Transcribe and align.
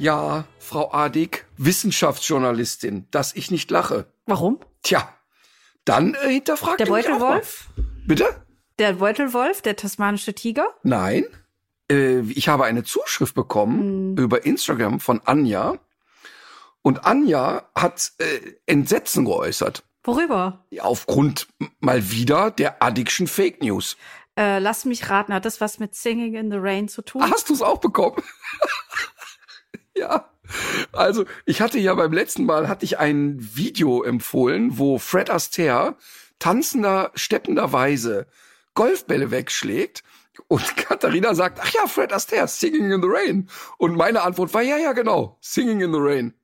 Ja, 0.00 0.44
Frau 0.60 0.92
Adig, 0.92 1.44
Wissenschaftsjournalistin, 1.56 3.08
dass 3.10 3.34
ich 3.34 3.50
nicht 3.50 3.68
lache. 3.70 4.06
Warum? 4.26 4.60
Tja, 4.82 5.08
dann 5.84 6.14
äh, 6.14 6.34
hinterfragt 6.34 6.78
Der. 6.78 6.86
Beutelwolf? 6.86 7.68
Bitte? 8.06 8.44
Der 8.78 8.92
Beutelwolf, 8.94 9.60
der 9.60 9.74
tasmanische 9.74 10.34
Tiger? 10.34 10.68
Nein. 10.84 11.24
Äh, 11.90 12.20
ich 12.30 12.48
habe 12.48 12.64
eine 12.64 12.84
Zuschrift 12.84 13.34
bekommen 13.34 14.16
über 14.16 14.46
Instagram 14.46 15.00
von 15.00 15.20
Anja. 15.24 15.78
Und 16.82 17.04
Anja 17.04 17.68
hat 17.74 18.12
äh, 18.18 18.52
Entsetzen 18.66 19.24
geäußert. 19.24 19.82
Worüber? 20.04 20.64
Aufgrund 20.78 21.48
mal 21.80 22.08
wieder 22.12 22.52
der 22.52 22.82
Addictschen 22.84 23.26
Fake 23.26 23.62
News. 23.62 23.96
Äh, 24.38 24.60
lass 24.60 24.84
mich 24.84 25.10
raten, 25.10 25.34
hat 25.34 25.44
das 25.44 25.60
was 25.60 25.80
mit 25.80 25.96
Singing 25.96 26.34
in 26.34 26.52
the 26.52 26.58
Rain 26.58 26.86
zu 26.86 27.02
tun? 27.02 27.28
Hast 27.28 27.48
du 27.48 27.54
es 27.54 27.62
auch 27.62 27.78
bekommen? 27.78 28.22
ja. 30.00 30.30
Also, 30.92 31.24
ich 31.44 31.60
hatte 31.60 31.78
ja 31.78 31.94
beim 31.94 32.12
letzten 32.12 32.44
Mal 32.44 32.68
hatte 32.68 32.84
ich 32.84 32.98
ein 32.98 33.36
Video 33.38 34.02
empfohlen, 34.02 34.78
wo 34.78 34.98
Fred 34.98 35.30
Astaire 35.30 35.96
tanzender, 36.38 37.10
steppenderweise 37.14 38.26
Golfbälle 38.74 39.30
wegschlägt. 39.30 40.02
Und 40.46 40.76
Katharina 40.76 41.34
sagt, 41.34 41.58
ach 41.60 41.70
ja, 41.72 41.86
Fred 41.86 42.12
Astaire, 42.12 42.48
Singing 42.48 42.90
in 42.92 43.02
the 43.02 43.08
Rain. 43.10 43.48
Und 43.76 43.96
meine 43.96 44.22
Antwort 44.22 44.54
war, 44.54 44.62
ja, 44.62 44.78
ja, 44.78 44.92
genau, 44.92 45.38
Singing 45.40 45.80
in 45.80 45.92
the 45.92 46.00
Rain. 46.00 46.34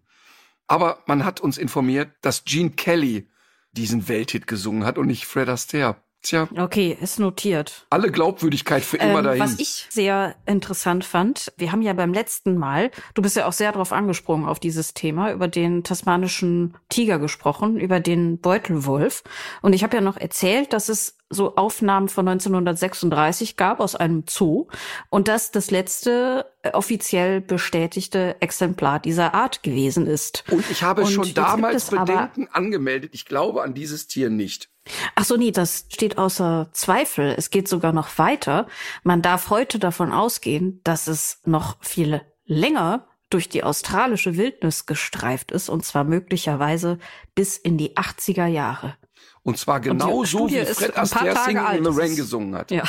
Aber 0.66 1.02
man 1.06 1.24
hat 1.24 1.41
uns 1.41 1.58
informiert, 1.58 2.11
dass 2.22 2.44
Gene 2.44 2.70
Kelly 2.70 3.28
diesen 3.72 4.08
Welthit 4.08 4.46
gesungen 4.46 4.84
hat 4.84 4.98
und 4.98 5.06
nicht 5.06 5.27
Fred 5.27 5.48
Astaire. 5.48 5.96
Tja, 6.25 6.48
Okay, 6.56 6.97
ist 7.00 7.19
notiert. 7.20 7.86
alle 7.91 8.11
Glaubwürdigkeit 8.11 8.83
für 8.83 8.97
immer 8.97 9.19
Ähm, 9.19 9.25
dahin. 9.25 9.41
was 9.42 9.58
ich 9.58 9.86
sehr 9.91 10.34
interessant 10.47 11.05
fand, 11.05 11.53
wir 11.58 11.70
haben 11.70 11.83
ja 11.83 11.92
beim 11.92 12.14
letzten 12.14 12.56
Mal, 12.56 12.91
du 13.12 13.20
bist 13.20 13.36
ja 13.36 13.47
auch 13.47 13.53
sehr 13.53 13.72
darauf 13.72 13.92
angesprungen 13.92 14.48
auf 14.48 14.58
dieses 14.58 14.95
Thema, 14.95 15.33
über 15.33 15.48
den 15.48 15.84
tasmanischen 15.84 16.78
Tiger 16.89 17.19
gesprochen, 17.19 17.78
über 17.78 18.00
den 18.00 18.39
Beutelwolf. 18.41 19.22
Und 19.61 19.75
ich 19.75 19.83
habe 19.84 19.97
ja 19.97 20.00
noch 20.00 20.17
erzählt, 20.17 20.72
dass 20.72 20.89
es 20.89 21.19
so 21.28 21.56
Aufnahmen 21.56 22.08
von 22.08 22.27
1936 22.27 23.56
gab 23.56 23.80
aus 23.80 23.95
einem 23.95 24.25
Zoo 24.28 24.67
und 25.11 25.28
dass 25.28 25.50
das 25.50 25.70
letzte 25.70 26.47
äh, 26.62 26.70
offiziell 26.70 27.41
bestätigte 27.41 28.36
Exemplar 28.41 28.98
dieser 28.98 29.34
Art 29.34 29.62
gewesen 29.62 30.06
ist. 30.06 30.45
Und 30.50 30.70
ich 30.70 30.83
habe 30.83 31.02
Und 31.02 31.11
schon 31.11 31.34
damals 31.34 31.91
Bedenken 31.91 32.48
angemeldet. 32.50 33.11
Ich 33.12 33.27
glaube 33.27 33.62
an 33.62 33.75
dieses 33.75 34.06
Tier 34.06 34.30
nicht. 34.30 34.70
Ach 35.14 35.24
so, 35.24 35.36
nee, 35.36 35.50
das 35.50 35.86
steht 35.88 36.18
außer 36.18 36.68
Zweifel. 36.72 37.34
Es 37.36 37.50
geht 37.50 37.68
sogar 37.68 37.92
noch 37.92 38.18
weiter. 38.18 38.66
Man 39.02 39.22
darf 39.22 39.50
heute 39.50 39.78
davon 39.78 40.12
ausgehen, 40.12 40.80
dass 40.84 41.06
es 41.06 41.40
noch 41.44 41.77
viel 41.82 42.20
länger 42.44 43.06
durch 43.30 43.48
die 43.48 43.64
australische 43.64 44.36
Wildnis 44.36 44.86
gestreift 44.86 45.50
ist, 45.50 45.68
und 45.68 45.84
zwar 45.84 46.05
möglicherweise 46.05 46.98
bis 47.34 47.56
in 47.56 47.78
die 47.78 47.96
80er 47.96 48.46
Jahre. 48.46 48.96
Und 49.42 49.58
zwar 49.58 49.80
genau 49.80 50.24
so, 50.24 50.48
wie 50.48 50.64
Fred 50.64 50.96
Astaire 50.96 51.36
Singing 51.44 51.67
in 51.78 51.84
the 51.84 51.90
Rain 52.00 52.17
gesungen 52.17 52.55
hat. 52.55 52.70
Ja. 52.70 52.84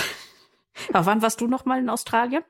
Aber 0.94 1.06
wann 1.06 1.22
warst 1.22 1.42
du 1.42 1.48
noch 1.48 1.66
mal 1.66 1.80
in 1.80 1.90
Australien? 1.90 2.44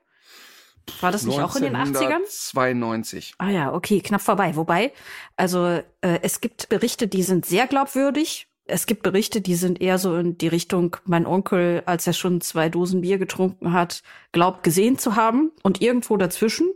War 1.00 1.10
das 1.10 1.24
nicht 1.24 1.40
auch 1.40 1.56
in 1.56 1.62
den 1.62 1.76
80ern? 1.76 2.24
92. 2.28 3.34
Ah 3.38 3.50
ja, 3.50 3.72
okay, 3.72 4.00
knapp 4.00 4.22
vorbei. 4.22 4.54
Wobei, 4.54 4.92
also 5.36 5.66
äh, 5.66 5.82
es 6.22 6.40
gibt 6.40 6.68
Berichte, 6.68 7.08
die 7.08 7.22
sind 7.22 7.44
sehr 7.44 7.66
glaubwürdig. 7.66 8.48
Es 8.66 8.86
gibt 8.86 9.02
Berichte, 9.02 9.40
die 9.40 9.54
sind 9.54 9.80
eher 9.80 9.98
so 9.98 10.16
in 10.16 10.38
die 10.38 10.48
Richtung, 10.48 10.96
mein 11.04 11.26
Onkel, 11.26 11.82
als 11.86 12.06
er 12.06 12.12
schon 12.12 12.40
zwei 12.40 12.68
Dosen 12.68 13.00
Bier 13.00 13.18
getrunken 13.18 13.72
hat, 13.72 14.02
glaubt 14.32 14.62
gesehen 14.62 14.98
zu 14.98 15.16
haben. 15.16 15.52
Und 15.62 15.80
irgendwo 15.80 16.16
dazwischen 16.16 16.72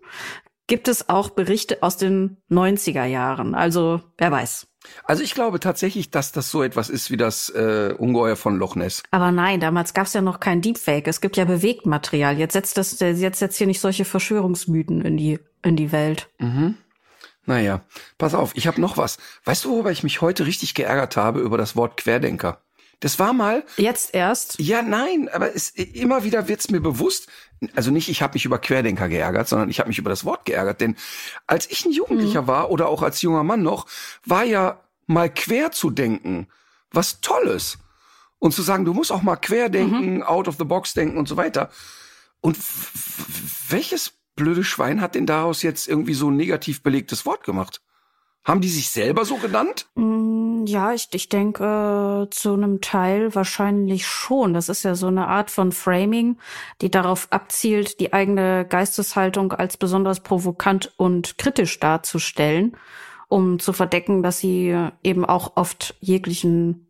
gibt 0.66 0.86
es 0.86 1.08
auch 1.08 1.30
Berichte 1.30 1.82
aus 1.82 1.96
den 1.96 2.36
90er 2.50 3.04
Jahren. 3.04 3.54
Also 3.54 4.00
wer 4.18 4.30
weiß. 4.30 4.68
Also 5.04 5.22
ich 5.22 5.34
glaube 5.34 5.60
tatsächlich, 5.60 6.10
dass 6.10 6.32
das 6.32 6.50
so 6.50 6.62
etwas 6.62 6.88
ist 6.88 7.10
wie 7.10 7.16
das 7.16 7.50
äh, 7.50 7.94
Ungeheuer 7.98 8.36
von 8.36 8.56
Loch 8.56 8.76
Ness. 8.76 9.02
Aber 9.10 9.32
nein, 9.32 9.60
damals 9.60 9.92
gab 9.94 10.06
es 10.06 10.12
ja 10.12 10.22
noch 10.22 10.40
kein 10.40 10.62
Deepfake. 10.62 11.08
Es 11.08 11.20
gibt 11.20 11.36
ja 11.36 11.44
Bewegtmaterial. 11.44 12.38
Jetzt 12.38 12.52
setzt 12.52 12.78
das, 12.78 12.98
jetzt 12.98 13.38
setzt 13.40 13.58
hier 13.58 13.66
nicht 13.66 13.80
solche 13.80 14.04
Verschwörungsmythen 14.04 15.02
in 15.02 15.16
die 15.16 15.38
in 15.62 15.76
die 15.76 15.92
Welt. 15.92 16.30
Naja, 17.46 17.82
pass 18.18 18.34
auf, 18.34 18.52
ich 18.54 18.66
habe 18.66 18.80
noch 18.80 18.96
was. 18.96 19.18
Weißt 19.44 19.64
du, 19.64 19.70
worüber 19.70 19.90
ich 19.90 20.02
mich 20.02 20.20
heute 20.20 20.46
richtig 20.46 20.74
geärgert 20.74 21.16
habe 21.16 21.40
über 21.40 21.58
das 21.58 21.74
Wort 21.76 21.96
Querdenker? 21.96 22.60
Das 23.00 23.18
war 23.18 23.32
mal, 23.32 23.64
Jetzt 23.78 24.14
erst. 24.14 24.58
ja, 24.60 24.82
nein, 24.82 25.30
aber 25.32 25.54
es, 25.54 25.70
immer 25.70 26.22
wieder 26.22 26.48
wird's 26.48 26.68
mir 26.68 26.80
bewusst, 26.80 27.28
also 27.74 27.90
nicht, 27.90 28.10
ich 28.10 28.20
habe 28.20 28.34
mich 28.34 28.44
über 28.44 28.58
Querdenker 28.58 29.08
geärgert, 29.08 29.48
sondern 29.48 29.70
ich 29.70 29.78
habe 29.80 29.88
mich 29.88 29.98
über 29.98 30.10
das 30.10 30.26
Wort 30.26 30.44
geärgert. 30.44 30.82
Denn 30.82 30.96
als 31.46 31.70
ich 31.70 31.84
ein 31.86 31.92
Jugendlicher 31.92 32.46
war 32.46 32.70
oder 32.70 32.88
auch 32.88 33.02
als 33.02 33.22
junger 33.22 33.42
Mann 33.42 33.62
noch, 33.62 33.86
war 34.24 34.44
ja 34.44 34.80
mal 35.06 35.32
quer 35.32 35.72
zu 35.72 35.90
denken 35.90 36.46
was 36.92 37.20
Tolles. 37.20 37.78
Und 38.38 38.52
zu 38.52 38.62
sagen, 38.62 38.84
du 38.84 38.94
musst 38.94 39.12
auch 39.12 39.22
mal 39.22 39.36
quer 39.36 39.68
denken, 39.68 40.22
out 40.22 40.48
of 40.48 40.56
the 40.58 40.64
box 40.64 40.94
denken 40.94 41.18
und 41.18 41.28
so 41.28 41.36
weiter. 41.36 41.70
Und 42.40 42.56
welches 43.68 44.12
blöde 44.40 44.64
Schwein 44.64 45.00
hat 45.00 45.14
denn 45.14 45.26
daraus 45.26 45.62
jetzt 45.62 45.86
irgendwie 45.86 46.14
so 46.14 46.30
ein 46.30 46.36
negativ 46.36 46.82
belegtes 46.82 47.26
Wort 47.26 47.44
gemacht? 47.44 47.82
Haben 48.42 48.62
die 48.62 48.68
sich 48.68 48.88
selber 48.88 49.26
so 49.26 49.36
genannt? 49.36 49.86
Mm, 49.96 50.64
Ja, 50.66 50.92
ich, 50.94 51.08
ich 51.12 51.28
denke 51.28 52.26
äh, 52.26 52.30
zu 52.30 52.54
einem 52.54 52.80
Teil 52.80 53.34
wahrscheinlich 53.34 54.06
schon. 54.06 54.54
Das 54.54 54.70
ist 54.70 54.82
ja 54.82 54.94
so 54.94 55.08
eine 55.08 55.26
Art 55.28 55.50
von 55.50 55.72
Framing, 55.72 56.38
die 56.80 56.90
darauf 56.90 57.28
abzielt, 57.30 58.00
die 58.00 58.12
eigene 58.14 58.64
Geisteshaltung 58.66 59.52
als 59.52 59.76
besonders 59.76 60.20
provokant 60.20 60.92
und 60.96 61.36
kritisch 61.36 61.78
darzustellen, 61.80 62.76
um 63.28 63.58
zu 63.58 63.74
verdecken, 63.74 64.22
dass 64.22 64.38
sie 64.38 64.74
eben 65.02 65.24
auch 65.26 65.52
oft 65.56 65.94
jeglichen 66.00 66.86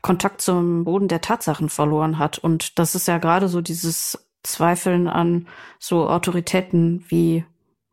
Kontakt 0.00 0.42
zum 0.42 0.84
Boden 0.84 1.08
der 1.08 1.22
Tatsachen 1.22 1.70
verloren 1.70 2.18
hat. 2.18 2.38
Und 2.38 2.78
das 2.78 2.94
ist 2.94 3.08
ja 3.08 3.18
gerade 3.18 3.48
so 3.48 3.60
dieses 3.60 4.23
Zweifeln 4.44 5.08
an 5.08 5.48
so 5.78 6.08
Autoritäten 6.08 7.04
wie 7.08 7.44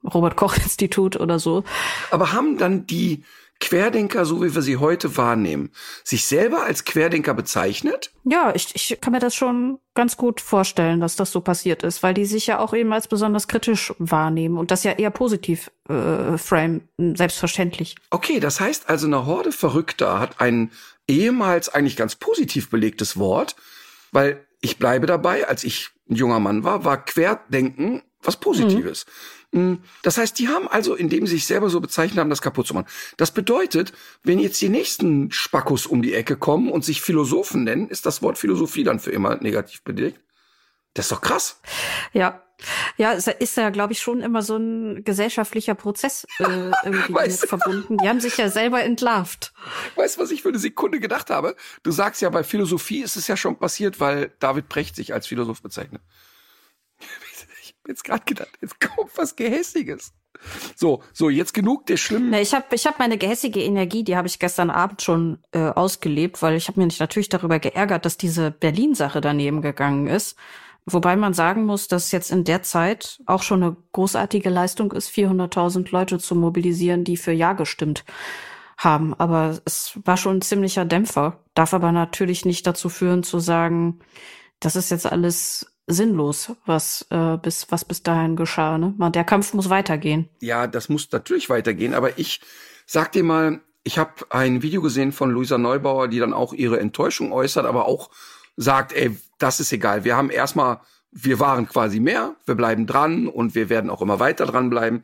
Robert 0.03 0.35
Koch 0.35 0.55
Institut 0.57 1.19
oder 1.19 1.39
so. 1.39 1.63
Aber 2.11 2.31
haben 2.33 2.57
dann 2.57 2.85
die 2.85 3.23
Querdenker, 3.61 4.25
so 4.25 4.43
wie 4.43 4.53
wir 4.53 4.63
sie 4.63 4.77
heute 4.77 5.15
wahrnehmen, 5.17 5.69
sich 6.03 6.25
selber 6.25 6.63
als 6.63 6.83
Querdenker 6.83 7.33
bezeichnet? 7.33 8.11
Ja, 8.23 8.51
ich, 8.55 8.75
ich 8.75 8.99
kann 8.99 9.13
mir 9.13 9.19
das 9.19 9.35
schon 9.35 9.79
ganz 9.93 10.17
gut 10.17 10.41
vorstellen, 10.41 10.99
dass 10.99 11.15
das 11.15 11.31
so 11.31 11.41
passiert 11.41 11.83
ist, 11.83 12.01
weil 12.01 12.15
die 12.15 12.25
sich 12.25 12.47
ja 12.47 12.59
auch 12.59 12.73
eben 12.73 12.91
als 12.91 13.07
besonders 13.07 13.47
kritisch 13.47 13.93
wahrnehmen 13.99 14.57
und 14.57 14.71
das 14.71 14.83
ja 14.83 14.93
eher 14.93 15.11
positiv 15.11 15.71
äh, 15.87 16.37
frame, 16.37 16.81
selbstverständlich. 16.97 17.95
Okay, 18.09 18.39
das 18.39 18.59
heißt 18.59 18.89
also, 18.89 19.05
eine 19.05 19.27
Horde 19.27 19.51
Verrückter 19.51 20.19
hat 20.19 20.41
ein 20.41 20.71
ehemals 21.07 21.69
eigentlich 21.69 21.95
ganz 21.95 22.15
positiv 22.15 22.69
belegtes 22.71 23.17
Wort, 23.17 23.55
weil 24.11 24.43
ich 24.61 24.77
bleibe 24.77 25.07
dabei, 25.07 25.47
als 25.47 25.63
ich 25.63 25.89
ein 26.09 26.15
junger 26.15 26.39
Mann 26.39 26.63
war, 26.63 26.85
war 26.85 27.03
Querdenken 27.03 28.03
was 28.23 28.37
Positives. 28.39 29.05
Mm, 29.51 29.75
Das 30.03 30.17
heißt, 30.17 30.37
die 30.39 30.47
haben 30.47 30.67
also, 30.67 30.95
indem 30.95 31.25
sie 31.27 31.35
sich 31.35 31.45
selber 31.45 31.69
so 31.69 31.81
bezeichnet 31.81 32.19
haben, 32.19 32.29
das 32.29 32.41
kaputt 32.41 32.67
zu 32.67 32.73
machen. 32.73 32.87
Das 33.17 33.31
bedeutet, 33.31 33.93
wenn 34.23 34.39
jetzt 34.39 34.61
die 34.61 34.69
nächsten 34.69 35.31
Spackos 35.31 35.85
um 35.85 36.01
die 36.01 36.13
Ecke 36.13 36.37
kommen 36.37 36.69
und 36.69 36.85
sich 36.85 37.01
Philosophen 37.01 37.63
nennen, 37.63 37.89
ist 37.89 38.05
das 38.05 38.21
Wort 38.21 38.37
Philosophie 38.37 38.83
dann 38.83 38.99
für 38.99 39.11
immer 39.11 39.35
negativ 39.37 39.83
belegt? 39.83 40.19
Das 40.93 41.05
ist 41.05 41.11
doch 41.11 41.21
krass. 41.21 41.61
Ja. 42.13 42.43
Ja, 42.95 43.13
es 43.13 43.25
ist 43.25 43.57
ja, 43.57 43.71
glaube 43.71 43.93
ich, 43.93 44.01
schon 44.01 44.21
immer 44.21 44.43
so 44.43 44.55
ein 44.55 45.03
gesellschaftlicher 45.03 45.73
Prozess 45.73 46.27
äh, 46.39 46.43
irgendwie 46.83 47.13
Weißt 47.13 47.47
verbunden. 47.47 47.97
Die 47.97 48.07
haben 48.07 48.19
sich 48.19 48.37
ja 48.37 48.49
selber 48.49 48.83
entlarvt. 48.83 49.51
Weißt 49.95 50.17
du, 50.17 50.21
was 50.21 50.31
ich 50.31 50.43
für 50.43 50.49
eine 50.49 50.59
Sekunde 50.59 50.99
gedacht 50.99 51.31
habe? 51.31 51.55
Du 51.81 51.91
sagst 51.91 52.21
ja, 52.21 52.29
bei 52.29 52.43
Philosophie 52.43 53.01
ist 53.01 53.15
es 53.15 53.27
ja 53.27 53.35
schon 53.35 53.57
passiert, 53.57 53.99
weil 53.99 54.31
David 54.39 54.69
Precht 54.69 54.95
sich 54.95 55.13
als 55.13 55.27
Philosoph 55.27 55.61
bezeichnet. 55.61 56.01
Ich 57.63 57.75
hab 57.83 57.89
jetzt 57.89 58.03
gerade 58.03 58.23
gedacht, 58.25 58.59
jetzt 58.61 58.79
kommt 58.79 59.09
was 59.17 59.35
Gehässiges. 59.35 60.13
So, 60.75 61.03
so, 61.13 61.29
jetzt 61.29 61.53
genug 61.53 61.85
der 61.85 61.97
schlimmen. 61.97 62.33
Ich 62.33 62.53
habe 62.53 62.75
ich 62.75 62.85
hab 62.85 62.99
meine 62.99 63.17
gehässige 63.17 63.61
Energie, 63.61 64.03
die 64.03 64.15
habe 64.15 64.27
ich 64.27 64.39
gestern 64.39 64.69
Abend 64.69 65.01
schon 65.01 65.39
äh, 65.51 65.59
ausgelebt, 65.59 66.41
weil 66.41 66.55
ich 66.55 66.67
habe 66.67 66.79
mich 66.79 66.99
natürlich 66.99 67.29
darüber 67.29 67.59
geärgert, 67.59 68.05
dass 68.05 68.17
diese 68.17 68.51
Berlin-Sache 68.51 69.21
daneben 69.21 69.61
gegangen 69.61 70.07
ist. 70.07 70.35
Wobei 70.85 71.15
man 71.15 71.33
sagen 71.33 71.65
muss, 71.65 71.87
dass 71.87 72.11
jetzt 72.11 72.31
in 72.31 72.43
der 72.43 72.63
Zeit 72.63 73.21
auch 73.25 73.43
schon 73.43 73.63
eine 73.63 73.75
großartige 73.91 74.49
Leistung 74.49 74.91
ist, 74.91 75.09
400.000 75.09 75.91
Leute 75.91 76.17
zu 76.17 76.35
mobilisieren, 76.35 77.03
die 77.03 77.17
für 77.17 77.31
Ja 77.31 77.53
gestimmt 77.53 78.03
haben. 78.77 79.13
Aber 79.13 79.59
es 79.65 79.99
war 80.05 80.17
schon 80.17 80.37
ein 80.37 80.41
ziemlicher 80.41 80.85
Dämpfer. 80.85 81.39
Darf 81.53 81.73
aber 81.73 81.91
natürlich 81.91 82.45
nicht 82.45 82.65
dazu 82.65 82.89
führen 82.89 83.23
zu 83.23 83.39
sagen, 83.39 83.99
das 84.59 84.75
ist 84.75 84.89
jetzt 84.89 85.05
alles 85.05 85.67
sinnlos, 85.87 86.53
was 86.65 87.05
äh, 87.09 87.37
bis 87.37 87.67
was 87.69 87.85
bis 87.85 88.01
dahin 88.01 88.35
geschah. 88.35 88.77
Ne? 88.77 88.93
Man, 88.97 89.11
der 89.11 89.23
Kampf 89.23 89.53
muss 89.53 89.69
weitergehen. 89.69 90.29
Ja, 90.39 90.67
das 90.67 90.89
muss 90.89 91.11
natürlich 91.11 91.49
weitergehen. 91.49 91.93
Aber 91.93 92.17
ich 92.17 92.41
sag 92.85 93.11
dir 93.11 93.23
mal, 93.23 93.61
ich 93.83 93.97
habe 93.97 94.13
ein 94.29 94.61
Video 94.61 94.81
gesehen 94.81 95.11
von 95.11 95.31
Luisa 95.31 95.57
Neubauer, 95.57 96.07
die 96.07 96.19
dann 96.19 96.33
auch 96.33 96.53
ihre 96.53 96.79
Enttäuschung 96.79 97.31
äußert, 97.31 97.65
aber 97.65 97.85
auch 97.87 98.09
sagt, 98.61 98.93
ey, 98.93 99.17
das 99.37 99.59
ist 99.59 99.71
egal. 99.71 100.03
Wir 100.03 100.15
haben 100.15 100.29
erstmal, 100.29 100.81
wir 101.11 101.39
waren 101.39 101.67
quasi 101.67 101.99
mehr, 101.99 102.35
wir 102.45 102.55
bleiben 102.55 102.85
dran 102.87 103.27
und 103.27 103.55
wir 103.55 103.69
werden 103.69 103.89
auch 103.89 104.01
immer 104.01 104.19
weiter 104.19 104.45
dranbleiben. 104.45 105.03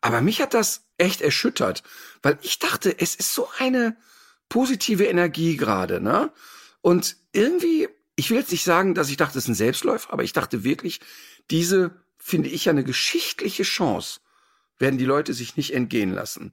Aber 0.00 0.20
mich 0.20 0.40
hat 0.40 0.54
das 0.54 0.84
echt 0.96 1.20
erschüttert, 1.20 1.82
weil 2.22 2.38
ich 2.42 2.58
dachte, 2.58 2.98
es 2.98 3.14
ist 3.14 3.34
so 3.34 3.48
eine 3.58 3.96
positive 4.48 5.04
Energie 5.04 5.56
gerade, 5.56 6.00
ne? 6.00 6.30
Und 6.80 7.16
irgendwie, 7.32 7.88
ich 8.16 8.30
will 8.30 8.38
jetzt 8.38 8.52
nicht 8.52 8.64
sagen, 8.64 8.94
dass 8.94 9.10
ich 9.10 9.16
dachte, 9.16 9.38
es 9.38 9.44
ist 9.44 9.48
ein 9.48 9.54
Selbstläufer, 9.54 10.12
aber 10.12 10.22
ich 10.22 10.32
dachte 10.32 10.64
wirklich, 10.64 11.00
diese, 11.50 11.90
finde 12.18 12.48
ich 12.48 12.66
ja 12.66 12.72
eine 12.72 12.84
geschichtliche 12.84 13.64
Chance, 13.64 14.20
werden 14.78 14.98
die 14.98 15.04
Leute 15.04 15.34
sich 15.34 15.56
nicht 15.56 15.74
entgehen 15.74 16.12
lassen. 16.12 16.52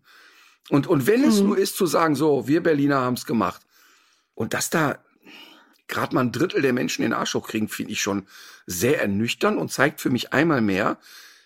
Und, 0.69 0.87
und 0.87 1.05
wenn 1.05 1.23
es 1.23 1.39
mhm. 1.39 1.47
nur 1.47 1.57
ist 1.57 1.77
zu 1.77 1.85
sagen, 1.85 2.15
so, 2.15 2.47
wir 2.47 2.61
Berliner 2.63 3.01
haben 3.01 3.13
es 3.13 3.25
gemacht. 3.25 3.61
Und 4.33 4.53
dass 4.53 4.69
da 4.69 4.97
gerade 5.87 6.15
mal 6.15 6.21
ein 6.21 6.31
Drittel 6.31 6.61
der 6.61 6.73
Menschen 6.73 7.03
den 7.03 7.13
Arsch 7.13 7.33
hochkriegen, 7.35 7.67
finde 7.67 7.91
ich 7.91 8.01
schon 8.01 8.27
sehr 8.65 9.01
ernüchternd 9.01 9.57
und 9.57 9.71
zeigt 9.71 10.01
für 10.01 10.09
mich 10.09 10.33
einmal 10.33 10.61
mehr, 10.61 10.97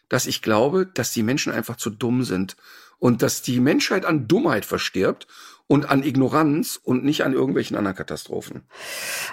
dass 0.07 0.25
ich 0.25 0.41
glaube, 0.41 0.85
dass 0.85 1.13
die 1.13 1.23
Menschen 1.23 1.53
einfach 1.53 1.75
zu 1.75 1.89
dumm 1.89 2.23
sind 2.23 2.55
und 2.97 3.21
dass 3.21 3.41
die 3.41 3.59
Menschheit 3.59 4.05
an 4.05 4.27
Dummheit 4.27 4.65
verstirbt 4.65 5.27
und 5.67 5.89
an 5.89 6.03
Ignoranz 6.03 6.79
und 6.83 7.03
nicht 7.03 7.23
an 7.23 7.33
irgendwelchen 7.33 7.77
anderen 7.77 7.95
Katastrophen. 7.95 8.63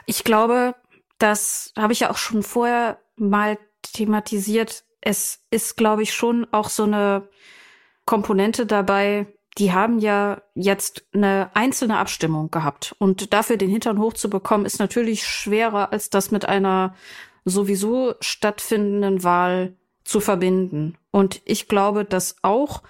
Ich 0.04 0.22
glaube, 0.22 0.74
das 1.18 1.72
habe 1.76 1.92
ich 1.92 2.00
ja 2.00 2.10
auch 2.10 2.18
schon 2.18 2.42
vorher 2.42 3.00
mal 3.16 3.58
thematisiert. 3.82 4.84
Es 5.00 5.40
ist, 5.50 5.76
glaube 5.76 6.02
ich, 6.02 6.12
schon 6.12 6.46
auch 6.52 6.68
so 6.68 6.82
eine 6.82 7.28
Komponente 8.04 8.66
dabei, 8.66 9.26
die 9.58 9.72
haben 9.72 9.98
ja 9.98 10.42
jetzt 10.54 11.04
eine 11.12 11.50
einzelne 11.54 11.98
Abstimmung 11.98 12.50
gehabt. 12.50 12.94
Und 12.98 13.32
dafür 13.32 13.56
den 13.56 13.70
Hintern 13.70 13.98
hochzubekommen, 13.98 14.66
ist 14.66 14.78
natürlich 14.78 15.26
schwerer, 15.26 15.92
als 15.92 16.10
das 16.10 16.30
mit 16.30 16.46
einer 16.46 16.94
sowieso 17.44 18.14
stattfindenden 18.20 19.22
Wahl 19.24 19.76
zu 20.04 20.20
verbinden. 20.20 20.98
Und 21.10 21.40
ich 21.44 21.68
glaube, 21.68 22.04
dass 22.04 22.36
auch, 22.42 22.82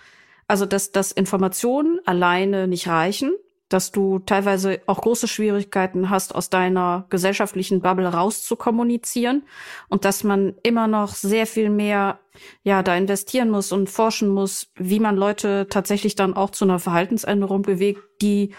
also 0.48 0.66
dass, 0.66 0.90
dass 0.90 1.12
Informationen 1.12 2.00
alleine 2.04 2.66
nicht 2.66 2.88
reichen, 2.88 3.32
dass 3.68 3.90
du 3.90 4.20
teilweise 4.20 4.80
auch 4.86 5.00
große 5.00 5.28
Schwierigkeiten 5.28 6.10
hast, 6.10 6.34
aus 6.34 6.50
deiner 6.50 7.06
gesellschaftlichen 7.10 7.80
Bubble 7.80 8.08
rauszukommunizieren 8.08 9.44
und 9.88 10.04
dass 10.04 10.24
man 10.24 10.54
immer 10.62 10.86
noch 10.86 11.14
sehr 11.14 11.46
viel 11.46 11.70
mehr 11.70 12.20
ja 12.62 12.82
da 12.82 12.96
investieren 12.96 13.50
muss 13.50 13.72
und 13.72 13.90
forschen 13.90 14.28
muss, 14.28 14.68
wie 14.76 15.00
man 15.00 15.16
Leute 15.16 15.66
tatsächlich 15.68 16.14
dann 16.14 16.34
auch 16.34 16.50
zu 16.50 16.64
einer 16.64 16.78
Verhaltensänderung 16.78 17.62
bewegt, 17.62 18.02
die 18.22 18.54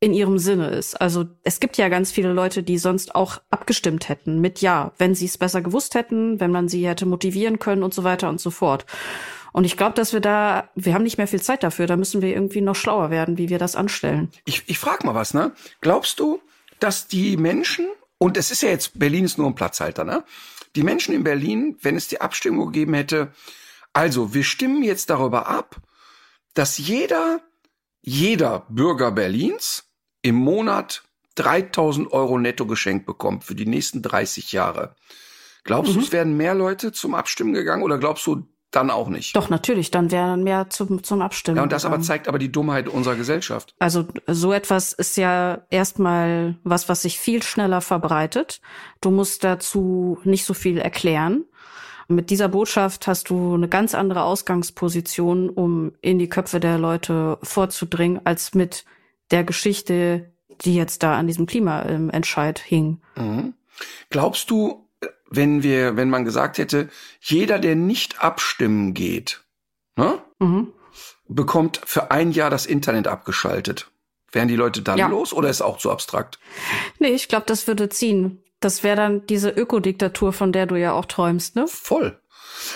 in 0.00 0.14
ihrem 0.14 0.38
Sinne 0.38 0.68
ist. 0.68 0.98
Also 0.98 1.26
es 1.42 1.60
gibt 1.60 1.76
ja 1.76 1.88
ganz 1.90 2.10
viele 2.10 2.32
Leute, 2.32 2.62
die 2.62 2.78
sonst 2.78 3.14
auch 3.14 3.38
abgestimmt 3.50 4.08
hätten 4.08 4.40
mit 4.40 4.62
Ja, 4.62 4.92
wenn 4.96 5.14
sie 5.14 5.26
es 5.26 5.36
besser 5.36 5.60
gewusst 5.60 5.94
hätten, 5.94 6.40
wenn 6.40 6.50
man 6.50 6.68
sie 6.68 6.88
hätte 6.88 7.04
motivieren 7.04 7.58
können 7.58 7.82
und 7.82 7.92
so 7.92 8.02
weiter 8.02 8.30
und 8.30 8.40
so 8.40 8.50
fort. 8.50 8.86
Und 9.52 9.64
ich 9.64 9.76
glaube, 9.76 9.94
dass 9.94 10.12
wir 10.12 10.20
da, 10.20 10.70
wir 10.74 10.94
haben 10.94 11.02
nicht 11.02 11.18
mehr 11.18 11.26
viel 11.26 11.42
Zeit 11.42 11.62
dafür, 11.62 11.86
da 11.86 11.96
müssen 11.96 12.22
wir 12.22 12.32
irgendwie 12.32 12.60
noch 12.60 12.76
schlauer 12.76 13.10
werden, 13.10 13.38
wie 13.38 13.48
wir 13.48 13.58
das 13.58 13.76
anstellen. 13.76 14.30
Ich, 14.44 14.64
ich 14.66 14.78
frage 14.78 15.06
mal 15.06 15.14
was, 15.14 15.34
ne? 15.34 15.52
Glaubst 15.80 16.20
du, 16.20 16.40
dass 16.78 17.08
die 17.08 17.36
Menschen, 17.36 17.88
und 18.18 18.36
es 18.36 18.50
ist 18.50 18.62
ja 18.62 18.68
jetzt, 18.68 18.98
Berlin 18.98 19.24
ist 19.24 19.38
nur 19.38 19.48
ein 19.48 19.54
Platzhalter, 19.54 20.04
ne? 20.04 20.24
Die 20.76 20.82
Menschen 20.82 21.14
in 21.14 21.24
Berlin, 21.24 21.76
wenn 21.82 21.96
es 21.96 22.08
die 22.08 22.20
Abstimmung 22.20 22.66
gegeben 22.66 22.94
hätte, 22.94 23.32
also 23.92 24.34
wir 24.34 24.44
stimmen 24.44 24.84
jetzt 24.84 25.10
darüber 25.10 25.48
ab, 25.48 25.76
dass 26.54 26.78
jeder, 26.78 27.40
jeder 28.00 28.66
Bürger 28.68 29.10
Berlins 29.10 29.90
im 30.22 30.36
Monat 30.36 31.02
3000 31.36 32.12
Euro 32.12 32.38
netto 32.38 32.66
geschenkt 32.66 33.06
bekommt 33.06 33.44
für 33.44 33.54
die 33.54 33.66
nächsten 33.66 34.02
30 34.02 34.52
Jahre. 34.52 34.94
Glaubst 35.64 35.92
mhm. 35.92 35.96
du, 35.96 36.00
es 36.02 36.12
wären 36.12 36.36
mehr 36.36 36.54
Leute 36.54 36.92
zum 36.92 37.14
Abstimmen 37.14 37.52
gegangen 37.52 37.82
oder 37.82 37.98
glaubst 37.98 38.26
du, 38.26 38.46
dann 38.70 38.90
auch 38.90 39.08
nicht. 39.08 39.34
Doch, 39.34 39.50
natürlich, 39.50 39.90
dann 39.90 40.10
wären 40.10 40.44
mehr 40.44 40.70
zum, 40.70 41.02
zum 41.02 41.22
Abstimmen. 41.22 41.56
Ja, 41.56 41.62
und 41.64 41.72
das 41.72 41.84
aber 41.84 42.00
zeigt 42.00 42.28
aber 42.28 42.38
die 42.38 42.52
Dummheit 42.52 42.88
unserer 42.88 43.16
Gesellschaft. 43.16 43.74
Also 43.78 44.06
so 44.26 44.52
etwas 44.52 44.92
ist 44.92 45.16
ja 45.16 45.62
erstmal 45.70 46.56
was, 46.62 46.88
was 46.88 47.02
sich 47.02 47.18
viel 47.18 47.42
schneller 47.42 47.80
verbreitet. 47.80 48.60
Du 49.00 49.10
musst 49.10 49.42
dazu 49.44 50.18
nicht 50.24 50.44
so 50.44 50.54
viel 50.54 50.78
erklären. 50.78 51.44
Mit 52.06 52.30
dieser 52.30 52.48
Botschaft 52.48 53.06
hast 53.06 53.30
du 53.30 53.54
eine 53.54 53.68
ganz 53.68 53.94
andere 53.94 54.22
Ausgangsposition, 54.22 55.48
um 55.48 55.92
in 56.00 56.18
die 56.18 56.28
Köpfe 56.28 56.58
der 56.58 56.78
Leute 56.78 57.38
vorzudringen, 57.42 58.20
als 58.24 58.54
mit 58.54 58.84
der 59.30 59.44
Geschichte, 59.44 60.32
die 60.64 60.74
jetzt 60.74 61.02
da 61.02 61.16
an 61.16 61.28
diesem 61.28 61.46
Klimaentscheid 61.46 62.58
hing. 62.58 63.00
Mhm. 63.16 63.54
Glaubst 64.10 64.50
du, 64.50 64.79
wenn 65.30 65.62
wir, 65.62 65.96
wenn 65.96 66.10
man 66.10 66.24
gesagt 66.24 66.58
hätte, 66.58 66.88
jeder, 67.20 67.58
der 67.58 67.76
nicht 67.76 68.22
abstimmen 68.22 68.92
geht, 68.92 69.42
ne, 69.96 70.20
mhm. 70.40 70.72
bekommt 71.28 71.80
für 71.84 72.10
ein 72.10 72.32
Jahr 72.32 72.50
das 72.50 72.66
Internet 72.66 73.06
abgeschaltet. 73.06 73.90
Wären 74.32 74.48
die 74.48 74.56
Leute 74.56 74.82
dann 74.82 74.98
ja. 74.98 75.08
los 75.08 75.32
oder 75.32 75.48
ist 75.48 75.62
auch 75.62 75.78
zu 75.78 75.90
abstrakt? 75.90 76.38
Nee, 76.98 77.08
ich 77.08 77.28
glaube, 77.28 77.46
das 77.46 77.66
würde 77.66 77.88
ziehen. 77.88 78.42
Das 78.60 78.82
wäre 78.82 78.96
dann 78.96 79.26
diese 79.26 79.50
Ökodiktatur, 79.50 80.32
von 80.32 80.52
der 80.52 80.66
du 80.66 80.76
ja 80.76 80.92
auch 80.92 81.06
träumst, 81.06 81.56
ne? 81.56 81.66
Voll. 81.66 82.20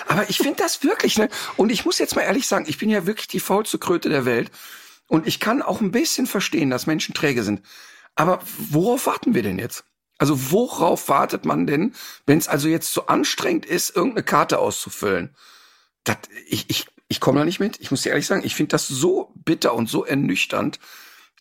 Aber 0.08 0.28
ich 0.30 0.38
finde 0.38 0.56
das 0.56 0.82
wirklich, 0.82 1.18
ne? 1.18 1.28
Und 1.56 1.70
ich 1.70 1.84
muss 1.84 1.98
jetzt 1.98 2.16
mal 2.16 2.22
ehrlich 2.22 2.46
sagen, 2.46 2.64
ich 2.66 2.78
bin 2.78 2.88
ja 2.88 3.06
wirklich 3.06 3.28
die 3.28 3.40
faulste 3.40 3.78
Kröte 3.78 4.08
der 4.08 4.24
Welt. 4.24 4.50
Und 5.06 5.26
ich 5.26 5.40
kann 5.40 5.62
auch 5.62 5.80
ein 5.80 5.90
bisschen 5.90 6.26
verstehen, 6.26 6.70
dass 6.70 6.86
Menschen 6.86 7.14
träge 7.14 7.42
sind. 7.42 7.62
Aber 8.14 8.40
worauf 8.70 9.06
warten 9.06 9.34
wir 9.34 9.42
denn 9.42 9.58
jetzt? 9.58 9.84
Also 10.18 10.52
worauf 10.52 11.08
wartet 11.08 11.44
man 11.44 11.66
denn, 11.66 11.94
wenn 12.26 12.38
es 12.38 12.48
also 12.48 12.68
jetzt 12.68 12.92
so 12.92 13.06
anstrengend 13.06 13.66
ist, 13.66 13.94
irgendeine 13.94 14.22
Karte 14.22 14.58
auszufüllen? 14.58 15.34
Das, 16.04 16.18
ich 16.46 16.66
ich, 16.68 16.86
ich 17.08 17.20
komme 17.20 17.40
da 17.40 17.44
nicht 17.44 17.60
mit. 17.60 17.80
Ich 17.80 17.90
muss 17.90 18.02
dir 18.02 18.10
ehrlich 18.10 18.26
sagen, 18.26 18.44
ich 18.44 18.54
finde 18.54 18.70
das 18.70 18.86
so 18.86 19.32
bitter 19.34 19.74
und 19.74 19.88
so 19.88 20.04
ernüchternd. 20.04 20.78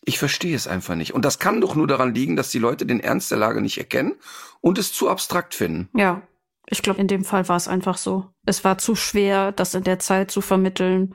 Ich 0.02 0.18
verstehe 0.18 0.56
es 0.56 0.66
einfach 0.66 0.96
nicht. 0.96 1.14
Und 1.14 1.24
das 1.24 1.38
kann 1.38 1.60
doch 1.60 1.74
nur 1.74 1.86
daran 1.86 2.14
liegen, 2.14 2.36
dass 2.36 2.50
die 2.50 2.58
Leute 2.58 2.84
den 2.84 3.00
Ernst 3.00 3.30
der 3.30 3.38
Lage 3.38 3.60
nicht 3.60 3.78
erkennen 3.78 4.14
und 4.60 4.78
es 4.78 4.92
zu 4.92 5.08
abstrakt 5.08 5.54
finden. 5.54 5.88
Ja, 5.96 6.22
ich 6.66 6.82
glaube, 6.82 7.00
in 7.00 7.08
dem 7.08 7.24
Fall 7.24 7.48
war 7.48 7.56
es 7.56 7.68
einfach 7.68 7.96
so. 7.96 8.26
Es 8.44 8.64
war 8.64 8.78
zu 8.78 8.96
schwer, 8.96 9.52
das 9.52 9.74
in 9.74 9.84
der 9.84 9.98
Zeit 9.98 10.30
zu 10.30 10.40
vermitteln, 10.40 11.14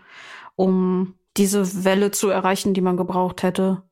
um 0.55 1.15
diese 1.38 1.84
Welle 1.84 2.12
zu 2.12 2.29
erreichen, 2.29 2.74
die 2.74 2.81
man 2.81 2.98
gebraucht 2.98 3.43
hätte. 3.43 3.84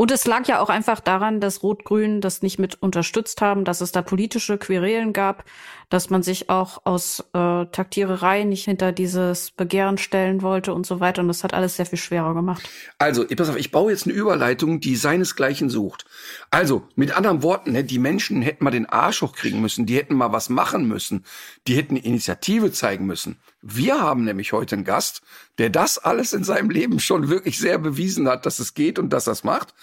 Und 0.00 0.10
es 0.10 0.24
lag 0.24 0.48
ja 0.48 0.60
auch 0.60 0.70
einfach 0.70 0.98
daran, 0.98 1.40
dass 1.40 1.62
Rot-Grün 1.62 2.22
das 2.22 2.40
nicht 2.40 2.58
mit 2.58 2.80
unterstützt 2.80 3.42
haben, 3.42 3.66
dass 3.66 3.82
es 3.82 3.92
da 3.92 4.00
politische 4.00 4.56
Querelen 4.56 5.12
gab, 5.12 5.44
dass 5.90 6.08
man 6.08 6.22
sich 6.22 6.48
auch 6.48 6.80
aus 6.84 7.20
äh, 7.34 7.66
Taktiererei 7.66 8.44
nicht 8.44 8.64
hinter 8.64 8.92
dieses 8.92 9.50
Begehren 9.50 9.98
stellen 9.98 10.40
wollte 10.40 10.72
und 10.72 10.86
so 10.86 11.00
weiter. 11.00 11.20
Und 11.20 11.28
das 11.28 11.44
hat 11.44 11.52
alles 11.52 11.76
sehr 11.76 11.84
viel 11.84 11.98
schwerer 11.98 12.32
gemacht. 12.32 12.66
Also, 12.96 13.26
pass 13.26 13.50
auf, 13.50 13.58
ich 13.58 13.72
baue 13.72 13.92
jetzt 13.92 14.06
eine 14.06 14.14
Überleitung, 14.14 14.80
die 14.80 14.96
seinesgleichen 14.96 15.68
sucht. 15.68 16.06
Also, 16.50 16.88
mit 16.94 17.14
anderen 17.14 17.42
Worten, 17.42 17.72
ne, 17.72 17.84
die 17.84 17.98
Menschen 17.98 18.40
hätten 18.40 18.64
mal 18.64 18.70
den 18.70 18.86
Arsch 18.86 19.20
hochkriegen 19.20 19.60
müssen, 19.60 19.84
die 19.84 19.98
hätten 19.98 20.14
mal 20.14 20.32
was 20.32 20.48
machen 20.48 20.88
müssen, 20.88 21.26
die 21.66 21.76
hätten 21.76 21.96
Initiative 21.96 22.72
zeigen 22.72 23.04
müssen. 23.04 23.36
Wir 23.62 24.00
haben 24.00 24.24
nämlich 24.24 24.52
heute 24.52 24.76
einen 24.76 24.84
Gast, 24.84 25.22
der 25.58 25.70
das 25.70 25.98
alles 25.98 26.32
in 26.32 26.44
seinem 26.44 26.70
Leben 26.70 26.98
schon 26.98 27.28
wirklich 27.28 27.58
sehr 27.58 27.78
bewiesen 27.78 28.28
hat, 28.28 28.46
dass 28.46 28.58
es 28.58 28.74
geht 28.74 28.98
und 28.98 29.10
dass 29.10 29.26
es 29.26 29.44
macht. 29.44 29.74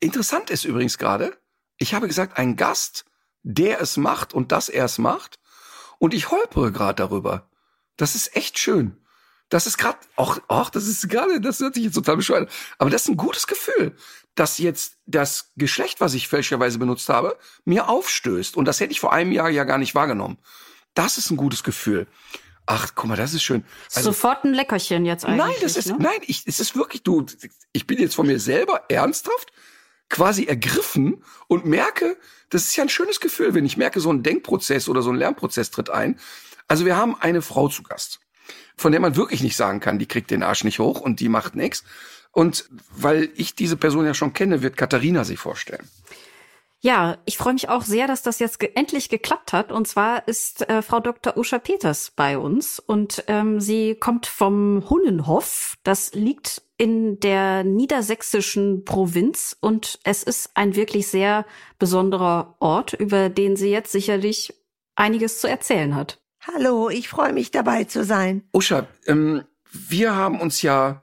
Interessant 0.00 0.50
ist 0.50 0.64
übrigens 0.64 0.98
gerade, 0.98 1.36
ich 1.78 1.94
habe 1.94 2.06
gesagt, 2.06 2.36
ein 2.38 2.56
Gast, 2.56 3.06
der 3.42 3.80
es 3.80 3.96
macht 3.96 4.34
und 4.34 4.52
dass 4.52 4.68
er 4.68 4.84
es 4.84 4.98
macht. 4.98 5.38
Und 5.98 6.12
ich 6.12 6.30
holpere 6.30 6.72
gerade 6.72 6.96
darüber. 6.96 7.48
Das 7.96 8.14
ist 8.14 8.36
echt 8.36 8.58
schön. 8.58 8.98
Das 9.48 9.66
ist 9.66 9.78
gerade, 9.78 9.98
auch, 10.16 10.38
ach, 10.48 10.70
das 10.70 10.86
ist 10.86 11.08
gerade, 11.08 11.40
das 11.40 11.60
hört 11.60 11.74
sich 11.74 11.84
jetzt 11.84 11.94
total 11.94 12.16
bescheuert. 12.16 12.50
Aber 12.78 12.90
das 12.90 13.02
ist 13.02 13.08
ein 13.08 13.16
gutes 13.16 13.46
Gefühl, 13.46 13.94
dass 14.34 14.58
jetzt 14.58 14.96
das 15.06 15.52
Geschlecht, 15.56 16.00
was 16.00 16.14
ich 16.14 16.28
fälschlicherweise 16.28 16.78
benutzt 16.78 17.08
habe, 17.08 17.38
mir 17.64 17.88
aufstößt. 17.88 18.56
Und 18.56 18.64
das 18.64 18.80
hätte 18.80 18.92
ich 18.92 19.00
vor 19.00 19.12
einem 19.12 19.32
Jahr 19.32 19.50
ja 19.50 19.64
gar 19.64 19.78
nicht 19.78 19.94
wahrgenommen. 19.94 20.38
Das 20.94 21.18
ist 21.18 21.30
ein 21.30 21.36
gutes 21.36 21.62
Gefühl. 21.62 22.06
Ach, 22.66 22.92
guck 22.94 23.08
mal, 23.08 23.16
das 23.16 23.34
ist 23.34 23.42
schön. 23.42 23.64
Also, 23.94 24.10
Sofort 24.10 24.44
ein 24.44 24.54
Leckerchen 24.54 25.04
jetzt 25.04 25.24
eigentlich. 25.24 25.38
Nein, 25.38 25.54
das 25.60 25.76
ist, 25.76 25.88
ne? 25.88 25.96
nein, 25.98 26.18
ich, 26.26 26.44
es 26.46 26.60
ist 26.60 26.76
wirklich, 26.76 27.02
du, 27.02 27.26
ich 27.72 27.86
bin 27.86 27.98
jetzt 27.98 28.14
von 28.14 28.26
mir 28.26 28.40
selber 28.40 28.84
ernsthaft 28.88 29.52
quasi 30.08 30.44
ergriffen 30.44 31.22
und 31.46 31.66
merke, 31.66 32.16
das 32.50 32.62
ist 32.62 32.76
ja 32.76 32.84
ein 32.84 32.88
schönes 32.88 33.20
Gefühl, 33.20 33.54
wenn 33.54 33.66
ich 33.66 33.76
merke, 33.76 34.00
so 34.00 34.12
ein 34.12 34.22
Denkprozess 34.22 34.88
oder 34.88 35.02
so 35.02 35.10
ein 35.10 35.16
Lernprozess 35.16 35.70
tritt 35.70 35.90
ein. 35.90 36.18
Also 36.68 36.84
wir 36.84 36.96
haben 36.96 37.16
eine 37.20 37.42
Frau 37.42 37.68
zu 37.68 37.82
Gast, 37.82 38.20
von 38.76 38.92
der 38.92 39.00
man 39.00 39.16
wirklich 39.16 39.42
nicht 39.42 39.56
sagen 39.56 39.80
kann, 39.80 39.98
die 39.98 40.06
kriegt 40.06 40.30
den 40.30 40.42
Arsch 40.42 40.64
nicht 40.64 40.78
hoch 40.78 41.00
und 41.00 41.20
die 41.20 41.28
macht 41.28 41.54
nichts. 41.54 41.84
Und 42.30 42.68
weil 42.90 43.30
ich 43.36 43.54
diese 43.54 43.76
Person 43.76 44.06
ja 44.06 44.14
schon 44.14 44.32
kenne, 44.32 44.62
wird 44.62 44.76
Katharina 44.76 45.24
sich 45.24 45.38
vorstellen. 45.38 45.88
Ja, 46.84 47.16
ich 47.24 47.38
freue 47.38 47.54
mich 47.54 47.70
auch 47.70 47.82
sehr, 47.82 48.06
dass 48.06 48.20
das 48.20 48.38
jetzt 48.40 48.60
ge 48.60 48.70
endlich 48.74 49.08
geklappt 49.08 49.54
hat. 49.54 49.72
Und 49.72 49.88
zwar 49.88 50.28
ist 50.28 50.68
äh, 50.68 50.82
Frau 50.82 51.00
Dr. 51.00 51.34
Usha 51.34 51.58
Peters 51.58 52.12
bei 52.14 52.36
uns 52.36 52.78
und 52.78 53.24
ähm, 53.26 53.58
sie 53.58 53.94
kommt 53.94 54.26
vom 54.26 54.84
Hunnenhof. 54.90 55.76
Das 55.82 56.12
liegt 56.12 56.60
in 56.76 57.18
der 57.20 57.64
niedersächsischen 57.64 58.84
Provinz 58.84 59.56
und 59.58 59.98
es 60.04 60.22
ist 60.22 60.50
ein 60.52 60.76
wirklich 60.76 61.06
sehr 61.06 61.46
besonderer 61.78 62.54
Ort, 62.60 62.92
über 62.92 63.30
den 63.30 63.56
sie 63.56 63.70
jetzt 63.70 63.90
sicherlich 63.90 64.52
einiges 64.94 65.40
zu 65.40 65.48
erzählen 65.48 65.94
hat. 65.94 66.20
Hallo, 66.46 66.90
ich 66.90 67.08
freue 67.08 67.32
mich 67.32 67.50
dabei 67.50 67.84
zu 67.84 68.04
sein. 68.04 68.46
Usha, 68.52 68.86
ähm, 69.06 69.44
wir 69.72 70.16
haben 70.16 70.38
uns 70.38 70.60
ja 70.60 71.02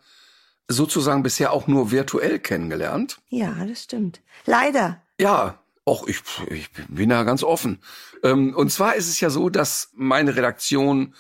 sozusagen 0.68 1.24
bisher 1.24 1.52
auch 1.52 1.66
nur 1.66 1.90
virtuell 1.90 2.38
kennengelernt. 2.38 3.18
Ja, 3.30 3.66
das 3.66 3.82
stimmt. 3.82 4.22
Leider. 4.46 5.02
Ja, 5.20 5.61
Och, 5.84 6.08
ich, 6.08 6.22
ich 6.50 6.70
bin 6.90 7.10
da 7.10 7.24
ganz 7.24 7.44
offen. 7.44 7.82
Ähm, 8.24 8.56
und 8.56 8.72
zwar 8.72 8.96
ist 8.96 9.08
es 9.08 9.20
ja 9.20 9.30
so, 9.30 9.50
dass 9.50 9.90
meine 9.94 10.36
Redaktion 10.36 11.16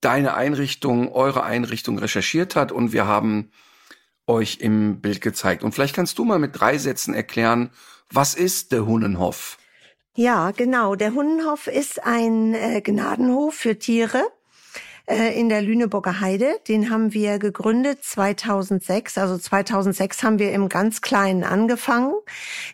deine 0.00 0.34
Einrichtung, 0.34 1.10
eure 1.10 1.42
Einrichtung 1.42 1.98
recherchiert 1.98 2.54
hat 2.54 2.70
und 2.70 2.92
wir 2.92 3.06
haben 3.06 3.50
euch 4.26 4.58
im 4.60 5.00
Bild 5.00 5.20
gezeigt. 5.20 5.64
Und 5.64 5.72
vielleicht 5.72 5.96
kannst 5.96 6.18
du 6.18 6.24
mal 6.24 6.38
mit 6.38 6.58
drei 6.58 6.78
Sätzen 6.78 7.14
erklären, 7.14 7.70
was 8.10 8.34
ist 8.34 8.72
der 8.72 8.86
Hunnenhof? 8.86 9.58
Ja, 10.14 10.52
genau. 10.52 10.94
Der 10.94 11.14
Hunnenhof 11.14 11.66
ist 11.66 12.04
ein 12.04 12.54
äh, 12.54 12.80
Gnadenhof 12.80 13.54
für 13.54 13.78
Tiere 13.78 14.22
äh, 15.08 15.38
in 15.38 15.48
der 15.48 15.62
Lüneburger 15.62 16.20
Heide. 16.20 16.58
Den 16.68 16.90
haben 16.90 17.14
wir 17.14 17.38
gegründet 17.38 18.04
2006. 18.04 19.18
Also 19.18 19.38
2006 19.38 20.22
haben 20.22 20.38
wir 20.38 20.52
im 20.52 20.68
ganz 20.68 21.00
Kleinen 21.00 21.44
angefangen. 21.44 22.12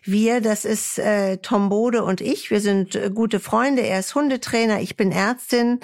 Wir, 0.03 0.41
das 0.41 0.65
ist 0.65 0.99
äh, 0.99 1.37
Tom 1.37 1.69
Bode 1.69 2.03
und 2.03 2.21
ich. 2.21 2.51
Wir 2.51 2.59
sind 2.59 2.95
äh, 2.95 3.09
gute 3.13 3.39
Freunde. 3.39 3.83
Er 3.83 3.99
ist 3.99 4.15
Hundetrainer, 4.15 4.81
ich 4.81 4.97
bin 4.97 5.11
Ärztin. 5.11 5.79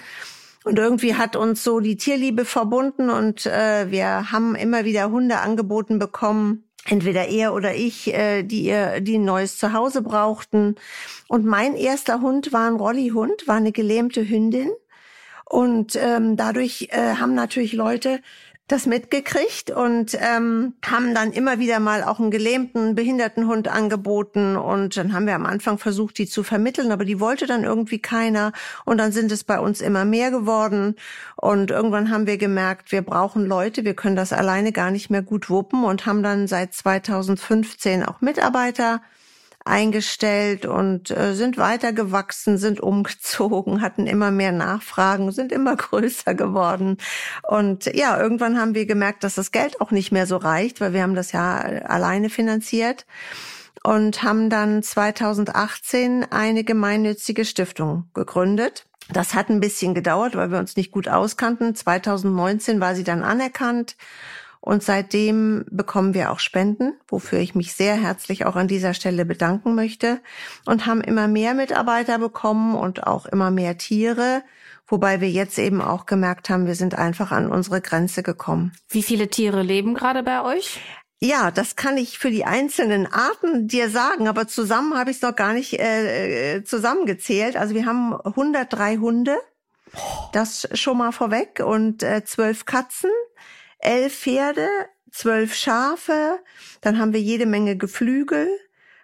Und 0.63 0.77
irgendwie 0.77 1.15
hat 1.15 1.35
uns 1.35 1.63
so 1.63 1.79
die 1.79 1.97
Tierliebe 1.97 2.45
verbunden 2.45 3.09
und 3.09 3.47
äh, 3.47 3.89
wir 3.89 4.31
haben 4.31 4.53
immer 4.53 4.85
wieder 4.85 5.09
Hunde 5.09 5.39
angeboten 5.39 5.97
bekommen, 5.97 6.65
entweder 6.85 7.29
er 7.29 7.55
oder 7.55 7.73
ich, 7.73 8.13
äh, 8.13 8.43
die 8.43 8.65
ihr, 8.65 9.01
die 9.01 9.17
ein 9.17 9.25
neues 9.25 9.57
Zuhause 9.57 10.03
brauchten. 10.03 10.75
Und 11.27 11.45
mein 11.45 11.75
erster 11.75 12.21
Hund 12.21 12.53
war 12.53 12.67
ein 12.67 12.75
Rollihund, 12.75 13.47
war 13.47 13.55
eine 13.55 13.71
gelähmte 13.71 14.27
Hündin. 14.27 14.69
Und 15.51 15.97
ähm, 15.97 16.37
dadurch 16.37 16.87
äh, 16.91 17.15
haben 17.15 17.35
natürlich 17.35 17.73
Leute 17.73 18.21
das 18.69 18.85
mitgekriegt 18.85 19.69
und 19.69 20.17
ähm, 20.17 20.75
haben 20.81 21.13
dann 21.13 21.33
immer 21.33 21.59
wieder 21.59 21.81
mal 21.81 22.05
auch 22.05 22.21
einen 22.21 22.31
gelähmten 22.31 22.95
Behindertenhund 22.95 23.67
angeboten. 23.67 24.55
Und 24.55 24.95
dann 24.95 25.11
haben 25.11 25.27
wir 25.27 25.35
am 25.35 25.45
Anfang 25.45 25.77
versucht, 25.77 26.19
die 26.19 26.25
zu 26.25 26.43
vermitteln, 26.43 26.93
aber 26.93 27.03
die 27.03 27.19
wollte 27.19 27.47
dann 27.47 27.65
irgendwie 27.65 27.99
keiner. 27.99 28.53
Und 28.85 28.97
dann 28.97 29.11
sind 29.11 29.29
es 29.33 29.43
bei 29.43 29.59
uns 29.59 29.81
immer 29.81 30.05
mehr 30.05 30.31
geworden. 30.31 30.95
Und 31.35 31.69
irgendwann 31.69 32.11
haben 32.11 32.27
wir 32.27 32.37
gemerkt, 32.37 32.93
wir 32.93 33.01
brauchen 33.01 33.45
Leute, 33.45 33.83
wir 33.83 33.93
können 33.93 34.15
das 34.15 34.31
alleine 34.31 34.71
gar 34.71 34.89
nicht 34.89 35.09
mehr 35.09 35.21
gut 35.21 35.49
wuppen 35.49 35.83
und 35.83 36.05
haben 36.05 36.23
dann 36.23 36.47
seit 36.47 36.73
2015 36.73 38.05
auch 38.05 38.21
Mitarbeiter 38.21 39.01
eingestellt 39.65 40.65
und 40.65 41.11
äh, 41.11 41.33
sind 41.33 41.57
weitergewachsen, 41.57 42.57
sind 42.57 42.79
umgezogen, 42.79 43.81
hatten 43.81 44.07
immer 44.07 44.31
mehr 44.31 44.51
Nachfragen, 44.51 45.31
sind 45.31 45.51
immer 45.51 45.75
größer 45.77 46.33
geworden. 46.33 46.97
Und 47.43 47.85
ja, 47.95 48.19
irgendwann 48.19 48.59
haben 48.59 48.75
wir 48.75 48.85
gemerkt, 48.85 49.23
dass 49.23 49.35
das 49.35 49.51
Geld 49.51 49.81
auch 49.81 49.91
nicht 49.91 50.11
mehr 50.11 50.27
so 50.27 50.37
reicht, 50.37 50.81
weil 50.81 50.93
wir 50.93 51.03
haben 51.03 51.15
das 51.15 51.31
ja 51.31 51.57
alleine 51.59 52.29
finanziert 52.29 53.05
und 53.83 54.23
haben 54.23 54.49
dann 54.49 54.83
2018 54.83 56.27
eine 56.31 56.63
gemeinnützige 56.63 57.45
Stiftung 57.45 58.09
gegründet. 58.13 58.85
Das 59.11 59.33
hat 59.33 59.49
ein 59.49 59.59
bisschen 59.59 59.93
gedauert, 59.93 60.35
weil 60.35 60.51
wir 60.51 60.59
uns 60.59 60.77
nicht 60.77 60.91
gut 60.91 61.07
auskannten. 61.07 61.75
2019 61.75 62.79
war 62.79 62.95
sie 62.95 63.03
dann 63.03 63.23
anerkannt 63.23 63.97
und 64.61 64.83
seitdem 64.83 65.65
bekommen 65.71 66.13
wir 66.13 66.31
auch 66.31 66.39
Spenden, 66.39 66.93
wofür 67.07 67.39
ich 67.39 67.55
mich 67.55 67.73
sehr 67.73 67.95
herzlich 67.95 68.45
auch 68.45 68.55
an 68.55 68.67
dieser 68.67 68.93
Stelle 68.93 69.25
bedanken 69.25 69.73
möchte 69.73 70.21
und 70.65 70.85
haben 70.85 71.01
immer 71.01 71.27
mehr 71.27 71.55
Mitarbeiter 71.55 72.19
bekommen 72.19 72.75
und 72.75 73.07
auch 73.07 73.25
immer 73.25 73.49
mehr 73.49 73.79
Tiere, 73.79 74.43
wobei 74.87 75.19
wir 75.19 75.31
jetzt 75.31 75.57
eben 75.57 75.81
auch 75.81 76.05
gemerkt 76.05 76.49
haben, 76.51 76.67
wir 76.67 76.75
sind 76.75 76.95
einfach 76.95 77.31
an 77.31 77.51
unsere 77.51 77.81
Grenze 77.81 78.21
gekommen. 78.21 78.71
Wie 78.87 79.01
viele 79.01 79.29
Tiere 79.29 79.63
leben 79.63 79.95
gerade 79.95 80.21
bei 80.21 80.43
euch? 80.43 80.79
Ja, 81.23 81.51
das 81.51 81.75
kann 81.75 81.97
ich 81.97 82.19
für 82.19 82.31
die 82.31 82.45
einzelnen 82.45 83.05
Arten 83.11 83.67
dir 83.67 83.89
sagen, 83.89 84.27
aber 84.27 84.47
zusammen 84.47 84.97
habe 84.97 85.11
ich 85.11 85.17
es 85.17 85.21
noch 85.23 85.35
gar 85.35 85.53
nicht 85.53 85.79
äh, 85.79 86.57
äh 86.57 86.63
zusammengezählt. 86.63 87.57
Also 87.57 87.75
wir 87.75 87.85
haben 87.85 88.13
103 88.13 88.97
Hunde, 88.97 89.37
das 90.33 90.67
schon 90.73 90.97
mal 90.97 91.11
vorweg, 91.11 91.63
und 91.63 92.01
äh, 92.01 92.23
zwölf 92.25 92.65
Katzen, 92.65 93.11
elf 93.81 94.13
Pferde, 94.13 94.67
zwölf 95.11 95.55
Schafe, 95.55 96.39
dann 96.81 96.99
haben 96.99 97.13
wir 97.13 97.21
jede 97.21 97.45
Menge 97.45 97.77
Geflügel. 97.77 98.47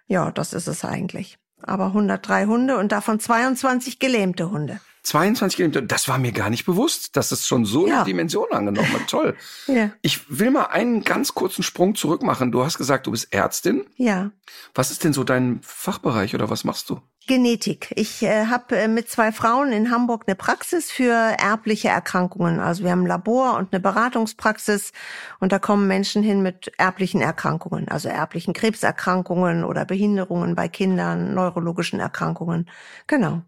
Ja, 0.07 0.31
das 0.31 0.53
ist 0.53 0.67
es 0.67 0.85
eigentlich. 0.85 1.37
Aber 1.61 1.87
103 1.87 2.45
Hunde 2.45 2.77
und 2.77 2.91
davon 2.91 3.19
22 3.19 3.99
gelähmte 3.99 4.51
Hunde. 4.51 4.79
22 5.03 5.57
gelähmte, 5.57 5.83
das 5.83 6.07
war 6.09 6.17
mir 6.17 6.33
gar 6.33 6.49
nicht 6.49 6.65
bewusst, 6.65 7.15
dass 7.15 7.31
es 7.31 7.47
schon 7.47 7.65
so 7.65 7.87
ja. 7.87 7.97
eine 7.97 8.05
Dimension 8.05 8.51
angenommen 8.51 8.91
hat. 8.91 9.07
Toll. 9.07 9.35
ja. 9.67 9.91
Ich 10.01 10.29
will 10.29 10.51
mal 10.51 10.65
einen 10.65 11.03
ganz 11.03 11.33
kurzen 11.33 11.63
Sprung 11.63 11.95
zurück 11.95 12.23
machen. 12.23 12.51
Du 12.51 12.63
hast 12.63 12.77
gesagt, 12.77 13.07
du 13.07 13.11
bist 13.11 13.33
Ärztin. 13.33 13.85
Ja. 13.95 14.31
Was 14.73 14.91
ist 14.91 15.03
denn 15.03 15.13
so 15.13 15.23
dein 15.23 15.61
Fachbereich 15.63 16.35
oder 16.35 16.49
was 16.49 16.65
machst 16.65 16.89
du? 16.89 17.01
Genetik. 17.27 17.93
Ich 17.95 18.23
äh, 18.23 18.45
habe 18.47 18.77
äh, 18.77 18.87
mit 18.87 19.09
zwei 19.09 19.31
Frauen 19.31 19.71
in 19.71 19.91
Hamburg 19.91 20.23
eine 20.25 20.35
Praxis 20.35 20.89
für 20.89 21.11
erbliche 21.11 21.89
Erkrankungen. 21.89 22.59
Also 22.59 22.83
wir 22.83 22.91
haben 22.91 23.03
ein 23.03 23.07
Labor 23.07 23.57
und 23.57 23.73
eine 23.73 23.79
Beratungspraxis 23.79 24.93
und 25.39 25.51
da 25.51 25.59
kommen 25.59 25.87
Menschen 25.87 26.23
hin 26.23 26.41
mit 26.41 26.71
erblichen 26.77 27.21
Erkrankungen, 27.21 27.87
also 27.89 28.09
erblichen 28.09 28.53
Krebserkrankungen 28.53 29.63
oder 29.63 29.85
Behinderungen 29.85 30.55
bei 30.55 30.67
Kindern, 30.67 31.33
neurologischen 31.35 31.99
Erkrankungen. 31.99 32.67
Genau. 33.05 33.41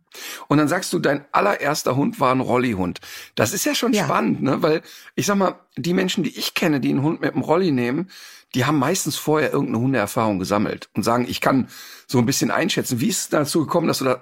Und 0.48 0.58
dann 0.58 0.68
sagst 0.68 0.92
du, 0.92 1.00
dein 1.00 1.26
allererster 1.32 1.96
Hund 1.96 2.20
war 2.20 2.34
ein 2.34 2.42
Rollihund. 2.42 3.00
Das 3.36 3.54
ist 3.54 3.66
ja 3.66 3.76
schon 3.76 3.94
ja. 3.94 4.04
spannend, 4.04 4.42
ne? 4.42 4.62
Weil 4.62 4.82
ich 5.16 5.26
sag 5.26 5.38
mal, 5.38 5.60
die 5.78 5.94
Menschen, 5.94 6.24
die 6.24 6.38
ich 6.38 6.54
kenne, 6.54 6.80
die 6.80 6.90
einen 6.90 7.04
Hund 7.04 7.22
mit 7.22 7.34
einem 7.34 7.44
Rolli 7.44 7.72
nehmen, 7.72 8.10
die 8.56 8.66
haben 8.66 8.80
meistens 8.80 9.16
vorher 9.16 9.52
irgendeine 9.52 9.84
Hundeerfahrung 9.84 10.40
gesammelt 10.40 10.90
und 10.96 11.04
sagen, 11.04 11.26
ich 11.28 11.42
kann 11.42 11.70
so 12.08 12.18
ein 12.18 12.26
bisschen 12.26 12.52
einschätzen. 12.52 13.00
Wie 13.00 13.08
ist 13.08 13.20
es 13.20 13.30
dazu 13.30 13.60
gekommen, 13.60 13.88
dass 13.88 14.00
du 14.00 14.06
da 14.06 14.22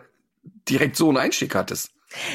direkt 0.68 0.96
so 0.98 1.08
einen 1.08 1.18
Einstieg 1.18 1.56
hattest? 1.56 1.92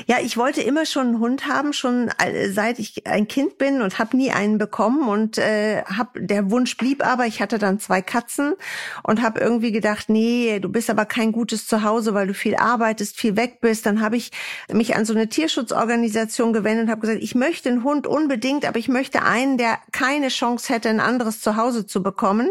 Ja, 0.07 0.19
ich 0.23 0.37
wollte 0.37 0.61
immer 0.61 0.85
schon 0.85 1.07
einen 1.09 1.19
Hund 1.19 1.47
haben, 1.47 1.73
schon 1.73 2.11
äh, 2.19 2.51
seit 2.51 2.79
ich 2.79 3.07
ein 3.07 3.27
Kind 3.27 3.57
bin 3.57 3.81
und 3.81 3.99
habe 3.99 4.17
nie 4.19 4.31
einen 4.31 4.59
bekommen 4.59 5.09
und 5.09 5.39
äh, 5.39 5.83
hab 5.85 6.11
der 6.15 6.51
Wunsch 6.51 6.77
blieb 6.77 7.05
aber. 7.05 7.27
Ich 7.27 7.41
hatte 7.41 7.59
dann 7.59 7.81
zwei 7.81 8.03
Katzen 8.03 8.55
und 9.03 9.23
habe 9.23 9.41
irgendwie 9.41 9.73
gedacht, 9.73 10.11
nee, 10.11 10.59
du 10.61 10.69
bist 10.69 10.91
aber 10.91 11.07
kein 11.07 11.33
gutes 11.33 11.67
Zuhause, 11.67 12.13
weil 12.13 12.27
du 12.27 12.35
viel 12.35 12.55
arbeitest, 12.55 13.17
viel 13.17 13.37
weg 13.37 13.61
bist. 13.63 13.87
Dann 13.87 14.03
habe 14.03 14.17
ich 14.19 14.31
mich 14.71 14.95
an 14.95 15.07
so 15.07 15.15
eine 15.15 15.29
Tierschutzorganisation 15.29 16.53
gewendet 16.53 16.85
und 16.85 16.91
habe 16.91 17.01
gesagt, 17.01 17.23
ich 17.23 17.35
möchte 17.35 17.71
einen 17.71 17.83
Hund 17.83 18.07
unbedingt, 18.07 18.67
aber 18.67 18.79
ich 18.79 18.89
möchte 18.89 19.23
einen, 19.23 19.57
der 19.57 19.79
keine 19.91 20.29
Chance 20.29 20.73
hätte, 20.73 20.91
ein 20.91 21.01
anderes 21.01 21.41
Zuhause 21.41 21.87
zu 21.87 22.03
bekommen 22.03 22.51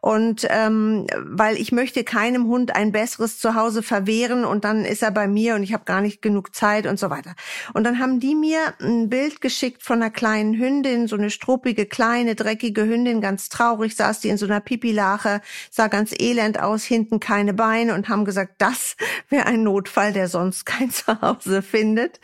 und 0.00 0.46
ähm, 0.48 1.08
weil 1.18 1.56
ich 1.56 1.72
möchte 1.72 2.04
keinem 2.04 2.46
Hund 2.46 2.76
ein 2.76 2.92
besseres 2.92 3.40
Zuhause 3.40 3.82
verwehren 3.82 4.44
und 4.44 4.64
dann 4.64 4.84
ist 4.84 5.02
er 5.02 5.10
bei 5.10 5.26
mir 5.26 5.56
und 5.56 5.64
ich 5.64 5.72
habe 5.72 5.84
gar 5.84 6.00
nicht 6.00 6.22
genug 6.22 6.51
Zeit 6.52 6.86
und 6.86 6.98
so 6.98 7.10
weiter. 7.10 7.34
Und 7.74 7.84
dann 7.84 7.98
haben 7.98 8.20
die 8.20 8.34
mir 8.34 8.74
ein 8.80 9.08
Bild 9.08 9.40
geschickt 9.40 9.82
von 9.82 10.02
einer 10.02 10.10
kleinen 10.10 10.58
Hündin, 10.58 11.08
so 11.08 11.16
eine 11.16 11.30
struppige, 11.30 11.86
kleine, 11.86 12.34
dreckige 12.34 12.82
Hündin, 12.82 13.20
ganz 13.20 13.48
traurig, 13.48 13.96
saß 13.96 14.20
die 14.20 14.28
in 14.28 14.38
so 14.38 14.46
einer 14.46 14.60
Pipilache, 14.60 15.40
sah 15.70 15.88
ganz 15.88 16.12
elend 16.18 16.60
aus, 16.60 16.84
hinten 16.84 17.20
keine 17.20 17.54
Beine 17.54 17.94
und 17.94 18.08
haben 18.08 18.24
gesagt, 18.24 18.54
das 18.58 18.96
wäre 19.28 19.46
ein 19.46 19.62
Notfall, 19.62 20.12
der 20.12 20.28
sonst 20.28 20.64
kein 20.64 20.90
Zuhause 20.92 21.62
findet. 21.62 22.20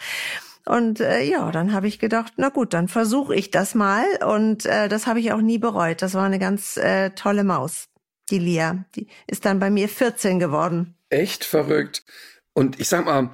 Und 0.68 1.00
äh, 1.00 1.23
ja, 1.23 1.50
dann 1.50 1.73
habe 1.73 1.88
ich 1.88 1.99
gedacht, 1.99 2.35
na 2.37 2.50
gut, 2.50 2.75
dann 2.75 2.88
versuche 2.88 3.35
ich 3.35 3.50
das 3.50 3.75
mal. 3.75 4.04
Und 4.26 4.66
äh, 4.66 4.88
das 4.88 5.06
habe 5.06 5.18
ich 5.18 5.32
auch 5.32 5.40
nie 5.40 5.56
bereut. 5.56 6.02
Das 6.02 6.12
war 6.12 6.25
eine 6.25 6.38
ganz 6.38 6.76
äh, 6.76 7.11
tolle 7.11 7.42
Maus, 7.42 7.88
die 8.28 8.38
Lia. 8.38 8.85
Die 8.94 9.06
ist 9.26 9.47
dann 9.47 9.61
bei 9.61 9.70
mir 9.70 9.88
14 9.88 10.38
geworden. 10.38 10.94
Echt 11.08 11.44
verrückt. 11.44 12.04
Und 12.52 12.78
ich 12.78 12.88
sag 12.88 13.06
mal, 13.06 13.30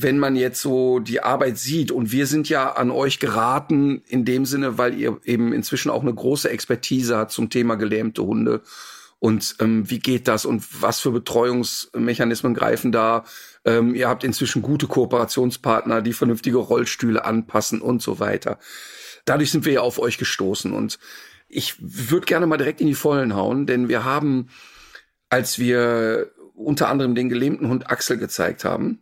wenn 0.00 0.18
man 0.18 0.36
jetzt 0.36 0.60
so 0.60 1.00
die 1.00 1.22
Arbeit 1.22 1.58
sieht 1.58 1.90
und 1.90 2.12
wir 2.12 2.26
sind 2.26 2.48
ja 2.48 2.72
an 2.72 2.90
euch 2.90 3.18
geraten 3.18 4.02
in 4.06 4.24
dem 4.24 4.44
Sinne, 4.44 4.78
weil 4.78 4.94
ihr 4.94 5.18
eben 5.24 5.52
inzwischen 5.52 5.90
auch 5.90 6.02
eine 6.02 6.14
große 6.14 6.48
Expertise 6.48 7.16
habt 7.16 7.32
zum 7.32 7.50
Thema 7.50 7.74
gelähmte 7.74 8.22
Hunde 8.22 8.62
Und 9.20 9.56
ähm, 9.58 9.90
wie 9.90 9.98
geht 9.98 10.28
das 10.28 10.44
und 10.44 10.64
was 10.80 11.00
für 11.00 11.10
Betreuungsmechanismen 11.10 12.54
greifen 12.54 12.92
da? 12.92 13.24
Ähm, 13.64 13.94
ihr 13.94 14.08
habt 14.08 14.22
inzwischen 14.22 14.62
gute 14.62 14.86
Kooperationspartner, 14.86 16.02
die 16.02 16.12
vernünftige 16.12 16.58
Rollstühle 16.58 17.24
anpassen 17.24 17.80
und 17.80 18.00
so 18.00 18.20
weiter. 18.20 18.58
Dadurch 19.24 19.50
sind 19.50 19.64
wir 19.64 19.72
ja 19.72 19.80
auf 19.80 19.98
euch 19.98 20.18
gestoßen 20.18 20.72
und 20.72 20.98
ich 21.48 21.74
würde 21.80 22.26
gerne 22.26 22.46
mal 22.46 22.58
direkt 22.58 22.80
in 22.80 22.86
die 22.86 22.94
Vollen 22.94 23.34
hauen, 23.34 23.66
denn 23.66 23.88
wir 23.88 24.04
haben, 24.04 24.48
als 25.30 25.58
wir 25.58 26.30
unter 26.54 26.88
anderem 26.88 27.14
den 27.14 27.28
gelähmten 27.28 27.68
Hund 27.68 27.90
Axel 27.90 28.18
gezeigt 28.18 28.64
haben, 28.64 29.00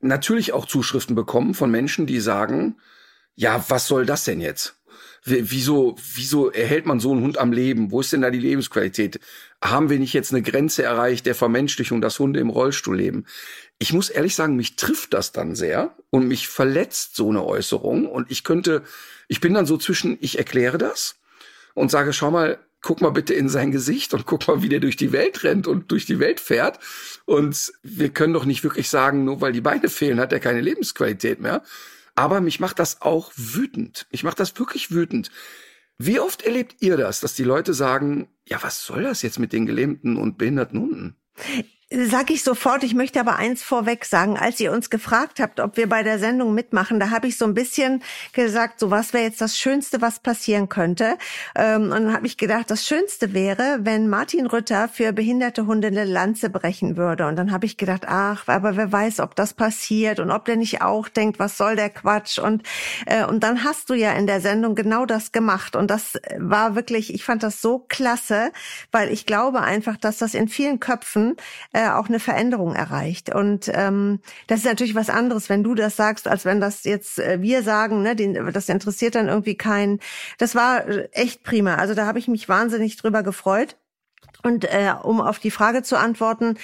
natürlich 0.00 0.52
auch 0.52 0.66
Zuschriften 0.66 1.14
bekommen 1.14 1.54
von 1.54 1.70
Menschen, 1.70 2.06
die 2.06 2.20
sagen, 2.20 2.76
ja, 3.34 3.64
was 3.68 3.86
soll 3.86 4.06
das 4.06 4.24
denn 4.24 4.40
jetzt? 4.40 4.74
Wieso, 5.24 5.96
wieso 6.14 6.50
erhält 6.50 6.86
man 6.86 7.00
so 7.00 7.12
einen 7.12 7.22
Hund 7.22 7.38
am 7.38 7.52
Leben? 7.52 7.90
Wo 7.90 8.00
ist 8.00 8.12
denn 8.12 8.22
da 8.22 8.30
die 8.30 8.38
Lebensqualität? 8.38 9.20
Haben 9.62 9.90
wir 9.90 9.98
nicht 9.98 10.12
jetzt 10.12 10.32
eine 10.32 10.42
Grenze 10.42 10.84
erreicht 10.84 11.26
der 11.26 11.34
Vermenschlichung, 11.34 12.00
dass 12.00 12.18
Hunde 12.18 12.40
im 12.40 12.50
Rollstuhl 12.50 12.96
leben? 12.96 13.26
Ich 13.78 13.92
muss 13.92 14.10
ehrlich 14.10 14.34
sagen, 14.34 14.56
mich 14.56 14.76
trifft 14.76 15.12
das 15.14 15.32
dann 15.32 15.54
sehr 15.54 15.94
und 16.10 16.28
mich 16.28 16.48
verletzt 16.48 17.16
so 17.16 17.28
eine 17.28 17.44
Äußerung 17.44 18.06
und 18.06 18.30
ich 18.30 18.44
könnte, 18.44 18.82
ich 19.26 19.40
bin 19.40 19.54
dann 19.54 19.66
so 19.66 19.76
zwischen, 19.76 20.16
ich 20.20 20.38
erkläre 20.38 20.78
das 20.78 21.16
und 21.74 21.90
sage, 21.90 22.12
schau 22.12 22.30
mal, 22.30 22.58
guck 22.80 23.00
mal 23.00 23.10
bitte 23.10 23.34
in 23.34 23.48
sein 23.48 23.70
Gesicht 23.70 24.14
und 24.14 24.26
guck 24.26 24.46
mal, 24.48 24.62
wie 24.62 24.68
der 24.68 24.80
durch 24.80 24.96
die 24.96 25.12
Welt 25.12 25.42
rennt 25.44 25.66
und 25.66 25.90
durch 25.90 26.06
die 26.06 26.18
Welt 26.18 26.40
fährt. 26.40 26.78
Und 27.24 27.72
wir 27.82 28.10
können 28.10 28.32
doch 28.32 28.44
nicht 28.44 28.64
wirklich 28.64 28.88
sagen, 28.88 29.24
nur 29.24 29.40
weil 29.40 29.52
die 29.52 29.60
Beine 29.60 29.88
fehlen, 29.88 30.20
hat 30.20 30.32
er 30.32 30.40
keine 30.40 30.60
Lebensqualität 30.60 31.40
mehr. 31.40 31.62
Aber 32.14 32.40
mich 32.40 32.60
macht 32.60 32.78
das 32.78 33.00
auch 33.00 33.32
wütend. 33.36 34.06
Ich 34.10 34.24
macht 34.24 34.40
das 34.40 34.58
wirklich 34.58 34.90
wütend. 34.90 35.30
Wie 35.98 36.20
oft 36.20 36.42
erlebt 36.42 36.76
ihr 36.80 36.96
das, 36.96 37.20
dass 37.20 37.34
die 37.34 37.44
Leute 37.44 37.74
sagen, 37.74 38.28
ja, 38.46 38.62
was 38.62 38.84
soll 38.84 39.02
das 39.02 39.22
jetzt 39.22 39.38
mit 39.38 39.52
den 39.52 39.66
gelähmten 39.66 40.16
und 40.16 40.38
behinderten 40.38 40.80
Hunden? 40.80 41.16
Sag 41.90 42.30
ich 42.30 42.44
sofort, 42.44 42.84
ich 42.84 42.92
möchte 42.92 43.18
aber 43.18 43.36
eins 43.36 43.62
vorweg 43.62 44.04
sagen. 44.04 44.36
Als 44.36 44.60
ihr 44.60 44.72
uns 44.72 44.90
gefragt 44.90 45.40
habt, 45.40 45.58
ob 45.58 45.78
wir 45.78 45.88
bei 45.88 46.02
der 46.02 46.18
Sendung 46.18 46.52
mitmachen, 46.52 47.00
da 47.00 47.08
habe 47.08 47.28
ich 47.28 47.38
so 47.38 47.46
ein 47.46 47.54
bisschen 47.54 48.02
gesagt, 48.34 48.78
so 48.78 48.90
was 48.90 49.14
wäre 49.14 49.24
jetzt 49.24 49.40
das 49.40 49.56
Schönste, 49.56 50.02
was 50.02 50.20
passieren 50.20 50.68
könnte. 50.68 51.16
Ähm, 51.56 51.84
und 51.84 51.92
dann 51.92 52.12
habe 52.12 52.26
ich 52.26 52.36
gedacht, 52.36 52.70
das 52.70 52.84
Schönste 52.84 53.32
wäre, 53.32 53.78
wenn 53.84 54.06
Martin 54.10 54.44
Rütter 54.44 54.88
für 54.88 55.14
behinderte 55.14 55.64
Hunde 55.64 55.88
eine 55.88 56.04
Lanze 56.04 56.50
brechen 56.50 56.98
würde. 56.98 57.26
Und 57.26 57.36
dann 57.36 57.52
habe 57.52 57.64
ich 57.64 57.78
gedacht, 57.78 58.04
ach, 58.06 58.46
aber 58.48 58.76
wer 58.76 58.92
weiß, 58.92 59.20
ob 59.20 59.34
das 59.34 59.54
passiert 59.54 60.20
und 60.20 60.30
ob 60.30 60.44
der 60.44 60.56
nicht 60.56 60.82
auch 60.82 61.08
denkt, 61.08 61.38
was 61.38 61.56
soll 61.56 61.74
der 61.74 61.88
Quatsch. 61.88 62.38
Und, 62.38 62.64
äh, 63.06 63.24
und 63.24 63.42
dann 63.42 63.64
hast 63.64 63.88
du 63.88 63.94
ja 63.94 64.12
in 64.12 64.26
der 64.26 64.42
Sendung 64.42 64.74
genau 64.74 65.06
das 65.06 65.32
gemacht. 65.32 65.74
Und 65.74 65.90
das 65.90 66.20
war 66.36 66.74
wirklich, 66.74 67.14
ich 67.14 67.24
fand 67.24 67.42
das 67.42 67.62
so 67.62 67.78
klasse, 67.78 68.52
weil 68.92 69.10
ich 69.10 69.24
glaube 69.24 69.62
einfach, 69.62 69.96
dass 69.96 70.18
das 70.18 70.34
in 70.34 70.48
vielen 70.48 70.80
Köpfen 70.80 71.34
äh, 71.78 71.90
auch 71.90 72.08
eine 72.08 72.18
Veränderung 72.18 72.74
erreicht. 72.74 73.32
Und 73.32 73.70
ähm, 73.72 74.18
das 74.48 74.60
ist 74.60 74.64
natürlich 74.64 74.96
was 74.96 75.10
anderes, 75.10 75.48
wenn 75.48 75.62
du 75.62 75.76
das 75.76 75.94
sagst, 75.94 76.26
als 76.26 76.44
wenn 76.44 76.60
das 76.60 76.82
jetzt 76.82 77.20
äh, 77.20 77.40
wir 77.40 77.62
sagen, 77.62 78.02
ne, 78.02 78.16
den, 78.16 78.52
das 78.52 78.68
interessiert 78.68 79.14
dann 79.14 79.28
irgendwie 79.28 79.56
keinen. 79.56 80.00
Das 80.38 80.56
war 80.56 80.88
äh, 80.88 81.08
echt 81.12 81.44
prima. 81.44 81.76
Also 81.76 81.94
da 81.94 82.04
habe 82.06 82.18
ich 82.18 82.26
mich 82.26 82.48
wahnsinnig 82.48 82.96
drüber 82.96 83.22
gefreut. 83.22 83.76
Und 84.42 84.64
äh, 84.64 84.94
um 85.02 85.20
auf 85.20 85.38
die 85.38 85.50
Frage 85.50 85.82
zu 85.82 85.98
antworten, 85.98 86.56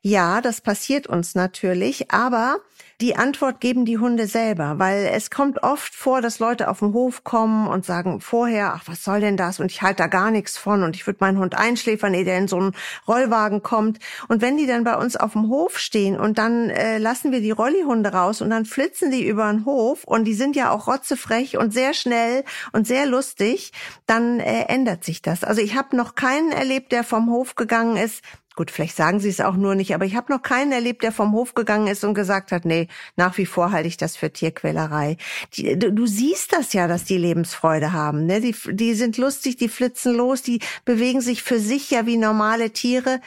ja, 0.00 0.40
das 0.40 0.60
passiert 0.60 1.06
uns 1.06 1.34
natürlich, 1.34 2.10
aber 2.10 2.58
die 3.02 3.16
Antwort 3.16 3.60
geben 3.60 3.84
die 3.84 3.98
Hunde 3.98 4.28
selber, 4.28 4.78
weil 4.78 5.10
es 5.12 5.28
kommt 5.28 5.64
oft 5.64 5.92
vor, 5.92 6.20
dass 6.20 6.38
Leute 6.38 6.68
auf 6.68 6.78
den 6.78 6.92
Hof 6.92 7.24
kommen 7.24 7.66
und 7.66 7.84
sagen 7.84 8.20
vorher, 8.20 8.74
ach, 8.74 8.84
was 8.86 9.02
soll 9.02 9.20
denn 9.20 9.36
das? 9.36 9.58
Und 9.58 9.72
ich 9.72 9.82
halte 9.82 10.04
da 10.04 10.06
gar 10.06 10.30
nichts 10.30 10.56
von 10.56 10.84
und 10.84 10.94
ich 10.94 11.04
würde 11.04 11.18
meinen 11.20 11.38
Hund 11.38 11.58
einschläfern, 11.58 12.14
ehe 12.14 12.24
der 12.24 12.38
in 12.38 12.46
so 12.46 12.58
einen 12.58 12.76
Rollwagen 13.08 13.64
kommt. 13.64 13.98
Und 14.28 14.40
wenn 14.40 14.56
die 14.56 14.68
dann 14.68 14.84
bei 14.84 14.96
uns 14.96 15.16
auf 15.16 15.32
dem 15.32 15.48
Hof 15.48 15.80
stehen 15.80 16.16
und 16.16 16.38
dann 16.38 16.70
äh, 16.70 16.98
lassen 16.98 17.32
wir 17.32 17.40
die 17.40 17.50
Rollihunde 17.50 18.12
raus 18.12 18.40
und 18.40 18.50
dann 18.50 18.66
flitzen 18.66 19.10
die 19.10 19.26
über 19.26 19.50
den 19.50 19.64
Hof 19.64 20.04
und 20.04 20.24
die 20.24 20.34
sind 20.34 20.54
ja 20.54 20.70
auch 20.70 20.86
rotzefrech 20.86 21.56
und 21.56 21.72
sehr 21.72 21.94
schnell 21.94 22.44
und 22.70 22.86
sehr 22.86 23.06
lustig, 23.06 23.72
dann 24.06 24.38
äh, 24.38 24.66
ändert 24.68 25.02
sich 25.02 25.22
das. 25.22 25.42
Also 25.42 25.60
ich 25.60 25.74
habe 25.76 25.96
noch 25.96 26.14
keinen 26.14 26.52
erlebt, 26.52 26.92
der 26.92 27.02
vom 27.02 27.21
Hof 27.30 27.54
gegangen 27.54 27.96
ist, 27.96 28.22
Gut, 28.54 28.70
vielleicht 28.70 28.96
sagen 28.96 29.18
sie 29.18 29.30
es 29.30 29.40
auch 29.40 29.54
nur 29.54 29.74
nicht, 29.74 29.94
aber 29.94 30.04
ich 30.04 30.14
habe 30.14 30.30
noch 30.30 30.42
keinen 30.42 30.72
erlebt, 30.72 31.02
der 31.02 31.12
vom 31.12 31.32
Hof 31.32 31.54
gegangen 31.54 31.86
ist 31.86 32.04
und 32.04 32.12
gesagt 32.12 32.52
hat, 32.52 32.66
nee, 32.66 32.86
nach 33.16 33.38
wie 33.38 33.46
vor 33.46 33.72
halte 33.72 33.88
ich 33.88 33.96
das 33.96 34.14
für 34.14 34.30
Tierquälerei. 34.30 35.16
Die, 35.54 35.78
du, 35.78 35.90
du, 35.90 36.06
siehst 36.06 36.52
das 36.52 36.74
ja, 36.74 36.86
dass 36.86 37.04
die 37.04 37.16
Lebensfreude 37.16 37.94
haben. 37.94 38.26
Ne? 38.26 38.42
Die, 38.42 38.54
die 38.74 38.92
sind 38.92 39.16
lustig, 39.16 39.56
die 39.56 39.70
flitzen 39.70 40.14
los, 40.14 40.42
die 40.42 40.60
bewegen 40.84 41.22
sich 41.22 41.42
für 41.42 41.58
sich 41.58 41.90
ja 41.90 42.04
wie 42.04 42.18
normale 42.18 42.70
Tiere. 42.72 43.22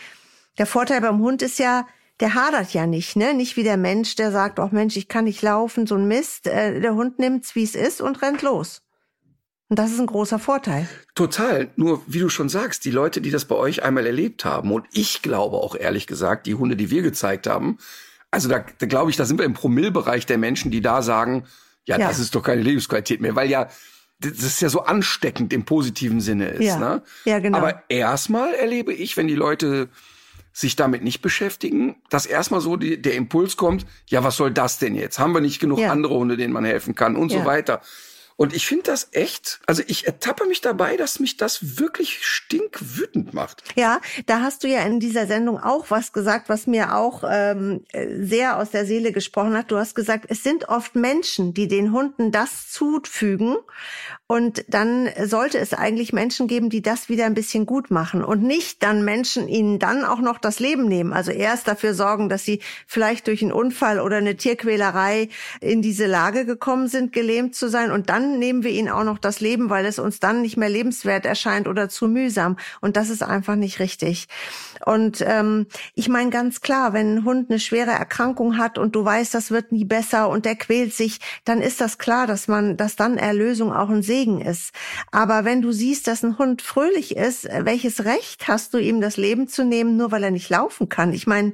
Der 0.59 0.67
Vorteil 0.67 1.01
beim 1.01 1.19
Hund 1.19 1.41
ist 1.41 1.57
ja, 1.57 1.87
der 2.19 2.35
hadert 2.35 2.73
ja 2.73 2.85
nicht, 2.85 3.15
ne? 3.15 3.33
Nicht 3.33 3.57
wie 3.57 3.63
der 3.63 3.77
Mensch, 3.77 4.15
der 4.15 4.31
sagt, 4.31 4.59
oh 4.59 4.69
Mensch, 4.71 4.95
ich 4.95 5.07
kann 5.07 5.25
nicht 5.25 5.41
laufen, 5.41 5.87
so 5.87 5.95
ein 5.95 6.07
Mist. 6.07 6.47
Äh, 6.47 6.79
der 6.79 6.93
Hund 6.93 7.17
nimmt's, 7.19 7.55
wie 7.55 7.63
es 7.63 7.75
ist 7.75 7.99
und 7.99 8.21
rennt 8.21 8.43
los. 8.43 8.84
Und 9.67 9.79
das 9.79 9.91
ist 9.91 9.99
ein 9.99 10.05
großer 10.05 10.37
Vorteil. 10.37 10.87
Total. 11.15 11.69
Nur, 11.75 12.03
wie 12.05 12.19
du 12.19 12.29
schon 12.29 12.49
sagst, 12.49 12.85
die 12.85 12.91
Leute, 12.91 13.19
die 13.19 13.31
das 13.31 13.45
bei 13.45 13.55
euch 13.55 13.83
einmal 13.83 14.05
erlebt 14.05 14.45
haben, 14.45 14.71
und 14.71 14.85
ich 14.91 15.21
glaube 15.21 15.57
auch 15.57 15.75
ehrlich 15.75 16.05
gesagt, 16.05 16.45
die 16.45 16.53
Hunde, 16.53 16.75
die 16.75 16.91
wir 16.91 17.01
gezeigt 17.01 17.47
haben, 17.47 17.79
also 18.29 18.47
da, 18.47 18.63
da 18.77 18.85
glaube 18.85 19.09
ich, 19.09 19.17
da 19.17 19.25
sind 19.25 19.39
wir 19.39 19.45
im 19.45 19.53
Promillbereich 19.53 20.25
der 20.25 20.37
Menschen, 20.37 20.69
die 20.69 20.81
da 20.81 21.01
sagen, 21.01 21.45
ja, 21.85 21.97
ja, 21.97 22.07
das 22.07 22.19
ist 22.19 22.35
doch 22.35 22.43
keine 22.43 22.61
Lebensqualität 22.61 23.21
mehr, 23.21 23.35
weil 23.35 23.49
ja, 23.49 23.69
das 24.19 24.43
ist 24.43 24.61
ja 24.61 24.69
so 24.69 24.81
ansteckend 24.81 25.51
im 25.51 25.65
positiven 25.65 26.21
Sinne 26.21 26.49
ist. 26.49 26.65
Ja, 26.65 26.77
ne? 26.77 27.03
ja 27.25 27.39
genau. 27.39 27.57
Aber 27.57 27.83
erstmal 27.89 28.53
erlebe 28.53 28.93
ich, 28.93 29.17
wenn 29.17 29.27
die 29.27 29.35
Leute 29.35 29.89
sich 30.53 30.75
damit 30.75 31.03
nicht 31.03 31.21
beschäftigen, 31.21 31.97
dass 32.09 32.25
erstmal 32.25 32.61
so 32.61 32.77
die, 32.77 33.01
der 33.01 33.15
Impuls 33.15 33.57
kommt, 33.57 33.85
ja, 34.07 34.23
was 34.23 34.37
soll 34.37 34.51
das 34.51 34.79
denn 34.79 34.95
jetzt? 34.95 35.19
Haben 35.19 35.33
wir 35.33 35.41
nicht 35.41 35.59
genug 35.59 35.79
ja. 35.79 35.91
andere 35.91 36.15
Hunde, 36.15 36.37
denen 36.37 36.53
man 36.53 36.63
helfen 36.63 36.95
kann 36.95 37.17
und 37.17 37.31
ja. 37.31 37.39
so 37.39 37.45
weiter. 37.45 37.81
Und 38.37 38.53
ich 38.53 38.67
finde 38.67 38.83
das 38.83 39.09
echt, 39.11 39.61
also 39.65 39.81
ich 39.87 40.07
ertappe 40.07 40.45
mich 40.45 40.59
dabei, 40.59 40.97
dass 40.97 41.19
mich 41.19 41.37
das 41.37 41.77
wirklich 41.77 42.25
stinkwütend 42.25 43.33
macht. 43.33 43.63
Ja, 43.75 44.01
da 44.25 44.41
hast 44.41 44.63
du 44.63 44.67
ja 44.67 44.81
in 44.81 44.99
dieser 44.99 45.25
Sendung 45.25 45.57
auch 45.57 45.89
was 45.89 46.11
gesagt, 46.11 46.49
was 46.49 46.67
mir 46.67 46.95
auch 46.95 47.23
ähm, 47.25 47.85
sehr 47.93 48.57
aus 48.57 48.71
der 48.71 48.85
Seele 48.85 49.13
gesprochen 49.13 49.55
hat. 49.55 49.71
Du 49.71 49.77
hast 49.77 49.95
gesagt, 49.95 50.25
es 50.27 50.43
sind 50.43 50.67
oft 50.67 50.95
Menschen, 50.95 51.53
die 51.53 51.69
den 51.69 51.93
Hunden 51.93 52.33
das 52.33 52.69
zufügen. 52.69 53.55
Und 54.27 54.65
dann 54.67 55.07
sollte 55.25 55.59
es 55.59 55.75
eigentlich 55.75 56.11
Menschen 56.11 56.47
geben, 56.47 56.71
die 56.71 56.81
das 56.81 57.09
wieder 57.09 57.27
ein 57.27 57.35
bisschen 57.35 57.67
gut 57.67 57.91
machen 57.91 58.23
und 58.23 58.41
nicht 58.41 58.81
dann 58.81 59.05
Menschen 59.05 59.47
ihnen 59.47 59.77
dann 59.77 60.03
auch 60.03 60.19
noch 60.19 60.39
das 60.39 60.59
Leben 60.59 60.87
nehmen. 60.87 61.13
Also 61.13 61.29
erst 61.29 61.67
dafür 61.67 61.93
sorgen, 61.93 62.27
dass 62.27 62.43
sie 62.43 62.59
vielleicht 62.87 63.27
durch 63.27 63.43
einen 63.43 63.51
Unfall 63.51 63.99
oder 63.99 64.17
eine 64.17 64.35
Tierquälerei 64.35 65.29
in 65.61 65.83
diese 65.83 66.07
Lage 66.07 66.47
gekommen 66.47 66.87
sind, 66.87 67.13
gelähmt 67.13 67.53
zu 67.53 67.69
sein 67.69 67.91
und 67.91 68.09
dann 68.09 68.39
nehmen 68.39 68.63
wir 68.63 68.71
ihnen 68.71 68.89
auch 68.89 69.03
noch 69.03 69.19
das 69.19 69.41
Leben, 69.41 69.69
weil 69.69 69.85
es 69.85 69.99
uns 69.99 70.19
dann 70.19 70.41
nicht 70.41 70.57
mehr 70.57 70.69
lebenswert 70.69 71.27
erscheint 71.27 71.67
oder 71.67 71.87
zu 71.87 72.07
mühsam. 72.07 72.57
Und 72.81 72.97
das 72.97 73.11
ist 73.11 73.21
einfach 73.21 73.55
nicht 73.55 73.79
richtig. 73.79 74.27
Und 74.87 75.23
ähm, 75.27 75.67
ich 75.93 76.09
meine 76.09 76.31
ganz 76.31 76.61
klar, 76.61 76.93
wenn 76.93 77.17
ein 77.17 77.25
Hund 77.25 77.51
eine 77.51 77.59
schwere 77.59 77.91
Erkrankung 77.91 78.57
hat 78.57 78.79
und 78.79 78.95
du 78.95 79.05
weißt, 79.05 79.35
das 79.35 79.51
wird 79.51 79.71
nie 79.71 79.85
besser 79.85 80.29
und 80.29 80.45
der 80.45 80.55
quält 80.55 80.95
sich, 80.95 81.19
dann 81.43 81.61
ist 81.61 81.79
das 81.79 81.99
klar, 81.99 82.25
dass 82.25 82.47
man, 82.47 82.75
dass 82.75 82.95
dann 82.95 83.17
Erlösung 83.17 83.71
auch 83.71 83.89
ein 83.89 84.01
Segen 84.01 84.14
ist. 84.23 84.71
Aber 85.11 85.45
wenn 85.45 85.61
du 85.61 85.71
siehst, 85.71 86.07
dass 86.07 86.23
ein 86.23 86.37
Hund 86.37 86.61
fröhlich 86.61 87.15
ist, 87.15 87.47
welches 87.61 88.05
Recht 88.05 88.47
hast 88.47 88.73
du 88.73 88.77
ihm 88.77 89.01
das 89.01 89.17
Leben 89.17 89.47
zu 89.47 89.63
nehmen, 89.65 89.97
nur 89.97 90.11
weil 90.11 90.23
er 90.23 90.31
nicht 90.31 90.49
laufen 90.49 90.89
kann? 90.89 91.13
Ich 91.13 91.27
meine, 91.27 91.53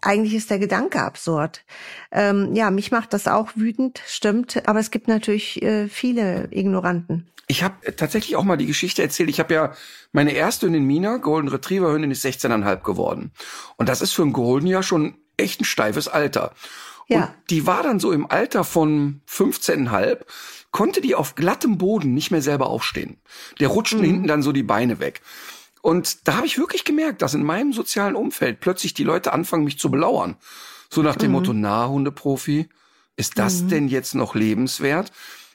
eigentlich 0.00 0.34
ist 0.34 0.50
der 0.50 0.58
Gedanke 0.58 1.00
absurd. 1.02 1.64
Ähm, 2.10 2.54
ja, 2.54 2.70
mich 2.70 2.90
macht 2.90 3.12
das 3.12 3.28
auch 3.28 3.50
wütend, 3.54 4.00
stimmt. 4.06 4.66
Aber 4.68 4.80
es 4.80 4.90
gibt 4.90 5.08
natürlich 5.08 5.62
äh, 5.62 5.88
viele 5.88 6.48
Ignoranten. 6.50 7.26
Ich 7.46 7.64
habe 7.64 7.96
tatsächlich 7.96 8.36
auch 8.36 8.44
mal 8.44 8.56
die 8.56 8.66
Geschichte 8.66 9.02
erzählt. 9.02 9.28
Ich 9.28 9.40
habe 9.40 9.52
ja 9.52 9.72
meine 10.12 10.32
erste 10.32 10.66
Hündin 10.66 10.84
Mina, 10.84 11.16
Golden 11.16 11.48
Retriever 11.48 11.92
Hündin, 11.92 12.12
ist 12.12 12.24
16,5 12.24 12.82
geworden. 12.82 13.32
Und 13.76 13.88
das 13.88 14.02
ist 14.02 14.12
für 14.12 14.22
einen 14.22 14.32
Golden 14.32 14.68
ja 14.68 14.82
schon 14.82 15.16
echt 15.36 15.60
ein 15.60 15.64
steifes 15.64 16.06
Alter. 16.06 16.52
Ja. 17.08 17.24
Und 17.24 17.30
die 17.50 17.66
war 17.66 17.82
dann 17.82 17.98
so 17.98 18.12
im 18.12 18.30
Alter 18.30 18.62
von 18.62 19.20
15,5, 19.28 20.18
konnte 20.70 21.00
die 21.00 21.14
auf 21.14 21.34
glattem 21.34 21.78
Boden 21.78 22.14
nicht 22.14 22.30
mehr 22.30 22.42
selber 22.42 22.68
aufstehen. 22.68 23.20
Der 23.58 23.68
rutschten 23.68 24.00
mhm. 24.00 24.04
hinten 24.04 24.26
dann 24.26 24.42
so 24.42 24.52
die 24.52 24.62
Beine 24.62 25.00
weg. 25.00 25.20
Und 25.82 26.28
da 26.28 26.36
habe 26.36 26.46
ich 26.46 26.58
wirklich 26.58 26.84
gemerkt, 26.84 27.22
dass 27.22 27.34
in 27.34 27.42
meinem 27.42 27.72
sozialen 27.72 28.14
Umfeld 28.14 28.60
plötzlich 28.60 28.94
die 28.94 29.04
Leute 29.04 29.32
anfangen, 29.32 29.64
mich 29.64 29.78
zu 29.78 29.90
belauern. 29.90 30.36
So 30.90 31.02
nach 31.02 31.16
dem 31.16 31.30
mhm. 31.30 31.36
Motto, 31.36 31.52
na, 31.52 31.88
Hundeprofi, 31.88 32.68
ist 33.16 33.38
das 33.38 33.62
mhm. 33.62 33.68
denn 33.68 33.88
jetzt 33.88 34.14
noch 34.14 34.34
lebenswert? 34.34 35.12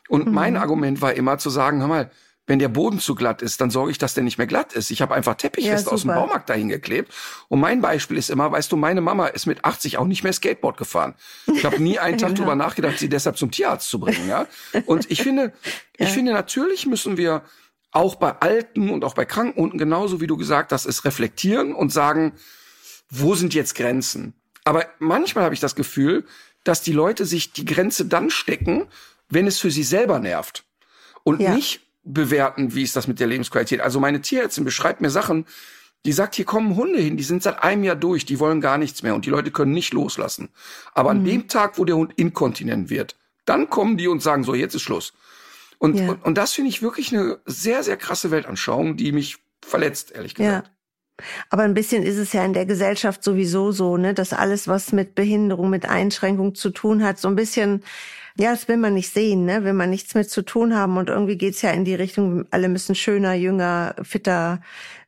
Und 0.09 0.27
mhm. 0.27 0.33
mein 0.33 0.57
Argument 0.57 1.01
war 1.01 1.13
immer 1.13 1.37
zu 1.37 1.49
sagen, 1.49 1.79
hör 1.79 1.87
mal, 1.87 2.11
wenn 2.47 2.59
der 2.59 2.69
Boden 2.69 2.99
zu 2.99 3.15
glatt 3.15 3.41
ist, 3.41 3.59
dann 3.59 3.71
sorge 3.71 3.91
ich, 3.91 3.97
dass 3.97 4.13
der 4.13 4.23
nicht 4.23 4.37
mehr 4.37 4.47
glatt 4.47 4.73
ist. 4.73 4.91
Ich 4.91 5.01
habe 5.01 5.15
einfach 5.15 5.35
Teppichweste 5.35 5.89
ja, 5.89 5.93
aus 5.93 6.01
dem 6.01 6.09
Baumarkt 6.09 6.49
dahin 6.49 6.69
geklebt. 6.69 7.11
Und 7.47 7.59
mein 7.59 7.81
Beispiel 7.81 8.17
ist 8.17 8.29
immer, 8.29 8.51
weißt 8.51 8.71
du, 8.71 8.75
meine 8.75 9.01
Mama 9.01 9.27
ist 9.27 9.47
mit 9.47 9.65
80 9.65 9.97
auch 9.97 10.05
nicht 10.05 10.23
mehr 10.23 10.33
Skateboard 10.33 10.77
gefahren. 10.77 11.15
Ich 11.47 11.65
habe 11.65 11.81
nie 11.81 11.97
einen 11.97 12.17
Tag 12.17 12.29
genau. 12.35 12.41
drüber 12.41 12.55
nachgedacht, 12.55 12.99
sie 12.99 13.09
deshalb 13.09 13.37
zum 13.37 13.49
Tierarzt 13.49 13.89
zu 13.89 13.99
bringen. 13.99 14.27
Ja? 14.27 14.45
Und 14.85 15.09
ich 15.09 15.23
finde, 15.23 15.53
ja. 15.99 16.05
ich 16.05 16.09
finde, 16.09 16.33
natürlich 16.33 16.85
müssen 16.85 17.17
wir 17.17 17.41
auch 17.91 18.15
bei 18.15 18.31
alten 18.39 18.89
und 18.89 19.03
auch 19.03 19.15
bei 19.15 19.25
kranken 19.25 19.61
Hunden 19.61 19.77
genauso 19.77 20.21
wie 20.21 20.27
du 20.27 20.37
gesagt 20.37 20.71
hast, 20.71 20.85
ist 20.85 21.05
reflektieren 21.05 21.73
und 21.73 21.91
sagen, 21.91 22.33
wo 23.09 23.35
sind 23.35 23.53
jetzt 23.53 23.73
Grenzen? 23.73 24.33
Aber 24.65 24.85
manchmal 24.99 25.45
habe 25.45 25.53
ich 25.53 25.61
das 25.61 25.75
Gefühl, 25.75 26.25
dass 26.63 26.81
die 26.81 26.91
Leute 26.91 27.25
sich 27.25 27.53
die 27.53 27.65
Grenze 27.65 28.05
dann 28.05 28.29
stecken, 28.29 28.87
wenn 29.29 29.47
es 29.47 29.59
für 29.59 29.71
sie 29.71 29.83
selber 29.83 30.19
nervt 30.19 30.65
und 31.23 31.39
ja. 31.39 31.53
nicht 31.53 31.84
bewerten, 32.05 32.73
wie 32.73 32.83
ist 32.83 32.95
das 32.95 33.07
mit 33.07 33.19
der 33.19 33.27
Lebensqualität. 33.27 33.81
Also 33.81 33.99
meine 33.99 34.21
Tierärztin 34.21 34.63
beschreibt 34.63 35.01
mir 35.01 35.09
Sachen, 35.09 35.45
die 36.05 36.13
sagt, 36.13 36.35
hier 36.35 36.45
kommen 36.45 36.75
Hunde 36.75 36.99
hin, 36.99 37.17
die 37.17 37.23
sind 37.23 37.41
seit 37.41 37.63
einem 37.63 37.83
Jahr 37.83 37.95
durch, 37.95 38.25
die 38.25 38.39
wollen 38.39 38.61
gar 38.61 38.77
nichts 38.77 39.01
mehr 39.01 39.15
und 39.15 39.25
die 39.25 39.31
Leute 39.31 39.51
können 39.51 39.73
nicht 39.73 39.91
loslassen. 39.91 40.49
Aber 40.93 41.13
mhm. 41.13 41.19
an 41.19 41.25
dem 41.25 41.47
Tag, 41.47 41.77
wo 41.79 41.85
der 41.85 41.95
Hund 41.95 42.13
inkontinent 42.15 42.89
wird, 42.89 43.15
dann 43.45 43.69
kommen 43.69 43.97
die 43.97 44.07
und 44.07 44.21
sagen 44.21 44.43
so, 44.43 44.53
jetzt 44.53 44.75
ist 44.75 44.83
Schluss. 44.83 45.13
Und, 45.79 45.97
ja. 45.97 46.09
und, 46.09 46.23
und, 46.23 46.37
das 46.37 46.53
finde 46.53 46.69
ich 46.69 46.81
wirklich 46.81 47.11
eine 47.11 47.39
sehr, 47.45 47.83
sehr 47.83 47.97
krasse 47.97 48.31
Weltanschauung, 48.31 48.97
die 48.97 49.11
mich 49.11 49.37
verletzt, 49.61 50.11
ehrlich 50.11 50.35
gesagt. 50.35 50.67
Ja. 50.67 50.74
Aber 51.49 51.63
ein 51.63 51.73
bisschen 51.73 52.03
ist 52.03 52.17
es 52.17 52.33
ja 52.33 52.43
in 52.43 52.53
der 52.53 52.65
Gesellschaft 52.65 53.23
sowieso 53.23 53.71
so, 53.71 53.97
ne, 53.97 54.13
dass 54.13 54.33
alles, 54.33 54.67
was 54.67 54.91
mit 54.91 55.15
Behinderung, 55.15 55.69
mit 55.69 55.87
Einschränkung 55.87 56.55
zu 56.55 56.69
tun 56.69 57.03
hat, 57.03 57.19
so 57.19 57.27
ein 57.27 57.35
bisschen, 57.35 57.83
ja, 58.37 58.51
das 58.51 58.67
will 58.67 58.77
man 58.77 58.93
nicht 58.93 59.13
sehen, 59.13 59.45
ne, 59.45 59.63
will 59.63 59.73
man 59.73 59.89
nichts 59.89 60.13
mit 60.15 60.29
zu 60.29 60.41
tun 60.41 60.75
haben. 60.75 60.97
Und 60.97 61.09
irgendwie 61.09 61.37
geht's 61.37 61.61
ja 61.61 61.71
in 61.71 61.85
die 61.85 61.95
Richtung, 61.95 62.45
alle 62.51 62.69
müssen 62.69 62.95
schöner, 62.95 63.33
jünger, 63.33 63.95
fitter 64.03 64.61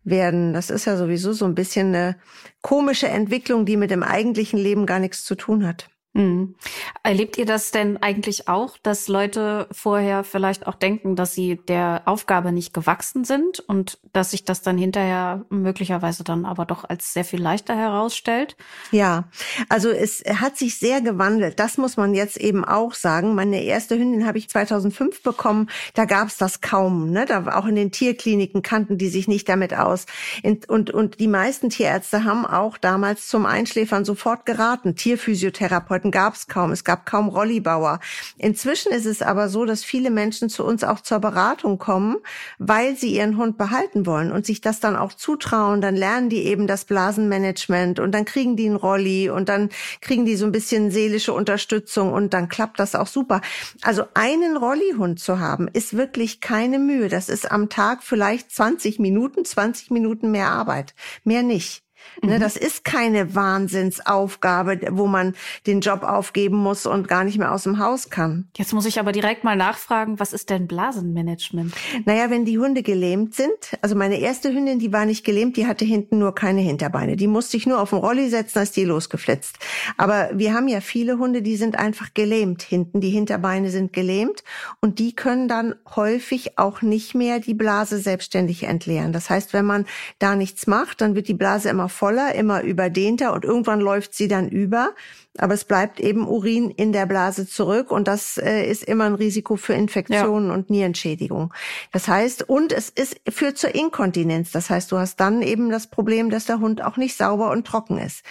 werden. 0.04 0.54
Das 0.54 0.70
ist 0.70 0.86
ja 0.86 0.98
sowieso 0.98 1.34
so 1.34 1.46
ein 1.46 1.56
bisschen 1.56 1.88
eine 1.88 2.18
komische 2.62 3.08
Entwicklung, 3.10 3.66
die 3.66 3.78
mit 3.78 3.92
dem 3.92 4.04
eigentlichen 4.04 4.60
Leben 4.60 4.86
gar 4.86 5.00
nichts 5.00 5.26
zu 5.26 5.36
tun 5.36 5.68
hat. 5.68 5.90
Mhm. 6.18 6.56
Erlebt 7.04 7.38
ihr 7.38 7.46
das 7.46 7.70
denn 7.70 7.98
eigentlich 7.98 8.48
auch, 8.48 8.78
dass 8.82 9.08
Leute 9.08 9.68
vorher 9.72 10.24
vielleicht 10.24 10.66
auch 10.66 10.74
denken, 10.74 11.16
dass 11.16 11.36
sie 11.36 11.58
der 11.58 12.02
Aufgabe 12.06 12.52
nicht 12.52 12.74
gewachsen 12.74 13.24
sind 13.24 13.60
und 13.60 14.00
dass 14.14 14.32
sich 14.32 14.44
das 14.44 14.64
dann 14.64 14.80
hinterher 14.80 15.46
möglicherweise 15.50 16.24
dann 16.24 16.46
aber 16.46 16.66
doch 16.66 16.84
als 16.90 17.14
sehr 17.14 17.24
viel 17.24 17.40
leichter 17.40 17.76
herausstellt? 17.76 18.58
Ja, 18.92 19.26
also 19.70 19.90
es 19.90 20.24
hat 20.26 20.58
sich 20.58 20.80
sehr 20.80 21.02
gewandelt. 21.02 21.60
Das 21.60 21.78
muss 21.78 21.98
man 21.98 22.16
jetzt 22.16 22.38
eben 22.38 22.66
auch 22.66 22.96
sagen. 22.96 23.36
Meine 23.36 23.62
erste 23.62 23.96
Hündin 23.96 24.26
habe 24.26 24.40
ich 24.40 24.50
2005 24.50 25.22
bekommen. 25.22 25.70
Da 25.94 26.06
gab 26.06 26.30
es 26.30 26.38
das 26.38 26.62
kaum. 26.62 27.12
Ne? 27.12 27.26
Da 27.28 27.46
auch 27.56 27.68
in 27.68 27.76
den 27.76 27.92
Tierkliniken 27.92 28.64
kannten 28.64 28.98
die 28.98 29.10
sich 29.10 29.28
nicht 29.28 29.48
damit 29.48 29.76
aus. 29.76 30.08
Und, 30.44 30.90
und 30.90 31.20
die 31.20 31.28
meisten 31.28 31.70
Tierärzte 31.70 32.24
haben 32.24 32.48
auch 32.48 32.80
damals 32.80 33.28
zum 33.28 33.46
Einschläfern 33.46 34.04
sofort 34.04 34.48
geraten. 34.48 34.96
Tierphysiotherapeuten 34.96 36.07
Therapeuten 36.08 36.12
gab 36.12 36.36
es 36.36 36.48
kaum. 36.48 36.72
Es 36.72 36.84
gab 36.84 37.06
kaum 37.06 37.30
Rollibauer. 37.30 38.00
Inzwischen 38.38 38.92
ist 38.92 39.06
es 39.06 39.22
aber 39.22 39.50
so, 39.50 39.66
dass 39.66 39.84
viele 39.84 40.10
Menschen 40.10 40.50
zu 40.50 40.64
uns 40.64 40.84
auch 40.84 41.02
zur 41.02 41.20
Beratung 41.20 41.78
kommen, 41.78 42.18
weil 42.58 42.96
sie 42.96 43.16
ihren 43.16 43.38
Hund 43.38 43.58
behalten 43.58 44.06
wollen 44.06 44.32
und 44.32 44.46
sich 44.46 44.62
das 44.62 44.80
dann 44.80 44.96
auch 44.96 45.14
zutrauen. 45.14 45.82
Dann 45.82 45.96
lernen 45.96 46.30
die 46.30 46.44
eben 46.46 46.68
das 46.68 46.86
Blasenmanagement 46.86 48.00
und 48.00 48.12
dann 48.12 48.26
kriegen 48.26 48.56
die 48.56 48.68
einen 48.68 48.76
Rolli 48.76 49.30
und 49.30 49.50
dann 49.50 49.70
kriegen 50.02 50.26
die 50.26 50.36
so 50.36 50.46
ein 50.46 50.52
bisschen 50.52 50.92
seelische 50.92 51.34
Unterstützung 51.34 52.14
und 52.14 52.34
dann 52.34 52.50
klappt 52.50 52.80
das 52.80 52.96
auch 52.96 53.08
super. 53.08 53.42
Also 53.82 54.04
einen 54.14 54.58
Rollihund 54.58 55.20
zu 55.20 55.40
haben, 55.40 55.68
ist 55.68 55.96
wirklich 55.96 56.42
keine 56.42 56.80
Mühe. 56.80 57.10
Das 57.10 57.30
ist 57.30 57.52
am 57.52 57.70
Tag 57.70 58.04
vielleicht 58.04 58.52
20 58.52 59.00
Minuten, 59.00 59.46
20 59.46 59.92
Minuten 59.92 60.32
mehr 60.32 60.50
Arbeit. 60.50 60.94
Mehr 61.24 61.44
nicht. 61.44 61.87
Ne, 62.24 62.36
mhm. 62.36 62.40
Das 62.40 62.58
ist 62.58 62.84
keine 62.84 63.36
Wahnsinnsaufgabe, 63.36 64.80
wo 64.92 65.08
man 65.08 65.36
den 65.66 65.82
Job 65.82 66.04
aufgeben 66.04 66.58
muss 66.58 66.86
und 66.86 67.08
gar 67.08 67.24
nicht 67.24 67.38
mehr 67.38 67.52
aus 67.52 67.64
dem 67.64 67.80
Haus 67.80 68.10
kann. 68.10 68.48
Jetzt 68.58 68.74
muss 68.74 68.86
ich 68.86 69.00
aber 69.00 69.12
direkt 69.12 69.44
mal 69.44 69.56
nachfragen, 69.56 70.20
was 70.20 70.34
ist 70.34 70.50
denn 70.50 70.68
Blasenmanagement? 70.68 71.74
Naja, 72.06 72.30
wenn 72.30 72.46
die 72.46 72.58
Hunde 72.60 72.84
gelähmt 72.84 73.36
sind, 73.36 73.78
also 73.82 73.96
meine 73.96 74.20
erste 74.20 74.54
Hündin, 74.54 74.80
die 74.80 74.94
war 74.94 75.06
nicht 75.06 75.26
gelähmt, 75.26 75.58
die 75.58 75.68
hatte 75.68 75.86
hinten 75.86 76.20
nur 76.20 76.34
keine 76.34 76.62
Hinterbeine. 76.62 77.16
Die 77.16 77.28
musste 77.28 77.58
ich 77.58 77.68
nur 77.68 77.80
auf 77.80 77.92
den 77.92 78.00
Rolli 78.00 78.30
setzen, 78.30 78.60
als 78.60 78.72
die 78.72 78.86
losgeflitzt. 78.86 79.58
Aber 79.98 80.30
wir 80.34 80.54
haben 80.54 80.68
ja 80.68 80.82
viele 80.82 81.18
Hunde, 81.18 81.42
die 81.42 81.56
sind 81.56 81.78
einfach 81.78 82.14
gelähmt 82.14 82.62
hinten. 82.62 83.02
Die 83.02 83.10
Hinterbeine 83.10 83.70
sind 83.70 83.94
gelähmt 83.94 84.44
und 84.82 85.00
die 85.00 85.16
können 85.16 85.48
dann 85.48 85.76
häufig 85.96 86.58
auch 86.58 86.82
nicht 86.82 87.16
mehr 87.16 87.40
die 87.40 87.54
Blase 87.54 88.00
selbstständig 88.00 88.64
entleeren. 88.64 89.14
Das 89.14 89.30
heißt, 89.30 89.54
wenn 89.54 89.66
man 89.66 89.86
da 90.20 90.36
nichts 90.36 90.68
macht, 90.68 91.02
dann 91.02 91.16
wird 91.16 91.28
die 91.28 91.34
Blase 91.34 91.70
immer 91.70 91.90
voller, 92.08 92.36
immer 92.36 92.62
überdehnter 92.62 93.34
und 93.34 93.44
irgendwann 93.44 93.82
läuft 93.82 94.14
sie 94.14 94.30
dann 94.30 94.48
über. 94.48 94.92
Aber 95.38 95.54
es 95.54 95.66
bleibt 95.66 96.00
eben 96.00 96.26
Urin 96.26 96.72
in 96.72 96.94
der 96.94 97.06
Blase 97.06 97.46
zurück 97.46 97.92
und 97.92 98.08
das 98.08 98.38
äh, 98.38 98.64
ist 98.64 98.86
immer 98.86 99.04
ein 99.04 99.14
Risiko 99.16 99.58
für 99.58 99.74
Infektionen 99.74 100.48
ja. 100.48 100.54
und 100.54 100.70
Nierenschädigung. 100.70 101.54
Das 101.92 102.08
heißt, 102.08 102.48
und 102.48 102.72
es 102.72 102.90
ist, 102.90 103.20
führt 103.30 103.58
zur 103.58 103.76
Inkontinenz. 103.76 104.52
Das 104.52 104.70
heißt, 104.70 104.90
du 104.90 104.98
hast 104.98 105.20
dann 105.20 105.42
eben 105.42 105.70
das 105.70 105.88
Problem, 105.88 106.30
dass 106.30 106.46
der 106.46 106.62
Hund 106.62 106.82
auch 106.82 106.96
nicht 106.96 107.18
sauber 107.18 107.52
und 107.52 107.68
trocken 107.68 107.98
ist. 107.98 108.24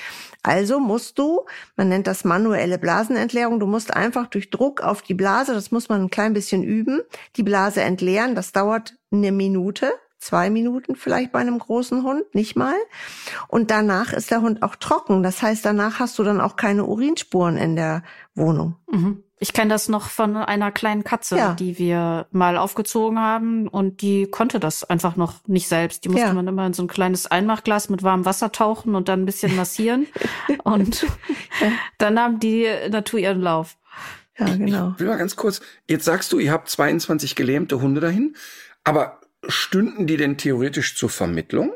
Also 0.42 0.80
musst 0.80 1.18
du, 1.18 1.44
man 1.76 1.90
nennt 1.90 2.06
das 2.06 2.24
manuelle 2.24 2.78
Blasenentleerung, 2.78 3.60
du 3.60 3.66
musst 3.66 3.92
einfach 3.92 4.26
durch 4.26 4.48
Druck 4.48 4.80
auf 4.80 5.02
die 5.02 5.14
Blase, 5.14 5.52
das 5.52 5.70
muss 5.70 5.90
man 5.90 6.00
ein 6.00 6.10
klein 6.10 6.32
bisschen 6.32 6.62
üben, 6.62 7.02
die 7.36 7.42
Blase 7.42 7.82
entleeren. 7.82 8.34
Das 8.34 8.52
dauert 8.52 8.96
eine 9.12 9.32
Minute 9.32 9.92
zwei 10.18 10.50
Minuten 10.50 10.96
vielleicht 10.96 11.32
bei 11.32 11.40
einem 11.40 11.58
großen 11.58 12.02
Hund, 12.02 12.34
nicht 12.34 12.56
mal. 12.56 12.76
Und 13.48 13.70
danach 13.70 14.12
ist 14.12 14.30
der 14.30 14.42
Hund 14.42 14.62
auch 14.62 14.76
trocken. 14.76 15.22
Das 15.22 15.42
heißt, 15.42 15.64
danach 15.64 16.00
hast 16.00 16.18
du 16.18 16.22
dann 16.22 16.40
auch 16.40 16.56
keine 16.56 16.84
Urinspuren 16.84 17.56
in 17.56 17.76
der 17.76 18.02
Wohnung. 18.34 18.76
Mhm. 18.90 19.22
Ich 19.38 19.52
kenne 19.52 19.68
das 19.68 19.90
noch 19.90 20.08
von 20.08 20.34
einer 20.34 20.72
kleinen 20.72 21.04
Katze, 21.04 21.36
ja. 21.36 21.52
die 21.52 21.78
wir 21.78 22.26
mal 22.30 22.56
aufgezogen 22.56 23.18
haben 23.18 23.68
und 23.68 24.00
die 24.00 24.26
konnte 24.30 24.58
das 24.58 24.82
einfach 24.82 25.16
noch 25.16 25.46
nicht 25.46 25.68
selbst. 25.68 26.04
Die 26.04 26.08
musste 26.08 26.28
ja. 26.28 26.32
man 26.32 26.48
immer 26.48 26.66
in 26.66 26.72
so 26.72 26.82
ein 26.82 26.88
kleines 26.88 27.26
Einmachglas 27.26 27.90
mit 27.90 28.02
warmem 28.02 28.24
Wasser 28.24 28.50
tauchen 28.50 28.94
und 28.94 29.08
dann 29.08 29.22
ein 29.22 29.26
bisschen 29.26 29.54
massieren 29.54 30.06
und 30.64 31.04
dann 31.98 32.14
nahm 32.14 32.40
die 32.40 32.66
Natur 32.88 33.20
ihren 33.20 33.42
Lauf. 33.42 33.76
Ja, 34.38 34.46
genau. 34.46 34.92
Ich 34.94 35.00
will 35.00 35.08
mal 35.08 35.18
ganz 35.18 35.36
kurz, 35.36 35.60
jetzt 35.88 36.06
sagst 36.06 36.32
du, 36.32 36.38
ihr 36.38 36.52
habt 36.52 36.70
22 36.70 37.36
gelähmte 37.36 37.82
Hunde 37.82 38.00
dahin, 38.00 38.36
aber 38.84 39.20
stünden 39.48 40.06
die 40.06 40.16
denn 40.16 40.36
theoretisch 40.38 40.96
zur 40.96 41.10
Vermittlung? 41.10 41.72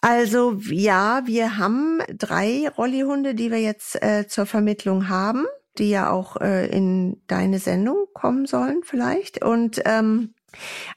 Also 0.00 0.58
ja, 0.68 1.22
wir 1.26 1.58
haben 1.58 2.00
drei 2.08 2.68
Rollihunde, 2.76 3.34
die 3.34 3.50
wir 3.50 3.60
jetzt 3.60 4.02
äh, 4.02 4.26
zur 4.26 4.46
Vermittlung 4.46 5.08
haben, 5.08 5.46
die 5.78 5.90
ja 5.90 6.10
auch 6.10 6.40
äh, 6.40 6.66
in 6.66 7.22
deine 7.28 7.60
Sendung 7.60 8.06
kommen 8.12 8.46
sollen 8.46 8.82
vielleicht. 8.82 9.44
Und 9.44 9.80
ähm, 9.84 10.34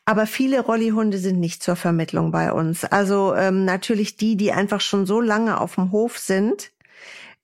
aber 0.05 0.25
viele 0.25 0.59
Rollihunde 0.61 1.17
sind 1.17 1.39
nicht 1.39 1.63
zur 1.63 1.75
Vermittlung 1.75 2.31
bei 2.31 2.51
uns. 2.51 2.83
Also 2.83 3.35
ähm, 3.35 3.63
natürlich 3.63 4.17
die, 4.17 4.35
die 4.35 4.51
einfach 4.51 4.81
schon 4.81 5.05
so 5.05 5.21
lange 5.21 5.61
auf 5.61 5.75
dem 5.75 5.91
Hof 5.91 6.17
sind, 6.17 6.71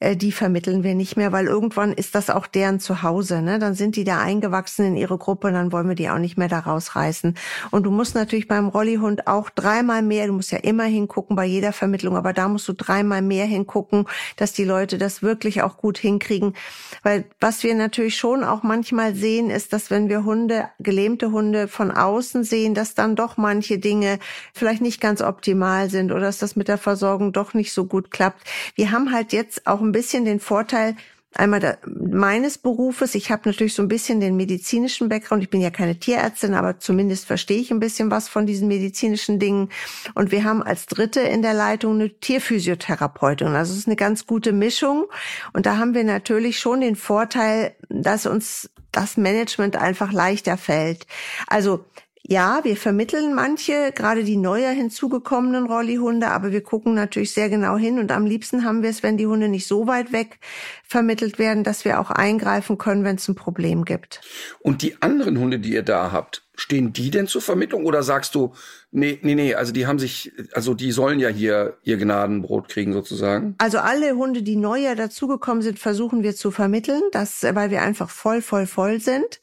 äh, 0.01 0.17
die 0.17 0.31
vermitteln 0.31 0.83
wir 0.83 0.95
nicht 0.95 1.15
mehr, 1.15 1.31
weil 1.31 1.45
irgendwann 1.45 1.93
ist 1.93 2.15
das 2.15 2.29
auch 2.29 2.47
deren 2.47 2.79
Zuhause. 2.79 3.41
Ne? 3.41 3.59
Dann 3.59 3.75
sind 3.75 3.95
die 3.95 4.03
da 4.03 4.19
eingewachsen 4.19 4.85
in 4.85 4.95
ihre 4.97 5.17
Gruppe, 5.17 5.51
dann 5.51 5.71
wollen 5.71 5.87
wir 5.87 5.95
die 5.95 6.09
auch 6.09 6.17
nicht 6.17 6.37
mehr 6.37 6.49
da 6.49 6.59
rausreißen. 6.59 7.35
Und 7.69 7.83
du 7.83 7.91
musst 7.91 8.15
natürlich 8.15 8.47
beim 8.47 8.67
Rollihund 8.67 9.27
auch 9.27 9.49
dreimal 9.49 10.01
mehr, 10.01 10.27
du 10.27 10.33
musst 10.33 10.51
ja 10.51 10.57
immer 10.57 10.85
hingucken 10.85 11.35
bei 11.35 11.45
jeder 11.45 11.71
Vermittlung, 11.71 12.17
aber 12.17 12.33
da 12.33 12.47
musst 12.47 12.67
du 12.67 12.73
dreimal 12.73 13.21
mehr 13.21 13.45
hingucken, 13.45 14.07
dass 14.35 14.53
die 14.53 14.65
Leute 14.65 14.97
das 14.97 15.21
wirklich 15.21 15.61
auch 15.61 15.77
gut 15.77 15.97
hinkriegen. 15.97 16.55
Weil 17.03 17.25
was 17.39 17.63
wir 17.63 17.75
natürlich 17.75 18.17
schon 18.17 18.43
auch 18.43 18.63
manchmal 18.63 19.13
sehen, 19.15 19.51
ist, 19.51 19.71
dass 19.71 19.91
wenn 19.91 20.09
wir 20.09 20.25
Hunde, 20.25 20.69
gelähmte 20.79 21.31
Hunde 21.31 21.67
von 21.67 21.91
außen 21.91 22.43
sehen, 22.43 22.73
dass 22.73 22.95
dann 22.95 23.15
doch 23.15 23.37
manche 23.37 23.77
Dinge 23.77 24.17
vielleicht 24.53 24.81
nicht 24.81 24.99
ganz 24.99 25.21
optimal 25.21 25.91
sind 25.91 26.11
oder 26.11 26.21
dass 26.21 26.39
das 26.39 26.55
mit 26.55 26.67
der 26.67 26.79
Versorgung 26.79 27.33
doch 27.33 27.53
nicht 27.53 27.71
so 27.71 27.85
gut 27.85 28.09
klappt. 28.09 28.41
Wir 28.73 28.91
haben 28.91 29.11
halt 29.11 29.31
jetzt 29.31 29.67
auch 29.67 29.81
ein 29.81 29.90
ein 29.91 29.93
bisschen 29.93 30.25
den 30.25 30.39
Vorteil, 30.39 30.95
einmal 31.33 31.59
da, 31.59 31.77
meines 31.85 32.57
Berufes. 32.57 33.15
Ich 33.15 33.31
habe 33.31 33.43
natürlich 33.45 33.73
so 33.73 33.81
ein 33.81 33.87
bisschen 33.87 34.19
den 34.19 34.35
medizinischen 34.35 35.09
Background. 35.09 35.43
Ich 35.43 35.49
bin 35.49 35.61
ja 35.61 35.69
keine 35.69 35.97
Tierärztin, 35.99 36.53
aber 36.53 36.79
zumindest 36.79 37.25
verstehe 37.25 37.59
ich 37.59 37.71
ein 37.71 37.79
bisschen 37.79 38.11
was 38.11 38.27
von 38.27 38.45
diesen 38.45 38.67
medizinischen 38.67 39.39
Dingen. 39.39 39.69
Und 40.15 40.31
wir 40.31 40.43
haben 40.43 40.63
als 40.63 40.85
Dritte 40.85 41.21
in 41.21 41.41
der 41.41 41.53
Leitung 41.53 41.95
eine 41.95 42.09
Tierphysiotherapeutin. 42.09 43.47
Also 43.47 43.73
es 43.73 43.79
ist 43.79 43.87
eine 43.87 43.95
ganz 43.95 44.25
gute 44.27 44.51
Mischung. 44.51 45.05
Und 45.53 45.65
da 45.65 45.77
haben 45.77 45.93
wir 45.93 46.03
natürlich 46.03 46.59
schon 46.59 46.81
den 46.81 46.95
Vorteil, 46.95 47.75
dass 47.89 48.25
uns 48.25 48.69
das 48.91 49.15
Management 49.15 49.77
einfach 49.77 50.11
leichter 50.11 50.57
fällt. 50.57 51.07
Also 51.47 51.85
ja, 52.31 52.61
wir 52.63 52.77
vermitteln 52.77 53.35
manche, 53.35 53.91
gerade 53.91 54.23
die 54.23 54.37
neuer 54.37 54.71
hinzugekommenen 54.71 55.65
Rollihunde, 55.65 56.29
aber 56.29 56.53
wir 56.53 56.63
gucken 56.63 56.93
natürlich 56.93 57.33
sehr 57.33 57.49
genau 57.49 57.75
hin 57.75 57.99
und 57.99 58.09
am 58.09 58.25
liebsten 58.25 58.63
haben 58.63 58.83
wir 58.83 58.89
es, 58.89 59.03
wenn 59.03 59.17
die 59.17 59.27
Hunde 59.27 59.49
nicht 59.49 59.67
so 59.67 59.85
weit 59.85 60.13
weg 60.13 60.39
vermittelt 60.85 61.39
werden, 61.39 61.65
dass 61.65 61.83
wir 61.83 61.99
auch 61.99 62.09
eingreifen 62.09 62.77
können, 62.77 63.03
wenn 63.03 63.17
es 63.17 63.27
ein 63.27 63.35
Problem 63.35 63.83
gibt. 63.83 64.21
Und 64.61 64.81
die 64.81 65.01
anderen 65.01 65.37
Hunde, 65.39 65.59
die 65.59 65.73
ihr 65.73 65.83
da 65.83 66.13
habt, 66.13 66.43
stehen 66.55 66.93
die 66.93 67.11
denn 67.11 67.27
zur 67.27 67.41
Vermittlung 67.41 67.85
oder 67.85 68.01
sagst 68.01 68.33
du, 68.33 68.53
nee, 68.91 69.19
nee, 69.21 69.35
nee, 69.35 69.55
also 69.55 69.71
die 69.71 69.87
haben 69.87 69.99
sich, 69.99 70.31
also 70.53 70.73
die 70.73 70.91
sollen 70.91 71.19
ja 71.19 71.29
hier 71.29 71.77
ihr 71.83 71.97
Gnadenbrot 71.97 72.69
kriegen 72.69 72.93
sozusagen? 72.93 73.55
Also 73.57 73.79
alle 73.79 74.15
Hunde, 74.15 74.43
die 74.43 74.55
neuer 74.55 74.95
dazugekommen 74.95 75.61
sind, 75.61 75.79
versuchen 75.79 76.23
wir 76.23 76.35
zu 76.35 76.51
vermitteln, 76.51 77.01
das, 77.11 77.43
weil 77.43 77.71
wir 77.71 77.81
einfach 77.81 78.09
voll, 78.09 78.41
voll, 78.41 78.67
voll 78.67 78.99
sind. 78.99 79.39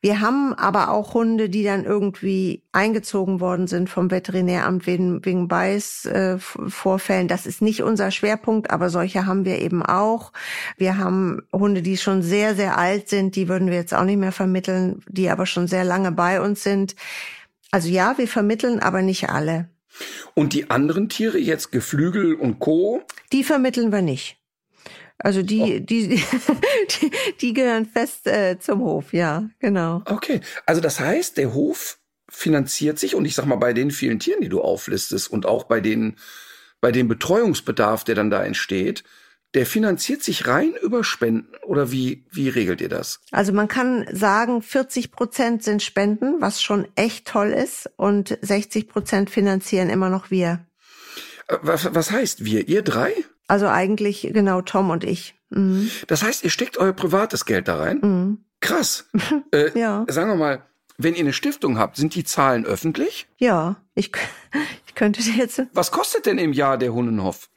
Wir 0.00 0.20
haben 0.20 0.54
aber 0.54 0.90
auch 0.90 1.14
Hunde, 1.14 1.48
die 1.48 1.62
dann 1.62 1.84
irgendwie 1.84 2.62
eingezogen 2.72 3.40
worden 3.40 3.66
sind 3.66 3.88
vom 3.88 4.10
Veterinäramt 4.10 4.86
wegen, 4.86 5.24
wegen 5.24 5.48
Beißvorfällen. 5.48 7.26
Äh, 7.26 7.28
das 7.28 7.46
ist 7.46 7.62
nicht 7.62 7.82
unser 7.82 8.10
Schwerpunkt, 8.10 8.70
aber 8.70 8.90
solche 8.90 9.26
haben 9.26 9.44
wir 9.44 9.60
eben 9.60 9.82
auch. 9.84 10.32
Wir 10.76 10.98
haben 10.98 11.42
Hunde, 11.52 11.82
die 11.82 11.96
schon 11.96 12.22
sehr, 12.22 12.54
sehr 12.54 12.78
alt 12.78 13.08
sind, 13.08 13.36
die 13.36 13.48
würden 13.48 13.68
wir 13.68 13.76
jetzt 13.76 13.94
auch 13.94 14.04
nicht 14.04 14.18
mehr 14.18 14.32
vermitteln, 14.32 15.02
die 15.08 15.28
aber 15.30 15.46
schon 15.46 15.66
sehr 15.66 15.84
lange 15.84 16.12
bei 16.12 16.40
uns 16.40 16.62
sind. 16.62 16.94
Also 17.70 17.88
ja, 17.88 18.16
wir 18.18 18.28
vermitteln, 18.28 18.80
aber 18.80 19.02
nicht 19.02 19.28
alle. 19.28 19.68
Und 20.34 20.52
die 20.52 20.70
anderen 20.70 21.08
Tiere, 21.08 21.38
jetzt 21.38 21.72
Geflügel 21.72 22.34
und 22.34 22.60
Co.? 22.60 23.02
Die 23.32 23.44
vermitteln 23.44 23.92
wir 23.92 24.02
nicht. 24.02 24.38
Also 25.18 25.42
die, 25.42 25.60
oh. 25.60 25.84
die, 25.84 26.08
die, 27.00 27.10
die 27.40 27.52
gehören 27.52 27.86
fest 27.86 28.26
äh, 28.26 28.58
zum 28.58 28.80
Hof, 28.80 29.12
ja, 29.12 29.48
genau. 29.58 30.02
Okay, 30.06 30.40
also 30.64 30.80
das 30.80 31.00
heißt, 31.00 31.36
der 31.36 31.54
Hof 31.54 31.98
finanziert 32.28 32.98
sich 32.98 33.14
und 33.14 33.24
ich 33.24 33.34
sag 33.34 33.46
mal 33.46 33.56
bei 33.56 33.72
den 33.72 33.90
vielen 33.90 34.20
Tieren, 34.20 34.42
die 34.42 34.48
du 34.48 34.60
auflistest 34.60 35.30
und 35.30 35.46
auch 35.46 35.64
bei 35.64 35.80
den, 35.80 36.16
bei 36.80 36.92
dem 36.92 37.08
Betreuungsbedarf, 37.08 38.04
der 38.04 38.14
dann 38.14 38.30
da 38.30 38.44
entsteht, 38.44 39.02
der 39.54 39.66
finanziert 39.66 40.22
sich 40.22 40.46
rein 40.46 40.74
über 40.82 41.04
Spenden 41.04 41.54
oder 41.64 41.90
wie, 41.90 42.26
wie 42.30 42.48
regelt 42.48 42.80
ihr 42.80 42.88
das? 42.88 43.20
Also 43.30 43.52
man 43.52 43.68
kann 43.68 44.06
sagen, 44.12 44.62
40 44.62 45.10
Prozent 45.10 45.62
sind 45.62 45.82
Spenden, 45.82 46.40
was 46.40 46.62
schon 46.62 46.86
echt 46.96 47.26
toll 47.26 47.48
ist 47.48 47.90
und 47.96 48.38
60 48.42 48.88
Prozent 48.88 49.30
finanzieren 49.30 49.88
immer 49.88 50.10
noch 50.10 50.30
wir. 50.30 50.66
Äh, 51.48 51.56
was, 51.62 51.94
was 51.94 52.10
heißt 52.10 52.44
wir? 52.44 52.68
Ihr 52.68 52.82
drei? 52.82 53.12
Also 53.46 53.68
eigentlich 53.68 54.28
genau 54.32 54.60
Tom 54.60 54.90
und 54.90 55.04
ich. 55.04 55.34
Mhm. 55.50 55.90
Das 56.06 56.22
heißt, 56.22 56.44
ihr 56.44 56.50
steckt 56.50 56.76
euer 56.76 56.92
privates 56.92 57.46
Geld 57.46 57.68
da 57.68 57.78
rein? 57.78 58.00
Mhm. 58.02 58.44
Krass. 58.60 59.08
äh, 59.52 59.78
ja. 59.78 60.04
Sagen 60.08 60.30
wir 60.30 60.36
mal, 60.36 60.62
wenn 60.98 61.14
ihr 61.14 61.20
eine 61.20 61.32
Stiftung 61.32 61.78
habt, 61.78 61.96
sind 61.96 62.14
die 62.14 62.24
Zahlen 62.24 62.66
öffentlich? 62.66 63.28
Ja, 63.38 63.76
ich, 63.94 64.12
ich 64.86 64.94
könnte 64.94 65.22
jetzt. 65.22 65.62
Was 65.72 65.90
kostet 65.90 66.26
denn 66.26 66.38
im 66.38 66.52
Jahr 66.52 66.76
der 66.76 66.92
Hunnenhof? 66.92 67.48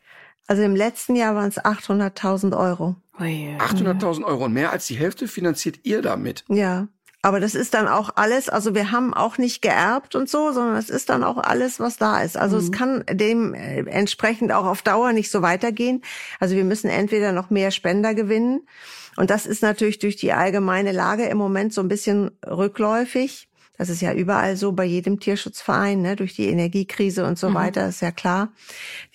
Also 0.51 0.63
im 0.63 0.75
letzten 0.75 1.15
Jahr 1.15 1.33
waren 1.33 1.47
es 1.47 1.61
800.000 1.61 2.57
Euro. 2.57 2.97
800.000 3.17 4.25
Euro 4.25 4.43
und 4.43 4.53
mehr 4.53 4.73
als 4.73 4.85
die 4.85 4.95
Hälfte 4.95 5.29
finanziert 5.29 5.79
ihr 5.83 6.01
damit. 6.01 6.43
Ja. 6.49 6.89
Aber 7.21 7.39
das 7.39 7.55
ist 7.55 7.73
dann 7.73 7.87
auch 7.87 8.09
alles, 8.17 8.49
also 8.49 8.75
wir 8.75 8.91
haben 8.91 9.13
auch 9.13 9.37
nicht 9.37 9.61
geerbt 9.61 10.13
und 10.13 10.27
so, 10.27 10.51
sondern 10.51 10.75
es 10.75 10.89
ist 10.89 11.07
dann 11.07 11.23
auch 11.23 11.37
alles, 11.37 11.79
was 11.79 11.95
da 11.95 12.21
ist. 12.21 12.35
Also 12.35 12.57
mhm. 12.57 12.63
es 12.63 12.71
kann 12.73 13.03
dementsprechend 13.09 14.51
äh, 14.51 14.53
auch 14.53 14.65
auf 14.65 14.81
Dauer 14.81 15.13
nicht 15.13 15.31
so 15.31 15.41
weitergehen. 15.41 16.01
Also 16.41 16.57
wir 16.57 16.65
müssen 16.65 16.89
entweder 16.89 17.31
noch 17.31 17.49
mehr 17.49 17.71
Spender 17.71 18.13
gewinnen. 18.13 18.67
Und 19.15 19.29
das 19.29 19.45
ist 19.45 19.61
natürlich 19.61 19.99
durch 19.99 20.17
die 20.17 20.33
allgemeine 20.33 20.91
Lage 20.91 21.27
im 21.27 21.37
Moment 21.37 21.73
so 21.73 21.79
ein 21.79 21.87
bisschen 21.87 22.31
rückläufig. 22.45 23.47
Das 23.81 23.89
ist 23.89 24.03
ja 24.03 24.13
überall 24.13 24.57
so 24.57 24.73
bei 24.73 24.85
jedem 24.85 25.19
Tierschutzverein, 25.19 26.03
ne, 26.03 26.15
durch 26.15 26.35
die 26.35 26.45
Energiekrise 26.45 27.25
und 27.25 27.39
so 27.39 27.49
mhm. 27.49 27.55
weiter, 27.55 27.89
ist 27.89 28.03
ja 28.03 28.11
klar. 28.11 28.49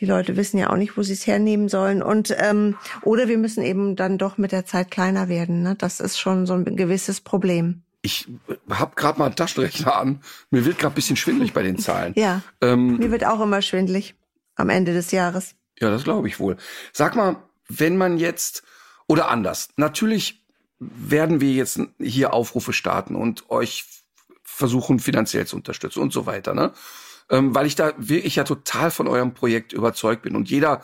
Die 0.00 0.06
Leute 0.06 0.36
wissen 0.36 0.58
ja 0.58 0.70
auch 0.70 0.76
nicht, 0.76 0.96
wo 0.96 1.04
sie 1.04 1.12
es 1.12 1.24
hernehmen 1.24 1.68
sollen. 1.68 2.02
Und 2.02 2.34
ähm, 2.36 2.74
oder 3.02 3.28
wir 3.28 3.38
müssen 3.38 3.62
eben 3.62 3.94
dann 3.94 4.18
doch 4.18 4.38
mit 4.38 4.50
der 4.50 4.66
Zeit 4.66 4.90
kleiner 4.90 5.28
werden. 5.28 5.62
Ne? 5.62 5.76
Das 5.78 6.00
ist 6.00 6.18
schon 6.18 6.46
so 6.46 6.54
ein 6.54 6.64
gewisses 6.74 7.20
Problem. 7.20 7.82
Ich 8.02 8.26
habe 8.68 8.96
gerade 8.96 9.20
mal 9.20 9.26
einen 9.26 9.36
Taschenrechner 9.36 9.94
an. 9.94 10.20
Mir 10.50 10.64
wird 10.64 10.80
gerade 10.80 10.96
bisschen 10.96 11.14
schwindlig 11.14 11.52
bei 11.52 11.62
den 11.62 11.78
Zahlen. 11.78 12.12
Ja. 12.16 12.42
Ähm, 12.60 12.96
mir 12.96 13.12
wird 13.12 13.24
auch 13.24 13.40
immer 13.40 13.62
schwindlig 13.62 14.16
am 14.56 14.68
Ende 14.68 14.94
des 14.94 15.12
Jahres. 15.12 15.54
Ja, 15.78 15.90
das 15.90 16.02
glaube 16.02 16.26
ich 16.26 16.40
wohl. 16.40 16.56
Sag 16.92 17.14
mal, 17.14 17.36
wenn 17.68 17.96
man 17.96 18.18
jetzt 18.18 18.64
oder 19.06 19.28
anders. 19.30 19.68
Natürlich 19.76 20.42
werden 20.80 21.40
wir 21.40 21.52
jetzt 21.52 21.78
hier 22.00 22.32
Aufrufe 22.32 22.72
starten 22.72 23.14
und 23.14 23.48
euch 23.48 23.84
versuchen, 24.56 24.98
finanziell 24.98 25.46
zu 25.46 25.56
unterstützen 25.56 26.00
und 26.00 26.14
so 26.14 26.24
weiter, 26.24 26.54
ne? 26.54 26.72
Ähm, 27.28 27.54
weil 27.54 27.66
ich 27.66 27.74
da 27.74 27.92
wirklich 27.98 28.36
ja 28.36 28.44
total 28.44 28.90
von 28.90 29.06
eurem 29.06 29.34
Projekt 29.34 29.72
überzeugt 29.72 30.22
bin. 30.22 30.34
Und 30.34 30.48
jeder, 30.48 30.80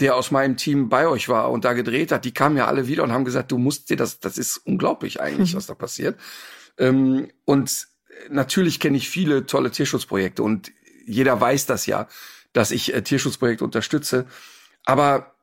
der 0.00 0.14
aus 0.14 0.30
meinem 0.30 0.56
Team 0.56 0.88
bei 0.88 1.08
euch 1.08 1.28
war 1.28 1.50
und 1.50 1.64
da 1.64 1.72
gedreht 1.72 2.12
hat, 2.12 2.24
die 2.24 2.32
kamen 2.32 2.56
ja 2.56 2.66
alle 2.66 2.86
wieder 2.86 3.02
und 3.02 3.10
haben 3.10 3.24
gesagt, 3.24 3.50
du 3.50 3.58
musst 3.58 3.90
dir 3.90 3.96
das, 3.96 4.20
das 4.20 4.38
ist 4.38 4.58
unglaublich 4.58 5.20
eigentlich, 5.20 5.52
mhm. 5.52 5.56
was 5.56 5.66
da 5.66 5.74
passiert. 5.74 6.20
Ähm, 6.78 7.32
und 7.44 7.88
natürlich 8.30 8.78
kenne 8.78 8.96
ich 8.96 9.08
viele 9.08 9.46
tolle 9.46 9.72
Tierschutzprojekte 9.72 10.42
und 10.42 10.70
jeder 11.04 11.40
weiß 11.40 11.66
das 11.66 11.86
ja, 11.86 12.06
dass 12.52 12.70
ich 12.70 12.94
äh, 12.94 13.02
Tierschutzprojekte 13.02 13.64
unterstütze. 13.64 14.26
Aber 14.84 15.34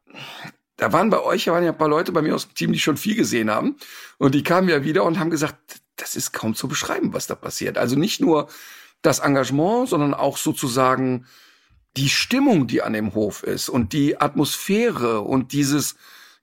da 0.77 0.93
waren 0.93 1.09
bei 1.09 1.21
euch, 1.21 1.45
da 1.45 1.51
waren 1.51 1.63
ja 1.63 1.71
ein 1.71 1.77
paar 1.77 1.89
Leute 1.89 2.13
bei 2.13 2.21
mir 2.21 2.35
aus 2.35 2.47
dem 2.47 2.55
Team, 2.55 2.71
die 2.71 2.79
schon 2.79 2.97
viel 2.97 3.15
gesehen 3.15 3.49
haben. 3.49 3.75
Und 4.17 4.35
die 4.35 4.43
kamen 4.43 4.69
ja 4.69 4.83
wieder 4.83 5.03
und 5.03 5.19
haben 5.19 5.29
gesagt, 5.29 5.81
das 5.95 6.15
ist 6.15 6.31
kaum 6.31 6.55
zu 6.55 6.67
beschreiben, 6.67 7.13
was 7.13 7.27
da 7.27 7.35
passiert. 7.35 7.77
Also 7.77 7.95
nicht 7.95 8.21
nur 8.21 8.49
das 9.01 9.19
Engagement, 9.19 9.89
sondern 9.89 10.13
auch 10.13 10.37
sozusagen 10.37 11.25
die 11.95 12.09
Stimmung, 12.09 12.67
die 12.67 12.81
an 12.81 12.93
dem 12.93 13.13
Hof 13.13 13.43
ist 13.43 13.69
und 13.69 13.93
die 13.93 14.19
Atmosphäre 14.19 15.21
und 15.21 15.53
dieses 15.53 15.95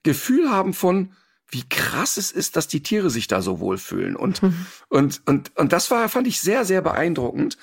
Gefühl 0.03 0.51
haben 0.51 0.73
von, 0.73 1.13
wie 1.49 1.69
krass 1.69 2.17
es 2.17 2.33
ist, 2.33 2.57
dass 2.57 2.67
die 2.67 2.83
Tiere 2.83 3.11
sich 3.11 3.29
da 3.29 3.43
so 3.43 3.61
wohlfühlen. 3.61 4.17
Und, 4.17 4.43
mhm. 4.43 4.67
und, 4.89 5.23
und, 5.27 5.57
und 5.57 5.73
das 5.73 5.91
war, 5.91 6.09
fand 6.09 6.27
ich 6.27 6.41
sehr, 6.41 6.65
sehr 6.65 6.81
beeindruckend. 6.81 7.59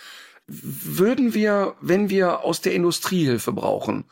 Würden 0.46 1.34
wir, 1.34 1.76
wenn 1.82 2.10
wir 2.10 2.44
aus 2.44 2.62
der 2.62 2.74
Industrie 2.74 3.26
Hilfe 3.26 3.52
brauchen, 3.52 4.06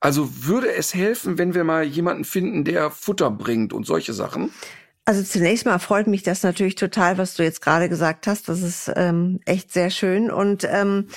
also 0.00 0.44
würde 0.44 0.72
es 0.72 0.94
helfen, 0.94 1.38
wenn 1.38 1.54
wir 1.54 1.64
mal 1.64 1.84
jemanden 1.84 2.24
finden, 2.24 2.64
der 2.64 2.90
Futter 2.90 3.30
bringt 3.30 3.72
und 3.72 3.86
solche 3.86 4.12
Sachen? 4.12 4.52
Also 5.04 5.24
zunächst 5.24 5.66
mal 5.66 5.80
freut 5.80 6.06
mich 6.06 6.22
das 6.22 6.44
natürlich 6.44 6.76
total, 6.76 7.18
was 7.18 7.34
du 7.34 7.42
jetzt 7.42 7.60
gerade 7.60 7.88
gesagt 7.88 8.28
hast. 8.28 8.48
Das 8.48 8.62
ist 8.62 8.88
ähm, 8.94 9.40
echt 9.46 9.72
sehr 9.72 9.90
schön. 9.90 10.30
Und 10.30 10.64
ähm, 10.70 11.08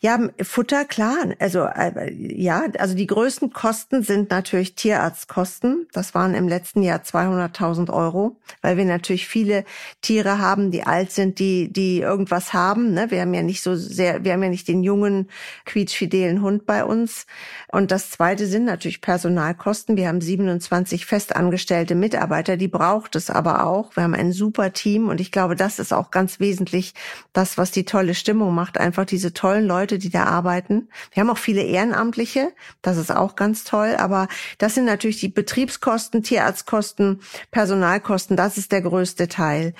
ja, 0.00 0.18
Futter, 0.40 0.86
klar. 0.86 1.14
Also 1.40 1.64
äh, 1.64 2.10
ja, 2.10 2.64
also 2.78 2.94
die 2.94 3.06
größten 3.06 3.52
Kosten 3.52 4.02
sind 4.02 4.30
natürlich 4.30 4.76
Tierarztkosten. 4.76 5.86
Das 5.92 6.14
waren 6.14 6.32
im 6.32 6.48
letzten 6.48 6.82
Jahr 6.82 7.00
200.000 7.00 7.92
Euro, 7.92 8.38
weil 8.62 8.78
wir 8.78 8.86
natürlich 8.86 9.28
viele 9.28 9.66
Tiere 10.00 10.38
haben, 10.38 10.70
die 10.70 10.84
alt 10.84 11.12
sind, 11.12 11.38
die 11.38 11.70
die 11.70 12.00
irgendwas 12.00 12.54
haben. 12.54 12.94
Ne? 12.94 13.10
Wir 13.10 13.20
haben 13.20 13.34
ja 13.34 13.42
nicht 13.42 13.60
so 13.60 13.76
sehr, 13.76 14.24
wir 14.24 14.32
haben 14.32 14.42
ja 14.42 14.48
nicht 14.48 14.68
den 14.68 14.82
jungen 14.82 15.28
quietschfidelen 15.66 16.40
Hund 16.40 16.64
bei 16.64 16.82
uns. 16.82 17.26
Und 17.70 17.90
das 17.90 18.08
Zweite 18.08 18.46
sind 18.46 18.64
natürlich 18.64 19.02
Personalkosten. 19.02 19.98
Wir 19.98 20.08
haben 20.08 20.22
27 20.22 21.04
festangestellte 21.04 21.94
Mitarbeiter, 21.94 22.56
die 22.56 22.68
braucht 22.68 23.16
es 23.16 23.33
aber 23.34 23.66
auch. 23.66 23.96
Wir 23.96 24.02
haben 24.04 24.14
ein 24.14 24.32
super 24.32 24.72
Team 24.72 25.08
und 25.08 25.20
ich 25.20 25.32
glaube, 25.32 25.56
das 25.56 25.78
ist 25.78 25.92
auch 25.92 26.10
ganz 26.10 26.40
wesentlich 26.40 26.94
das, 27.32 27.58
was 27.58 27.70
die 27.70 27.84
tolle 27.84 28.14
Stimmung 28.14 28.54
macht. 28.54 28.78
Einfach 28.78 29.04
diese 29.04 29.32
tollen 29.32 29.66
Leute, 29.66 29.98
die 29.98 30.10
da 30.10 30.24
arbeiten. 30.24 30.88
Wir 31.12 31.20
haben 31.20 31.30
auch 31.30 31.38
viele 31.38 31.62
Ehrenamtliche. 31.62 32.52
Das 32.82 32.96
ist 32.96 33.10
auch 33.10 33.36
ganz 33.36 33.64
toll. 33.64 33.96
Aber 33.98 34.28
das 34.58 34.74
sind 34.74 34.84
natürlich 34.84 35.20
die 35.20 35.28
Betriebskosten, 35.28 36.22
Tierarztkosten, 36.22 37.20
Personalkosten. 37.50 38.36
Das 38.36 38.58
ist 38.58 38.72
der 38.72 38.82
größte 38.82 39.28
Teil. 39.28 39.74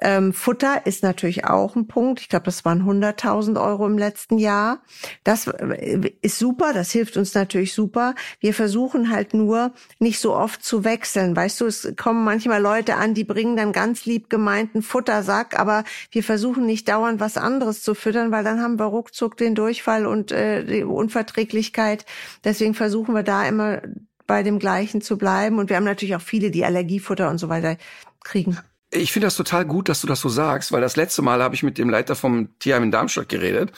Ähm, 0.00 0.32
Futter 0.32 0.86
ist 0.86 1.02
natürlich 1.02 1.44
auch 1.44 1.76
ein 1.76 1.86
Punkt. 1.86 2.20
Ich 2.20 2.28
glaube, 2.28 2.44
das 2.46 2.64
waren 2.64 2.82
100.000 2.82 3.60
Euro 3.62 3.86
im 3.86 3.98
letzten 3.98 4.38
Jahr. 4.38 4.82
Das 5.22 5.46
äh, 5.46 6.12
ist 6.20 6.38
super. 6.38 6.72
Das 6.72 6.90
hilft 6.90 7.16
uns 7.16 7.34
natürlich 7.34 7.74
super. 7.74 8.14
Wir 8.40 8.54
versuchen 8.54 9.10
halt 9.10 9.34
nur 9.34 9.72
nicht 9.98 10.18
so 10.18 10.34
oft 10.34 10.64
zu 10.64 10.84
wechseln. 10.84 11.36
Weißt 11.36 11.60
du, 11.60 11.66
es 11.66 11.92
kommen 11.96 12.24
manchmal 12.24 12.60
Leute 12.60 12.96
an, 12.96 13.14
die 13.14 13.24
bringen 13.24 13.56
dann 13.56 13.72
ganz 13.72 14.04
lieb 14.04 14.30
gemeinten 14.30 14.82
Futtersack, 14.82 15.58
aber 15.58 15.84
wir 16.10 16.22
versuchen 16.22 16.66
nicht 16.66 16.88
dauernd 16.88 17.20
was 17.20 17.36
anderes 17.36 17.82
zu 17.82 17.94
füttern, 17.94 18.30
weil 18.30 18.44
dann 18.44 18.60
haben 18.60 18.78
wir 18.78 18.86
ruckzuck 18.86 19.36
den 19.36 19.54
Durchfall 19.54 20.06
und 20.06 20.32
äh, 20.32 20.64
die 20.64 20.84
Unverträglichkeit. 20.84 22.04
Deswegen 22.44 22.74
versuchen 22.74 23.14
wir 23.14 23.22
da 23.22 23.46
immer 23.46 23.82
bei 24.26 24.42
dem 24.42 24.58
gleichen 24.58 25.00
zu 25.00 25.18
bleiben. 25.18 25.58
Und 25.58 25.70
wir 25.70 25.76
haben 25.76 25.84
natürlich 25.84 26.16
auch 26.16 26.20
viele, 26.20 26.50
die 26.50 26.64
Allergiefutter 26.64 27.30
und 27.30 27.38
so 27.38 27.48
weiter 27.48 27.76
kriegen. 28.22 28.58
Ich 28.96 29.12
finde 29.12 29.26
das 29.26 29.36
total 29.36 29.64
gut, 29.64 29.88
dass 29.88 30.00
du 30.00 30.06
das 30.06 30.20
so 30.20 30.28
sagst, 30.28 30.70
weil 30.70 30.80
das 30.80 30.94
letzte 30.94 31.20
Mal 31.20 31.42
habe 31.42 31.56
ich 31.56 31.64
mit 31.64 31.78
dem 31.78 31.90
Leiter 31.90 32.14
vom 32.14 32.56
Tierheim 32.60 32.84
in 32.84 32.90
Darmstadt 32.92 33.28
geredet. 33.28 33.72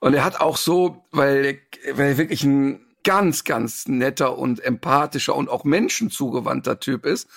Und 0.00 0.14
er 0.14 0.24
hat 0.24 0.40
auch 0.40 0.56
so, 0.56 1.04
weil, 1.12 1.60
weil 1.92 2.10
er 2.10 2.18
wirklich 2.18 2.42
ein 2.42 2.80
ganz, 3.04 3.44
ganz 3.44 3.86
netter 3.86 4.36
und 4.36 4.58
empathischer 4.58 5.36
und 5.36 5.48
auch 5.48 5.62
menschenzugewandter 5.62 6.80
Typ 6.80 7.06
ist, 7.06 7.28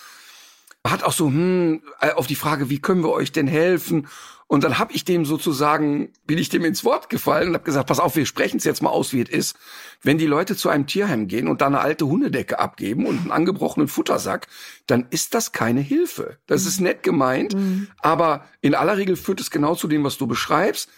hat 0.86 1.04
auch 1.04 1.14
so, 1.14 1.28
hm, 1.28 1.84
auf 2.16 2.26
die 2.26 2.36
Frage, 2.36 2.72
wie 2.72 2.82
können 2.82 3.04
wir 3.04 3.12
euch 3.12 3.32
denn 3.32 3.48
helfen? 3.48 4.08
Und 4.52 4.66
dann 4.66 4.80
habe 4.80 4.92
ich 4.92 5.06
dem 5.06 5.24
sozusagen, 5.24 6.12
bin 6.28 6.38
ich 6.38 6.50
dem 6.50 6.66
ins 6.66 6.84
Wort 6.84 7.10
gefallen 7.10 7.48
und 7.48 7.54
habe 7.54 7.64
gesagt, 7.64 7.88
pass 7.88 8.02
auf, 8.02 8.18
wir 8.18 8.26
sprechen 8.26 8.58
es 8.58 8.66
jetzt 8.66 8.82
mal 8.82 8.90
aus, 8.90 9.14
wie 9.14 9.22
es 9.22 9.30
ist. 9.30 9.56
Wenn 10.04 10.18
die 10.18 10.26
Leute 10.26 10.58
zu 10.58 10.68
einem 10.68 10.88
Tierheim 10.88 11.30
gehen 11.30 11.48
und 11.48 11.62
da 11.62 11.68
eine 11.68 11.80
alte 11.80 12.06
Hundedecke 12.06 12.60
abgeben 12.60 13.06
und 13.06 13.18
einen 13.18 13.32
angebrochenen 13.32 13.88
Futtersack, 13.88 14.48
dann 14.88 15.08
ist 15.10 15.36
das 15.36 15.54
keine 15.54 15.80
Hilfe. 15.80 16.38
Das 16.48 16.66
ist 16.66 16.82
nett 16.82 17.02
gemeint, 17.02 17.56
mhm. 17.56 17.88
aber 18.00 18.44
in 18.60 18.76
aller 18.76 18.98
Regel 18.98 19.16
führt 19.16 19.40
es 19.40 19.52
genau 19.52 19.74
zu 19.74 19.88
dem, 19.88 20.04
was 20.04 20.18
du 20.18 20.28
beschreibst. 20.28 20.90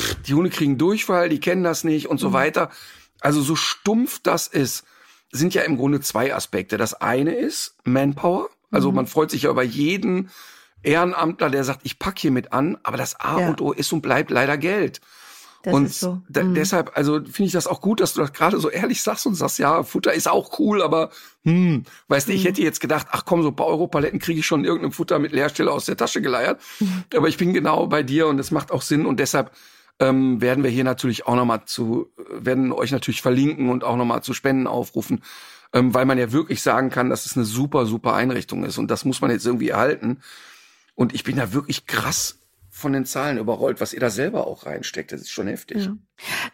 Pff, 0.00 0.22
die 0.22 0.34
Hunde 0.34 0.50
kriegen 0.50 0.78
Durchfall, 0.78 1.28
die 1.28 1.40
kennen 1.40 1.64
das 1.64 1.82
nicht 1.82 2.06
und 2.06 2.18
mhm. 2.18 2.22
so 2.22 2.32
weiter. 2.32 2.70
Also 3.18 3.42
so 3.42 3.56
stumpf 3.56 4.20
das 4.22 4.46
ist, 4.46 4.84
sind 5.32 5.52
ja 5.52 5.62
im 5.62 5.78
Grunde 5.78 6.00
zwei 6.00 6.32
Aspekte. 6.32 6.76
Das 6.76 6.94
eine 6.94 7.34
ist 7.34 7.74
Manpower. 7.82 8.50
Also 8.70 8.90
mhm. 8.90 8.94
man 8.94 9.06
freut 9.08 9.32
sich 9.32 9.42
ja 9.42 9.50
über 9.50 9.64
jeden 9.64 10.30
Ehrenamtler, 10.82 11.50
der 11.50 11.64
sagt, 11.64 11.80
ich 11.84 11.98
pack 11.98 12.18
hier 12.18 12.30
mit 12.30 12.52
an, 12.52 12.78
aber 12.82 12.96
das 12.96 13.18
A 13.20 13.40
ja. 13.40 13.48
und 13.48 13.60
O 13.60 13.72
ist 13.72 13.92
und 13.92 14.02
bleibt 14.02 14.30
leider 14.30 14.56
Geld. 14.56 15.00
Das 15.62 15.74
und 15.74 15.92
so. 15.92 16.22
mhm. 16.28 16.54
deshalb, 16.54 16.96
also 16.96 17.16
finde 17.16 17.44
ich 17.44 17.52
das 17.52 17.66
auch 17.66 17.82
gut, 17.82 18.00
dass 18.00 18.14
du 18.14 18.20
das 18.22 18.32
gerade 18.32 18.58
so 18.58 18.70
ehrlich 18.70 19.02
sagst 19.02 19.26
und 19.26 19.34
sagst, 19.34 19.58
ja, 19.58 19.82
Futter 19.82 20.14
ist 20.14 20.26
auch 20.26 20.58
cool, 20.58 20.80
aber 20.80 21.10
hm, 21.44 21.84
weißt 22.08 22.28
du, 22.28 22.32
ich 22.32 22.44
mhm. 22.44 22.48
hätte 22.48 22.62
jetzt 22.62 22.80
gedacht, 22.80 23.08
ach 23.10 23.26
komm, 23.26 23.42
so 23.42 23.48
ein 23.48 23.56
paar 23.56 23.66
Europaletten 23.66 24.20
kriege 24.20 24.40
ich 24.40 24.46
schon 24.46 24.60
in 24.60 24.66
irgendeinem 24.66 24.92
Futter 24.92 25.18
mit 25.18 25.32
Leerstelle 25.32 25.70
aus 25.70 25.84
der 25.84 25.98
Tasche 25.98 26.22
geleiert. 26.22 26.62
Mhm. 26.80 27.04
Aber 27.14 27.28
ich 27.28 27.36
bin 27.36 27.52
genau 27.52 27.86
bei 27.88 28.02
dir 28.02 28.26
und 28.28 28.38
es 28.38 28.50
macht 28.50 28.72
auch 28.72 28.80
Sinn 28.80 29.04
und 29.04 29.20
deshalb 29.20 29.50
ähm, 29.98 30.40
werden 30.40 30.64
wir 30.64 30.70
hier 30.70 30.84
natürlich 30.84 31.26
auch 31.26 31.36
nochmal 31.36 31.66
zu, 31.66 32.10
werden 32.30 32.72
euch 32.72 32.90
natürlich 32.90 33.20
verlinken 33.20 33.68
und 33.68 33.84
auch 33.84 33.96
nochmal 33.96 34.22
zu 34.22 34.32
Spenden 34.32 34.66
aufrufen, 34.66 35.22
ähm, 35.74 35.92
weil 35.92 36.06
man 36.06 36.16
ja 36.16 36.32
wirklich 36.32 36.62
sagen 36.62 36.88
kann, 36.88 37.10
dass 37.10 37.26
es 37.26 37.36
eine 37.36 37.44
super, 37.44 37.84
super 37.84 38.14
Einrichtung 38.14 38.64
ist 38.64 38.78
und 38.78 38.90
das 38.90 39.04
muss 39.04 39.20
man 39.20 39.30
jetzt 39.30 39.44
irgendwie 39.44 39.68
erhalten. 39.68 40.20
Und 41.00 41.14
ich 41.14 41.24
bin 41.24 41.36
da 41.36 41.54
wirklich 41.54 41.86
krass 41.86 42.40
von 42.68 42.92
den 42.92 43.06
Zahlen 43.06 43.38
überrollt, 43.38 43.80
was 43.80 43.94
ihr 43.94 44.00
da 44.00 44.10
selber 44.10 44.46
auch 44.46 44.66
reinsteckt. 44.66 45.12
Das 45.12 45.22
ist 45.22 45.30
schon 45.30 45.46
heftig. 45.46 45.86
Ja. 45.86 45.96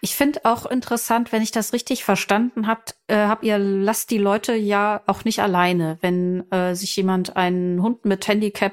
Ich 0.00 0.14
finde 0.14 0.40
auch 0.44 0.66
interessant, 0.66 1.32
wenn 1.32 1.42
ich 1.42 1.50
das 1.50 1.72
richtig 1.72 2.04
verstanden 2.04 2.66
habt, 2.66 2.96
äh, 3.08 3.16
habt 3.16 3.44
ihr 3.44 3.58
lasst 3.58 4.10
die 4.10 4.18
Leute 4.18 4.54
ja 4.54 5.02
auch 5.06 5.24
nicht 5.24 5.40
alleine, 5.40 5.98
wenn 6.00 6.50
äh, 6.50 6.74
sich 6.74 6.96
jemand 6.96 7.36
einen 7.36 7.82
Hund 7.82 8.04
mit 8.04 8.26
Handicap 8.26 8.72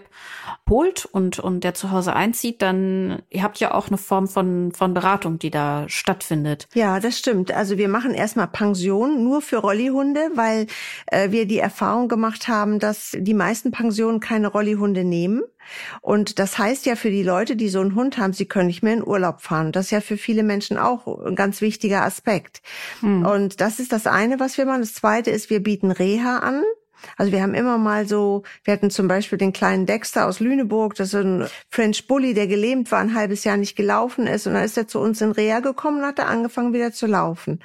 holt 0.70 1.06
und 1.06 1.40
und 1.40 1.64
der 1.64 1.74
zu 1.74 1.92
Hause 1.92 2.14
einzieht, 2.14 2.62
dann 2.62 3.22
ihr 3.30 3.44
habt 3.44 3.60
ja 3.60 3.74
auch 3.74 3.88
eine 3.88 3.98
Form 3.98 4.28
von 4.28 4.72
von 4.72 4.94
Beratung, 4.94 5.40
die 5.40 5.52
da 5.52 5.86
stattfindet. 5.88 6.68
Ja, 6.74 7.00
das 7.00 7.18
stimmt. 7.18 7.52
Also 7.52 7.78
wir 7.78 7.88
machen 7.88 8.14
erstmal 8.14 8.48
Pension 8.48 9.24
nur 9.24 9.42
für 9.42 9.58
Rollihunde, 9.58 10.32
weil 10.36 10.68
äh, 11.08 11.32
wir 11.32 11.46
die 11.46 11.60
Erfahrung 11.60 12.08
gemacht 12.08 12.48
haben, 12.48 12.80
dass 12.80 13.16
die 13.18 13.34
meisten 13.34 13.72
Pensionen 13.72 14.20
keine 14.20 14.48
Rollihunde 14.48 15.04
nehmen. 15.04 15.44
Und 16.02 16.40
das 16.40 16.58
heißt 16.58 16.86
ja 16.86 16.96
für 16.96 17.10
die 17.10 17.24
Leute, 17.24 17.56
die 17.56 17.70
so 17.70 17.80
einen 17.80 17.96
Hund 17.96 18.18
haben, 18.18 18.34
sie 18.34 18.46
können 18.46 18.68
nicht 18.68 18.84
mehr 18.84 18.94
in 18.94 19.06
Urlaub 19.06 19.42
fahren. 19.42 19.72
Das 19.72 19.86
ist 19.86 19.92
ja 19.92 20.02
für 20.02 20.18
viele 20.18 20.44
Menschen 20.44 20.78
auch 20.86 21.08
ein 21.26 21.36
ganz 21.36 21.62
wichtiger 21.62 22.04
Aspekt. 22.04 22.62
Hm. 23.02 23.26
Und 23.26 23.62
das 23.62 23.80
ist 23.80 23.92
das 23.92 24.08
eine, 24.08 24.40
was 24.40 24.58
wir 24.58 24.66
machen. 24.66 24.82
Das 24.82 24.94
zweite 24.94 25.32
ist, 25.32 25.50
wir 25.50 25.62
bieten 25.62 25.92
Reha 25.92 26.40
an. 26.40 26.64
Also 27.18 27.32
wir 27.32 27.42
haben 27.42 27.54
immer 27.54 27.78
mal 27.78 28.08
so, 28.08 28.44
wir 28.64 28.74
hatten 28.74 28.90
zum 28.90 29.08
Beispiel 29.08 29.38
den 29.38 29.54
kleinen 29.54 29.86
Dexter 29.86 30.28
aus 30.28 30.40
Lüneburg, 30.40 30.96
das 30.96 31.10
ist 31.10 31.16
ein 31.16 31.48
French 31.70 32.08
Bully, 32.08 32.34
der 32.34 32.48
gelähmt 32.48 32.92
war, 32.92 33.00
ein 33.00 33.16
halbes 33.16 33.44
Jahr 33.44 33.58
nicht 33.58 33.76
gelaufen 33.76 34.28
ist 34.28 34.48
und 34.48 34.54
dann 34.54 34.64
ist 34.64 34.78
er 34.78 34.88
zu 34.88 35.00
uns 35.00 35.22
in 35.22 35.32
Reha 35.32 35.60
gekommen 35.60 36.00
und 36.00 36.06
hat 36.06 36.20
er 36.20 36.28
angefangen 36.28 36.74
wieder 36.74 36.92
zu 36.92 37.08
laufen. 37.08 37.60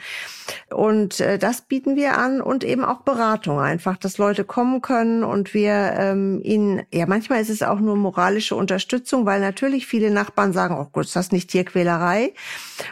Und 0.70 1.20
äh, 1.20 1.38
das 1.38 1.62
bieten 1.62 1.96
wir 1.96 2.16
an 2.16 2.40
und 2.40 2.64
eben 2.64 2.85
auch 2.85 3.03
Beratung 3.03 3.61
einfach, 3.61 3.96
dass 3.96 4.18
Leute 4.18 4.44
kommen 4.44 4.81
können 4.83 5.24
und 5.24 5.55
wir 5.55 5.94
ähm, 5.96 6.40
ihnen, 6.42 6.83
ja 6.92 7.07
manchmal 7.07 7.40
ist 7.40 7.51
es 7.51 7.62
auch 7.62 7.81
nur 7.81 7.96
moralische 7.96 8.57
Unterstützung, 8.57 9.27
weil 9.27 9.40
natürlich 9.40 9.87
viele 9.87 10.11
Nachbarn 10.11 10.53
sagen, 10.53 10.77
oh 10.79 10.88
Gott, 10.92 11.07
ist 11.07 11.16
das 11.16 11.33
nicht 11.33 11.51
Tierquälerei? 11.51 12.33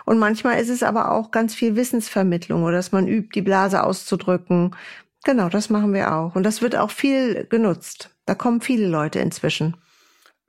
Und 0.04 0.18
manchmal 0.18 0.60
ist 0.60 0.68
es 0.68 0.82
aber 0.82 1.12
auch 1.12 1.30
ganz 1.30 1.54
viel 1.54 1.76
Wissensvermittlung 1.76 2.62
oder 2.62 2.76
dass 2.76 2.92
man 2.92 3.08
übt, 3.08 3.30
die 3.34 3.42
Blase 3.42 3.82
auszudrücken, 3.82 4.74
Genau, 5.26 5.48
das 5.48 5.70
machen 5.70 5.92
wir 5.92 6.14
auch. 6.14 6.36
Und 6.36 6.44
das 6.44 6.62
wird 6.62 6.76
auch 6.76 6.92
viel 6.92 7.46
genutzt. 7.46 8.10
Da 8.26 8.36
kommen 8.36 8.60
viele 8.60 8.86
Leute 8.86 9.18
inzwischen. 9.18 9.76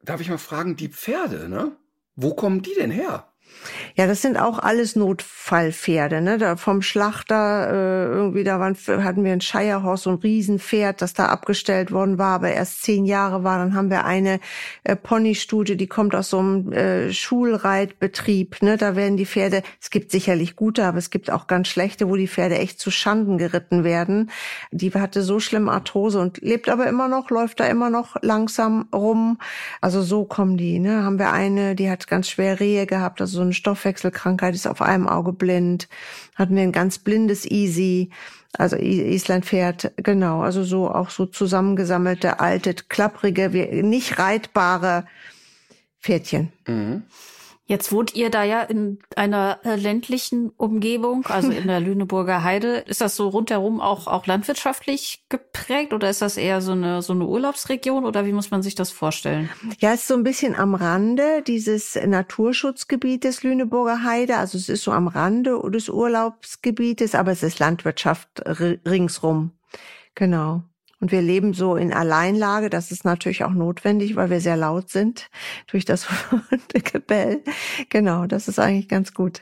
Darf 0.03 0.21
ich 0.21 0.29
mal 0.29 0.37
fragen, 0.37 0.75
die 0.75 0.89
Pferde, 0.89 1.49
ne? 1.49 1.75
Wo 2.15 2.35
kommen 2.35 2.61
die 2.61 2.75
denn 2.77 2.91
her? 2.91 3.27
Ja, 3.95 4.05
das 4.07 4.21
sind 4.21 4.37
auch 4.37 4.59
alles 4.59 4.95
Notfallpferde, 4.95 6.21
ne? 6.21 6.37
Da 6.37 6.55
vom 6.55 6.81
Schlachter 6.81 7.69
äh, 7.71 8.05
irgendwie 8.05 8.43
da 8.43 8.59
waren, 8.59 8.75
hatten 9.03 9.23
wir 9.23 9.31
ein 9.31 9.41
Shirehorse, 9.41 10.03
so 10.03 10.09
ein 10.11 10.17
Riesenpferd, 10.17 11.01
das 11.01 11.13
da 11.13 11.27
abgestellt 11.27 11.91
worden 11.91 12.17
war, 12.17 12.35
aber 12.35 12.51
erst 12.51 12.83
zehn 12.83 13.05
Jahre 13.05 13.43
war. 13.43 13.57
Dann 13.57 13.73
haben 13.73 13.89
wir 13.89 14.05
eine 14.05 14.39
äh, 14.83 14.95
Ponystudie, 14.95 15.77
die 15.77 15.87
kommt 15.87 16.15
aus 16.15 16.29
so 16.29 16.39
einem 16.39 16.71
äh, 16.71 17.11
Schulreitbetrieb, 17.11 18.61
ne? 18.61 18.77
Da 18.77 18.95
werden 18.95 19.17
die 19.17 19.25
Pferde, 19.25 19.63
es 19.81 19.89
gibt 19.89 20.11
sicherlich 20.11 20.55
gute, 20.55 20.85
aber 20.85 20.97
es 20.99 21.09
gibt 21.09 21.31
auch 21.31 21.47
ganz 21.47 21.67
schlechte, 21.67 22.07
wo 22.09 22.15
die 22.15 22.27
Pferde 22.27 22.57
echt 22.57 22.79
zu 22.79 22.91
Schanden 22.91 23.37
geritten 23.37 23.83
werden. 23.83 24.29
Die 24.71 24.91
hatte 24.93 25.23
so 25.23 25.39
schlimm 25.39 25.69
Arthrose 25.69 26.19
und 26.19 26.39
lebt 26.41 26.69
aber 26.69 26.87
immer 26.87 27.07
noch, 27.07 27.29
läuft 27.29 27.59
da 27.59 27.65
immer 27.65 27.89
noch 27.89 28.15
langsam 28.21 28.87
rum. 28.93 29.39
Also 29.81 30.01
so 30.01 30.25
kommen 30.25 30.57
die, 30.57 30.79
ne? 30.79 31.03
Haben 31.03 31.19
wir 31.19 31.31
eine, 31.31 31.75
die 31.75 31.89
hat 31.89 32.07
ganz 32.07 32.29
schwer 32.29 32.59
Rehe 32.59 32.85
gehabt, 32.85 33.21
also 33.21 33.36
so 33.37 33.43
eine 33.43 33.53
Stoffwechselkrankheit, 33.53 34.53
ist 34.55 34.67
auf 34.67 34.81
einem 34.81 35.07
Auge 35.07 35.33
blind. 35.33 35.87
Hatten 36.35 36.55
wir 36.55 36.63
ein 36.63 36.71
ganz 36.71 36.99
blindes 36.99 37.45
Easy, 37.45 38.09
also 38.53 38.75
Island 38.75 39.45
fährt, 39.45 39.91
genau, 39.97 40.41
also 40.41 40.63
so 40.63 40.89
auch 40.89 41.09
so 41.09 41.25
zusammengesammelte, 41.25 42.39
alte, 42.39 42.73
klapprige, 42.73 43.49
nicht 43.83 44.19
reitbare 44.19 45.05
Pferdchen. 46.01 46.51
Mhm. 46.67 47.03
Jetzt 47.69 47.91
wohnt 47.91 48.15
ihr 48.15 48.29
da 48.29 48.45
ja 48.45 48.61
in 48.61 48.99
einer 49.17 49.59
äh, 49.65 49.75
ländlichen 49.75 50.51
Umgebung, 50.55 51.25
also 51.27 51.51
in 51.51 51.67
der 51.67 51.79
Lüneburger 51.81 52.41
Heide. 52.41 52.77
Ist 52.87 53.01
das 53.01 53.17
so 53.17 53.27
rundherum 53.27 53.81
auch, 53.81 54.07
auch 54.07 54.25
landwirtschaftlich 54.25 55.25
geprägt 55.27 55.91
oder 55.91 56.09
ist 56.09 56.21
das 56.21 56.37
eher 56.37 56.61
so 56.61 56.71
eine, 56.71 57.01
so 57.01 57.11
eine 57.11 57.25
Urlaubsregion 57.25 58.05
oder 58.05 58.25
wie 58.25 58.31
muss 58.31 58.51
man 58.51 58.63
sich 58.63 58.75
das 58.75 58.91
vorstellen? 58.91 59.49
Ja, 59.79 59.91
es 59.91 60.01
ist 60.01 60.07
so 60.07 60.13
ein 60.13 60.23
bisschen 60.23 60.55
am 60.55 60.75
Rande 60.75 61.43
dieses 61.45 61.95
Naturschutzgebietes 61.95 63.43
Lüneburger 63.43 64.01
Heide. 64.05 64.37
Also 64.37 64.57
es 64.57 64.69
ist 64.69 64.83
so 64.83 64.91
am 64.91 65.09
Rande 65.09 65.59
des 65.69 65.89
Urlaubsgebietes, 65.89 67.15
aber 67.15 67.33
es 67.33 67.43
ist 67.43 67.59
Landwirtschaft 67.59 68.29
ringsrum. 68.45 69.51
Genau. 70.15 70.63
Und 70.99 71.11
wir 71.11 71.21
leben 71.21 71.53
so 71.53 71.75
in 71.75 71.93
Alleinlage. 71.93 72.69
Das 72.69 72.91
ist 72.91 73.05
natürlich 73.05 73.43
auch 73.43 73.51
notwendig, 73.51 74.15
weil 74.15 74.29
wir 74.29 74.41
sehr 74.41 74.57
laut 74.57 74.89
sind 74.89 75.29
durch 75.67 75.85
das 75.85 76.07
Gebell. 76.91 77.43
Genau, 77.89 78.25
das 78.25 78.47
ist 78.47 78.59
eigentlich 78.59 78.87
ganz 78.87 79.13
gut. 79.13 79.41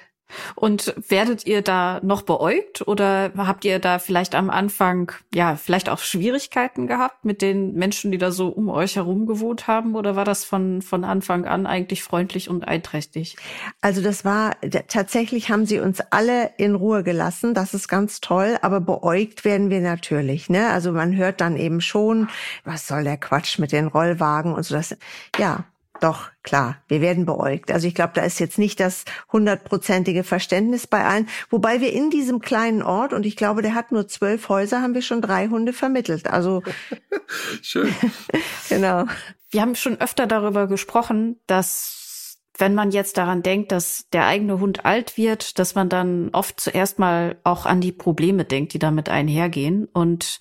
Und 0.56 0.94
werdet 1.08 1.46
ihr 1.46 1.62
da 1.62 2.00
noch 2.04 2.24
beäugt 2.24 2.88
oder 2.88 3.32
habt 3.38 3.66
ihr 3.66 3.80
da 3.80 4.00
vielleicht 4.00 4.36
am 4.36 4.50
Anfang, 4.50 5.12
ja, 5.34 5.56
vielleicht 5.56 5.90
auch 5.90 6.00
Schwierigkeiten 6.00 6.88
gehabt 6.88 7.26
mit 7.26 7.42
den 7.42 7.74
Menschen, 7.74 8.12
die 8.12 8.18
da 8.18 8.32
so 8.32 8.48
um 8.48 8.70
euch 8.70 8.96
herum 8.96 9.26
gewohnt 9.26 9.68
haben? 9.68 9.96
Oder 9.96 10.16
war 10.16 10.26
das 10.26 10.44
von, 10.44 10.82
von 10.82 11.04
Anfang 11.04 11.46
an 11.46 11.66
eigentlich 11.68 12.04
freundlich 12.04 12.50
und 12.50 12.68
einträchtig? 12.68 13.36
Also 13.82 14.02
das 14.02 14.26
war, 14.26 14.56
tatsächlich 14.88 15.50
haben 15.50 15.66
sie 15.66 15.80
uns 15.80 16.02
alle 16.10 16.52
in 16.58 16.76
Ruhe 16.76 17.04
gelassen. 17.04 17.54
Das 17.54 17.74
ist 17.74 17.88
ganz 17.88 18.22
toll. 18.22 18.58
Aber 18.62 18.82
beäugt 18.82 19.46
werden 19.46 19.70
wir 19.70 19.82
natürlich, 19.82 20.50
ne? 20.50 20.70
Also 20.70 20.92
man 20.92 21.16
hört 21.16 21.42
dann 21.42 21.58
eben 21.58 21.82
schon, 21.82 22.30
was 22.64 22.88
soll 22.88 23.04
der 23.04 23.18
Quatsch 23.18 23.60
mit 23.60 23.72
den 23.72 23.88
Rollwagen 23.88 24.54
und 24.54 24.64
so 24.64 24.76
das, 24.76 24.98
ja, 25.38 25.66
doch, 26.02 26.30
klar, 26.44 26.78
wir 26.88 27.02
werden 27.02 27.26
beäugt. 27.26 27.72
Also 27.72 27.88
ich 27.88 27.96
glaube, 27.96 28.14
da 28.16 28.22
ist 28.22 28.40
jetzt 28.40 28.58
nicht 28.58 28.80
das 28.80 29.06
hundertprozentige 29.32 30.24
Verständnis 30.24 30.88
bei 30.88 31.06
allen. 31.06 31.30
Wobei 31.50 31.82
wir 31.82 31.94
in 31.94 32.10
diesem 32.10 32.40
kleinen 32.40 32.82
Ort, 32.82 33.14
und 33.14 33.26
ich 33.26 33.36
glaube, 33.36 33.62
der 33.62 33.76
hat 33.76 33.92
nur 33.92 34.08
zwölf 34.08 34.50
Häuser, 34.50 34.82
haben 34.82 34.94
wir 34.94 35.02
schon 35.02 35.22
drei 35.22 35.48
Hunde 35.48 35.74
vermittelt. 35.74 36.28
Also 36.28 36.64
schön. 37.62 37.94
genau. 38.70 39.06
Wir 39.50 39.62
haben 39.62 39.76
schon 39.76 40.00
öfter 40.02 40.28
darüber 40.28 40.68
gesprochen, 40.68 41.40
dass 41.48 42.40
wenn 42.58 42.74
man 42.74 42.92
jetzt 42.92 43.18
daran 43.18 43.44
denkt, 43.44 43.72
dass 43.72 44.10
der 44.12 44.26
eigene 44.26 44.60
Hund 44.60 44.86
alt 44.86 45.18
wird, 45.18 45.60
dass 45.60 45.76
man 45.76 45.90
dann 45.90 46.30
oft 46.32 46.60
zuerst 46.60 47.00
mal 47.00 47.38
auch 47.44 47.66
an 47.66 47.82
die 47.82 47.92
Probleme 47.92 48.46
denkt, 48.46 48.74
die 48.74 48.80
damit 48.80 49.10
einhergehen. 49.10 49.86
Und 49.92 50.40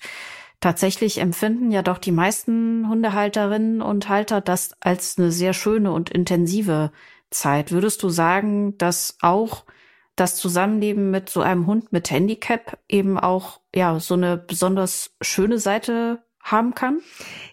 Tatsächlich 0.65 1.19
empfinden 1.19 1.69
ja 1.69 1.83
doch 1.83 1.99
die 1.99 2.11
meisten 2.11 2.89
Hundehalterinnen 2.89 3.83
und 3.83 4.09
Halter 4.09 4.41
das 4.41 4.71
als 4.79 5.15
eine 5.15 5.31
sehr 5.31 5.53
schöne 5.53 5.91
und 5.91 6.09
intensive 6.09 6.91
Zeit. 7.29 7.71
Würdest 7.71 8.01
du 8.01 8.09
sagen, 8.09 8.75
dass 8.79 9.15
auch 9.21 9.65
das 10.15 10.37
Zusammenleben 10.37 11.11
mit 11.11 11.29
so 11.29 11.41
einem 11.41 11.67
Hund 11.67 11.93
mit 11.93 12.09
Handicap 12.09 12.79
eben 12.89 13.19
auch 13.19 13.61
ja 13.75 13.99
so 13.99 14.15
eine 14.15 14.37
besonders 14.37 15.11
schöne 15.21 15.59
Seite 15.59 16.23
haben 16.41 16.73
kann? 16.73 16.99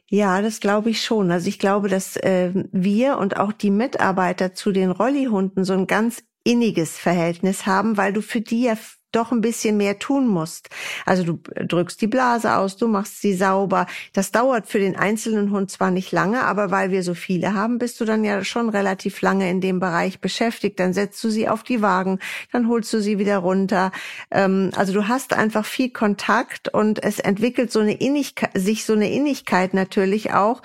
Ja, 0.09 0.41
das 0.41 0.61
glaube 0.61 0.89
ich 0.89 1.03
schon. 1.05 1.31
Also 1.31 1.49
ich 1.49 1.59
glaube, 1.59 1.91
dass 1.91 2.17
äh, 2.17 2.53
wir 2.73 3.19
und 3.19 3.37
auch 3.37 3.53
die 3.53 3.71
Mitarbeiter 3.71 4.55
zu 4.55 4.73
den 4.73 4.91
Rollihunden 4.91 5.67
so 5.67 5.75
ein 5.75 5.87
ganz 5.87 6.25
inniges 6.45 6.97
Verhältnis 6.97 7.67
haben, 7.67 7.99
weil 7.99 8.15
du 8.15 8.23
für 8.23 8.41
die 8.41 8.63
ja 8.63 8.77
doch 9.13 9.33
ein 9.33 9.41
bisschen 9.41 9.77
mehr 9.77 9.99
tun 9.99 10.27
musst. 10.27 10.69
Also 11.07 11.23
du 11.25 11.41
drückst 11.55 12.01
die 12.01 12.07
Blase 12.07 12.57
aus, 12.57 12.77
du 12.77 12.89
machst 12.89 13.21
sie 13.21 13.35
sauber. 13.35 13.87
Das 14.13 14.33
dauert 14.33 14.67
für 14.67 14.79
den 14.79 14.97
einzelnen 14.97 15.51
Hund 15.51 15.71
zwar 15.71 15.91
nicht 15.91 16.13
lange, 16.13 16.43
aber 16.43 16.71
weil 16.71 16.91
wir 16.91 17.03
so 17.03 17.15
viele 17.15 17.55
haben, 17.55 17.79
bist 17.79 18.01
du 18.01 18.05
dann 18.05 18.25
ja 18.25 18.45
schon 18.45 18.69
relativ 18.69 19.21
lange 19.21 19.49
in 19.51 19.61
dem 19.61 19.81
Bereich 19.81 20.21
beschäftigt. 20.21 20.81
Dann 20.81 20.93
setzt 20.93 21.23
du 21.23 21.31
sie 21.31 21.49
auf 21.49 21.63
die 21.63 21.83
Wagen, 21.83 22.19
dann 22.53 22.69
holst 22.69 22.93
du 22.93 23.01
sie 23.01 23.19
wieder 23.19 23.39
runter. 23.39 23.93
Ähm, 24.31 24.71
also 24.77 24.93
du 24.93 25.09
hast 25.09 25.33
einfach 25.33 25.65
viel 25.65 25.91
Kontakt 25.91 26.73
und 26.73 27.03
es 27.03 27.19
entwickelt 27.19 27.71
so 27.71 27.81
eine 27.81 27.95
Innigkeit, 27.95 28.51
sich 28.55 28.85
so 28.85 28.95
eine 28.95 29.11
Innigkeit 29.11 29.75
natürlich 29.75 30.33
auch 30.33 30.63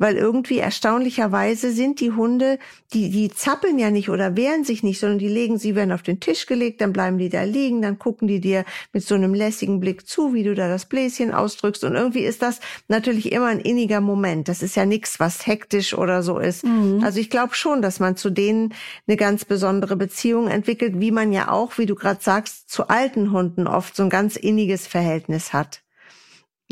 weil 0.00 0.16
irgendwie 0.16 0.58
erstaunlicherweise 0.58 1.70
sind 1.72 2.00
die 2.00 2.10
Hunde, 2.10 2.58
die, 2.94 3.10
die 3.10 3.28
zappeln 3.28 3.78
ja 3.78 3.90
nicht 3.90 4.08
oder 4.08 4.34
wehren 4.34 4.64
sich 4.64 4.82
nicht, 4.82 4.98
sondern 4.98 5.18
die 5.18 5.28
legen, 5.28 5.58
sie 5.58 5.74
werden 5.74 5.92
auf 5.92 6.02
den 6.02 6.20
Tisch 6.20 6.46
gelegt, 6.46 6.80
dann 6.80 6.94
bleiben 6.94 7.18
die 7.18 7.28
da 7.28 7.42
liegen, 7.42 7.82
dann 7.82 7.98
gucken 7.98 8.26
die 8.26 8.40
dir 8.40 8.64
mit 8.94 9.04
so 9.04 9.14
einem 9.14 9.34
lässigen 9.34 9.78
Blick 9.78 10.08
zu, 10.08 10.32
wie 10.32 10.42
du 10.42 10.54
da 10.54 10.68
das 10.68 10.86
Bläschen 10.86 11.32
ausdrückst 11.32 11.84
und 11.84 11.94
irgendwie 11.96 12.24
ist 12.24 12.40
das 12.40 12.60
natürlich 12.88 13.30
immer 13.30 13.48
ein 13.48 13.60
inniger 13.60 14.00
Moment. 14.00 14.48
Das 14.48 14.62
ist 14.62 14.74
ja 14.74 14.86
nichts, 14.86 15.20
was 15.20 15.46
hektisch 15.46 15.92
oder 15.92 16.22
so 16.22 16.38
ist. 16.38 16.64
Mhm. 16.64 17.04
Also 17.04 17.20
ich 17.20 17.28
glaube 17.28 17.54
schon, 17.54 17.82
dass 17.82 18.00
man 18.00 18.16
zu 18.16 18.30
denen 18.30 18.72
eine 19.06 19.18
ganz 19.18 19.44
besondere 19.44 19.96
Beziehung 19.96 20.48
entwickelt, 20.48 20.98
wie 20.98 21.10
man 21.10 21.30
ja 21.30 21.50
auch, 21.50 21.76
wie 21.76 21.84
du 21.84 21.94
gerade 21.94 22.22
sagst, 22.22 22.70
zu 22.70 22.88
alten 22.88 23.32
Hunden 23.32 23.66
oft 23.66 23.94
so 23.94 24.02
ein 24.02 24.10
ganz 24.10 24.36
inniges 24.36 24.86
Verhältnis 24.86 25.52
hat 25.52 25.82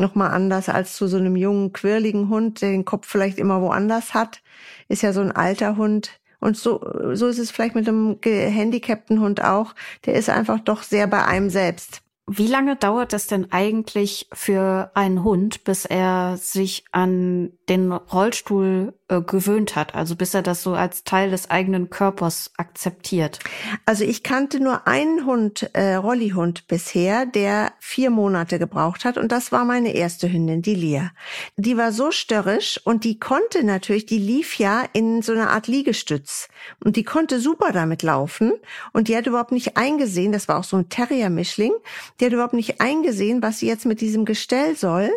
nochmal 0.01 0.31
anders 0.31 0.69
als 0.69 0.95
zu 0.97 1.07
so 1.07 1.17
einem 1.17 1.37
jungen, 1.37 1.73
quirligen 1.73 2.29
Hund, 2.29 2.63
der 2.63 2.71
den 2.71 2.85
Kopf 2.85 3.07
vielleicht 3.09 3.39
immer 3.39 3.61
woanders 3.61 4.15
hat. 4.15 4.43
Ist 4.89 5.03
ja 5.03 5.13
so 5.13 5.21
ein 5.21 5.33
alter 5.33 5.77
Hund. 5.77 6.21
Und 6.41 6.57
so, 6.57 6.81
so 7.15 7.27
ist 7.27 7.39
es 7.39 7.51
vielleicht 7.51 7.75
mit 7.75 7.89
einem 7.89 8.21
gehandicapten 8.21 9.21
Hund 9.21 9.43
auch. 9.43 9.75
Der 10.07 10.15
ist 10.15 10.31
einfach 10.31 10.61
doch 10.61 10.83
sehr 10.83 11.07
bei 11.07 11.25
einem 11.25 11.51
selbst. 11.51 12.03
Wie 12.31 12.47
lange 12.47 12.77
dauert 12.77 13.15
es 13.15 13.27
denn 13.27 13.51
eigentlich 13.53 14.29
für 14.35 14.91
einen 14.93 15.25
Hund, 15.25 15.65
bis 15.65 15.87
er 15.87 16.37
sich 16.37 16.85
an 16.93 17.53
den 17.71 17.91
Rollstuhl 17.91 18.93
äh, 19.09 19.23
gewöhnt 19.23 19.77
hat, 19.77 19.95
also 19.95 20.15
bis 20.15 20.35
er 20.35 20.43
das 20.43 20.63
so 20.63 20.75
als 20.75 21.05
Teil 21.05 21.31
des 21.31 21.49
eigenen 21.49 21.89
Körpers 21.89 22.53
akzeptiert? 22.59 23.39
Also 23.87 24.05
ich 24.05 24.23
kannte 24.23 24.61
nur 24.61 24.87
einen 24.87 25.25
Hund, 25.25 25.71
äh, 25.73 25.95
Rollihund 25.95 26.69
bisher, 26.69 27.25
der 27.25 27.73
vier 27.79 28.11
Monate 28.11 28.59
gebraucht 28.59 29.07
hat 29.07 29.17
und 29.17 29.33
das 29.33 29.51
war 29.51 29.65
meine 29.65 29.95
erste 29.95 30.31
Hündin, 30.31 30.61
die 30.61 30.75
Lia. 30.75 31.13
Die 31.57 31.79
war 31.79 31.93
so 31.93 32.11
störrisch 32.11 32.79
und 32.85 33.05
die 33.05 33.19
konnte 33.19 33.65
natürlich, 33.65 34.05
die 34.05 34.19
lief 34.19 34.59
ja 34.59 34.85
in 34.93 35.23
so 35.23 35.33
einer 35.33 35.49
Art 35.49 35.67
Liegestütz 35.67 36.49
und 36.85 36.97
die 36.97 37.05
konnte 37.05 37.41
super 37.41 37.73
damit 37.73 38.03
laufen 38.03 38.53
und 38.93 39.09
die 39.09 39.17
hat 39.17 39.27
überhaupt 39.27 39.53
nicht 39.53 39.79
eingesehen, 39.79 40.33
das 40.33 40.47
war 40.47 40.59
auch 40.59 40.65
so 40.65 40.77
ein 40.77 40.91
Terrier-Mischling, 40.91 41.73
die 42.21 42.27
hat 42.27 42.33
überhaupt 42.33 42.55
nicht 42.55 42.81
eingesehen, 42.81 43.43
was 43.43 43.59
sie 43.59 43.67
jetzt 43.67 43.87
mit 43.87 44.01
diesem 44.01 44.25
Gestell 44.25 44.77
soll 44.77 45.11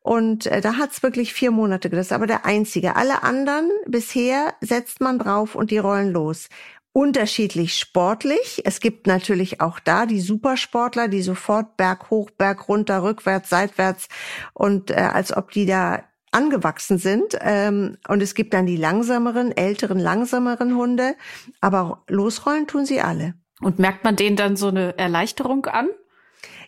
und 0.00 0.46
äh, 0.46 0.60
da 0.60 0.76
hat's 0.78 1.02
wirklich 1.02 1.32
vier 1.32 1.50
Monate, 1.50 1.88
ist 1.88 2.12
aber 2.12 2.26
der 2.26 2.44
einzige. 2.44 2.96
Alle 2.96 3.22
anderen 3.22 3.70
bisher 3.86 4.54
setzt 4.60 5.00
man 5.00 5.18
drauf 5.18 5.54
und 5.54 5.70
die 5.70 5.78
rollen 5.78 6.12
los 6.12 6.48
unterschiedlich 6.92 7.78
sportlich. 7.78 8.62
Es 8.64 8.80
gibt 8.80 9.06
natürlich 9.06 9.60
auch 9.60 9.78
da 9.80 10.06
die 10.06 10.20
Supersportler, 10.20 11.08
die 11.08 11.22
sofort 11.22 11.76
Berg 11.76 12.10
hoch, 12.10 12.30
Berg 12.30 12.68
runter, 12.68 13.02
rückwärts, 13.02 13.48
seitwärts 13.48 14.08
und 14.52 14.90
äh, 14.90 14.96
als 14.96 15.34
ob 15.34 15.52
die 15.52 15.66
da 15.66 16.02
angewachsen 16.32 16.98
sind. 16.98 17.36
Ähm, 17.40 17.98
und 18.08 18.22
es 18.22 18.34
gibt 18.34 18.54
dann 18.54 18.66
die 18.66 18.76
langsameren, 18.76 19.56
älteren, 19.56 19.98
langsameren 19.98 20.76
Hunde. 20.76 21.14
Aber 21.60 22.04
losrollen 22.08 22.66
tun 22.66 22.84
sie 22.84 23.00
alle. 23.00 23.34
Und 23.60 23.78
merkt 23.78 24.04
man 24.04 24.16
denen 24.16 24.36
dann 24.36 24.56
so 24.56 24.68
eine 24.68 24.98
Erleichterung 24.98 25.66
an? 25.66 25.88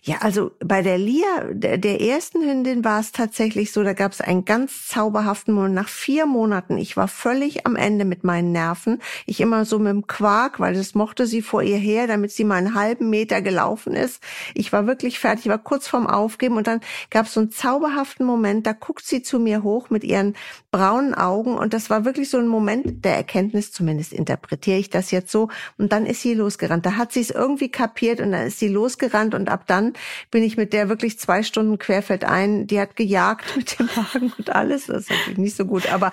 Ja, 0.07 0.19
also 0.21 0.51
bei 0.63 0.83
der 0.83 0.99
Lia, 0.99 1.25
der, 1.51 1.79
der 1.79 1.99
ersten 2.03 2.43
Hündin 2.43 2.85
war 2.85 3.01
es 3.01 3.11
tatsächlich 3.11 3.73
so, 3.73 3.83
da 3.83 3.95
gab 3.95 4.13
es 4.13 4.21
einen 4.21 4.45
ganz 4.45 4.87
zauberhaften 4.87 5.55
Moment. 5.55 5.75
Nach 5.75 5.89
vier 5.89 6.27
Monaten, 6.27 6.77
ich 6.77 6.99
war 6.99 7.09
völlig 7.09 7.67
am 7.67 7.75
Ende 7.75 8.05
mit 8.05 8.23
meinen 8.23 8.53
Nerven. 8.53 9.01
Ich 9.25 9.41
immer 9.41 9.65
so 9.65 9.79
mit 9.79 9.89
dem 9.89 10.07
Quark, 10.07 10.61
weil 10.61 10.75
das 10.75 10.95
mochte 10.95 11.27
sie 11.27 11.41
vor 11.41 11.63
ihr 11.63 11.79
her, 11.79 12.07
damit 12.07 12.33
sie 12.33 12.45
mal 12.45 12.57
einen 12.57 12.75
halben 12.75 13.09
Meter 13.09 13.41
gelaufen 13.41 13.95
ist. 13.95 14.23
Ich 14.53 14.75
war 14.75 14.87
wirklich 14.87 15.19
fertig, 15.19 15.49
war 15.49 15.57
kurz 15.57 15.89
vorm 15.89 16.07
Aufgeben 16.07 16.59
und 16.59 16.67
dann 16.67 16.83
gab 17.09 17.25
es 17.25 17.33
so 17.33 17.41
einen 17.41 17.51
zauberhaften 17.51 18.27
Moment, 18.27 18.67
da 18.67 18.75
guckt 18.75 19.07
sie 19.07 19.23
zu 19.23 19.39
mir 19.39 19.63
hoch 19.63 19.89
mit 19.89 20.05
ihren 20.05 20.35
braunen 20.71 21.15
Augen 21.15 21.57
und 21.57 21.73
das 21.73 21.89
war 21.89 22.05
wirklich 22.05 22.29
so 22.29 22.37
ein 22.37 22.49
Moment 22.49 23.07
der 23.07 23.17
Erkenntnis, 23.17 23.73
zumindest 23.73 24.13
interpretiere 24.13 24.77
ich 24.77 24.91
das 24.91 25.13
jetzt 25.13 25.33
so. 25.33 25.49
Und 25.79 25.93
dann 25.93 26.05
ist 26.05 26.21
sie 26.21 26.35
losgerannt. 26.35 26.85
Da 26.85 26.97
hat 26.97 27.13
sie 27.13 27.23
es 27.23 27.31
irgendwie 27.31 27.71
kapiert 27.71 28.21
und 28.21 28.33
dann 28.33 28.49
ist 28.49 28.59
sie 28.59 28.69
losgerannt 28.69 29.35
und 29.35 29.49
ab 29.49 29.65
dann 29.67 29.94
bin 30.31 30.43
ich 30.43 30.57
mit 30.57 30.73
der 30.73 30.89
wirklich 30.89 31.19
zwei 31.19 31.43
Stunden 31.43 31.79
querfeld 31.79 32.25
ein. 32.25 32.67
Die 32.67 32.81
hat 32.81 32.97
gejagt 32.97 33.57
mit 33.57 33.79
dem 33.79 33.89
Wagen 33.89 34.33
und 34.37 34.51
alles. 34.51 34.87
Das 34.87 35.03
ist 35.03 35.11
natürlich 35.11 35.39
nicht 35.39 35.57
so 35.57 35.65
gut, 35.65 35.93
aber 35.93 36.13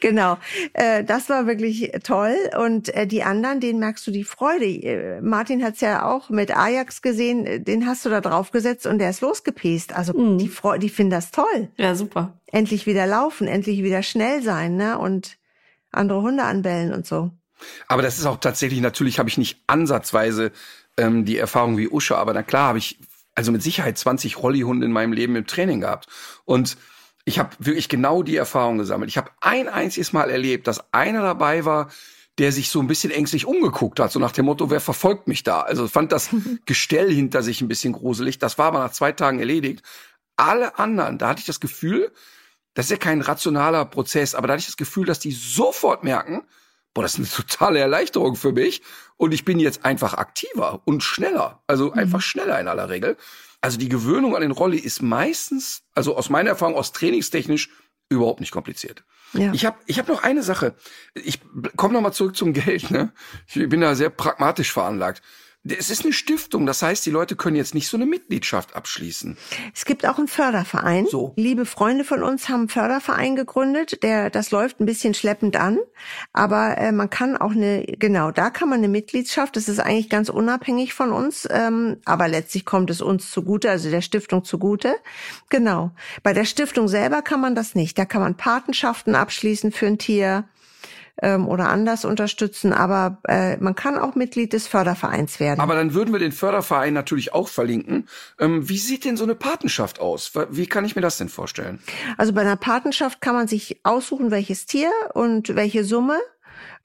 genau. 0.00 0.38
Äh, 0.72 1.04
das 1.04 1.28
war 1.28 1.46
wirklich 1.46 1.92
toll. 2.02 2.36
Und 2.58 2.94
äh, 2.94 3.06
die 3.06 3.22
anderen, 3.22 3.60
denen 3.60 3.78
merkst 3.78 4.06
du 4.06 4.10
die 4.10 4.24
Freude. 4.24 4.66
Äh, 4.66 5.20
Martin 5.20 5.64
hat's 5.64 5.80
ja 5.80 6.06
auch 6.06 6.30
mit 6.30 6.56
Ajax 6.56 7.02
gesehen. 7.02 7.64
Den 7.64 7.86
hast 7.86 8.04
du 8.04 8.10
da 8.10 8.20
draufgesetzt 8.20 8.86
und 8.86 8.98
der 8.98 9.10
ist 9.10 9.20
losgepäst. 9.20 9.94
Also 9.94 10.12
mhm. 10.12 10.38
die 10.38 10.48
Freude, 10.48 10.80
die 10.80 10.88
finden 10.88 11.12
das 11.12 11.30
toll. 11.30 11.68
Ja, 11.76 11.94
super. 11.94 12.38
Endlich 12.46 12.86
wieder 12.86 13.06
laufen, 13.06 13.48
endlich 13.48 13.82
wieder 13.82 14.02
schnell 14.02 14.42
sein, 14.42 14.76
ne? 14.76 14.98
Und 14.98 15.36
andere 15.90 16.22
Hunde 16.22 16.44
anbellen 16.44 16.92
und 16.92 17.06
so. 17.06 17.30
Aber 17.88 18.02
das 18.02 18.18
ist 18.18 18.26
auch 18.26 18.38
tatsächlich, 18.38 18.80
natürlich 18.80 19.18
habe 19.18 19.28
ich 19.28 19.38
nicht 19.38 19.62
ansatzweise 19.66 20.52
ähm, 20.96 21.24
die 21.24 21.38
Erfahrung 21.38 21.76
wie 21.76 21.88
Usche, 21.88 22.16
aber 22.16 22.32
na 22.34 22.42
klar 22.42 22.68
habe 22.68 22.78
ich 22.78 22.98
also 23.34 23.52
mit 23.52 23.62
Sicherheit 23.62 23.98
20 23.98 24.38
Rollihunde 24.38 24.86
in 24.86 24.92
meinem 24.92 25.12
Leben 25.12 25.36
im 25.36 25.46
Training 25.46 25.80
gehabt. 25.80 26.06
Und 26.44 26.76
ich 27.24 27.38
habe 27.38 27.50
wirklich 27.58 27.88
genau 27.88 28.22
die 28.22 28.36
Erfahrung 28.36 28.78
gesammelt. 28.78 29.10
Ich 29.10 29.16
habe 29.16 29.30
ein 29.40 29.68
einziges 29.68 30.12
Mal 30.12 30.30
erlebt, 30.30 30.66
dass 30.66 30.92
einer 30.92 31.22
dabei 31.22 31.64
war, 31.64 31.88
der 32.38 32.52
sich 32.52 32.68
so 32.68 32.80
ein 32.80 32.86
bisschen 32.86 33.12
ängstlich 33.12 33.46
umgeguckt 33.46 34.00
hat, 34.00 34.10
so 34.10 34.18
nach 34.18 34.32
dem 34.32 34.46
Motto, 34.46 34.68
wer 34.68 34.80
verfolgt 34.80 35.28
mich 35.28 35.44
da? 35.44 35.60
Also 35.60 35.86
fand 35.88 36.12
das 36.12 36.30
Gestell 36.66 37.12
hinter 37.12 37.42
sich 37.42 37.60
ein 37.60 37.68
bisschen 37.68 37.92
gruselig. 37.92 38.38
Das 38.38 38.58
war 38.58 38.66
aber 38.66 38.80
nach 38.80 38.92
zwei 38.92 39.12
Tagen 39.12 39.38
erledigt. 39.38 39.82
Alle 40.36 40.78
anderen, 40.78 41.18
da 41.18 41.28
hatte 41.28 41.40
ich 41.40 41.46
das 41.46 41.60
Gefühl, 41.60 42.12
das 42.74 42.86
ist 42.86 42.90
ja 42.90 42.96
kein 42.96 43.20
rationaler 43.20 43.84
Prozess, 43.84 44.34
aber 44.34 44.48
da 44.48 44.54
hatte 44.54 44.62
ich 44.62 44.66
das 44.66 44.76
Gefühl, 44.76 45.06
dass 45.06 45.20
die 45.20 45.30
sofort 45.30 46.02
merken, 46.02 46.42
boah, 46.94 47.02
das 47.02 47.14
ist 47.14 47.18
eine 47.18 47.28
totale 47.28 47.80
Erleichterung 47.80 48.36
für 48.36 48.52
mich. 48.52 48.82
Und 49.16 49.34
ich 49.34 49.44
bin 49.44 49.58
jetzt 49.58 49.84
einfach 49.84 50.14
aktiver 50.14 50.80
und 50.84 51.02
schneller. 51.02 51.62
Also 51.66 51.86
mhm. 51.86 51.98
einfach 51.98 52.22
schneller 52.22 52.58
in 52.60 52.68
aller 52.68 52.88
Regel. 52.88 53.16
Also 53.60 53.78
die 53.78 53.88
Gewöhnung 53.88 54.34
an 54.36 54.42
den 54.42 54.50
Rolli 54.50 54.78
ist 54.78 55.02
meistens, 55.02 55.82
also 55.94 56.16
aus 56.16 56.30
meiner 56.30 56.50
Erfahrung, 56.50 56.76
aus 56.76 56.92
trainingstechnisch 56.92 57.70
überhaupt 58.08 58.40
nicht 58.40 58.52
kompliziert. 58.52 59.04
Ja. 59.32 59.52
Ich 59.52 59.66
habe 59.66 59.76
ich 59.86 59.98
hab 59.98 60.08
noch 60.08 60.22
eine 60.22 60.42
Sache. 60.42 60.74
Ich 61.14 61.40
komme 61.76 61.94
noch 61.94 62.00
mal 62.00 62.12
zurück 62.12 62.36
zum 62.36 62.52
Geld. 62.52 62.90
Ne? 62.90 63.12
Ich 63.46 63.68
bin 63.68 63.80
da 63.80 63.94
sehr 63.94 64.10
pragmatisch 64.10 64.72
veranlagt. 64.72 65.22
Es 65.66 65.88
ist 65.88 66.04
eine 66.04 66.12
Stiftung, 66.12 66.66
das 66.66 66.82
heißt, 66.82 67.06
die 67.06 67.10
Leute 67.10 67.36
können 67.36 67.56
jetzt 67.56 67.74
nicht 67.74 67.88
so 67.88 67.96
eine 67.96 68.04
Mitgliedschaft 68.04 68.76
abschließen. 68.76 69.38
Es 69.74 69.86
gibt 69.86 70.06
auch 70.06 70.18
einen 70.18 70.28
Förderverein. 70.28 71.06
So. 71.06 71.32
Liebe 71.36 71.64
Freunde 71.64 72.04
von 72.04 72.22
uns 72.22 72.50
haben 72.50 72.60
einen 72.60 72.68
Förderverein 72.68 73.34
gegründet, 73.34 74.02
der 74.02 74.28
das 74.28 74.50
läuft 74.50 74.80
ein 74.80 74.86
bisschen 74.86 75.14
schleppend 75.14 75.56
an, 75.56 75.78
aber 76.34 76.76
äh, 76.76 76.92
man 76.92 77.08
kann 77.08 77.38
auch 77.38 77.52
eine 77.52 77.82
genau, 77.98 78.30
da 78.30 78.50
kann 78.50 78.68
man 78.68 78.78
eine 78.78 78.88
Mitgliedschaft, 78.88 79.56
das 79.56 79.70
ist 79.70 79.78
eigentlich 79.78 80.10
ganz 80.10 80.28
unabhängig 80.28 80.92
von 80.92 81.12
uns, 81.12 81.48
ähm, 81.50 81.96
aber 82.04 82.28
letztlich 82.28 82.66
kommt 82.66 82.90
es 82.90 83.00
uns 83.00 83.30
zugute, 83.30 83.70
also 83.70 83.88
der 83.90 84.02
Stiftung 84.02 84.44
zugute. 84.44 84.96
Genau. 85.48 85.92
Bei 86.22 86.34
der 86.34 86.44
Stiftung 86.44 86.88
selber 86.88 87.22
kann 87.22 87.40
man 87.40 87.54
das 87.54 87.74
nicht. 87.74 87.96
Da 87.98 88.04
kann 88.04 88.20
man 88.20 88.36
Patenschaften 88.36 89.14
abschließen 89.14 89.72
für 89.72 89.86
ein 89.86 89.96
Tier 89.96 90.44
ähm, 91.22 91.46
oder 91.48 91.68
anders 91.68 92.04
unterstützen. 92.04 92.72
Aber 92.72 93.18
äh, 93.28 93.56
man 93.58 93.74
kann 93.74 93.98
auch 93.98 94.14
Mitglied 94.14 94.52
des 94.52 94.66
Fördervereins 94.66 95.40
werden. 95.40 95.60
Aber 95.60 95.74
dann 95.74 95.94
würden 95.94 96.12
wir 96.12 96.18
den 96.18 96.32
Förderverein 96.32 96.94
natürlich 96.94 97.32
auch 97.32 97.48
verlinken. 97.48 98.08
Ähm, 98.38 98.68
wie 98.68 98.78
sieht 98.78 99.04
denn 99.04 99.16
so 99.16 99.24
eine 99.24 99.34
Patenschaft 99.34 100.00
aus? 100.00 100.32
Wie 100.50 100.66
kann 100.66 100.84
ich 100.84 100.96
mir 100.96 101.02
das 101.02 101.18
denn 101.18 101.28
vorstellen? 101.28 101.78
Also 102.16 102.32
bei 102.32 102.40
einer 102.40 102.56
Patenschaft 102.56 103.20
kann 103.20 103.34
man 103.34 103.48
sich 103.48 103.80
aussuchen, 103.84 104.30
welches 104.30 104.66
Tier 104.66 104.90
und 105.14 105.54
welche 105.54 105.84
Summe. 105.84 106.18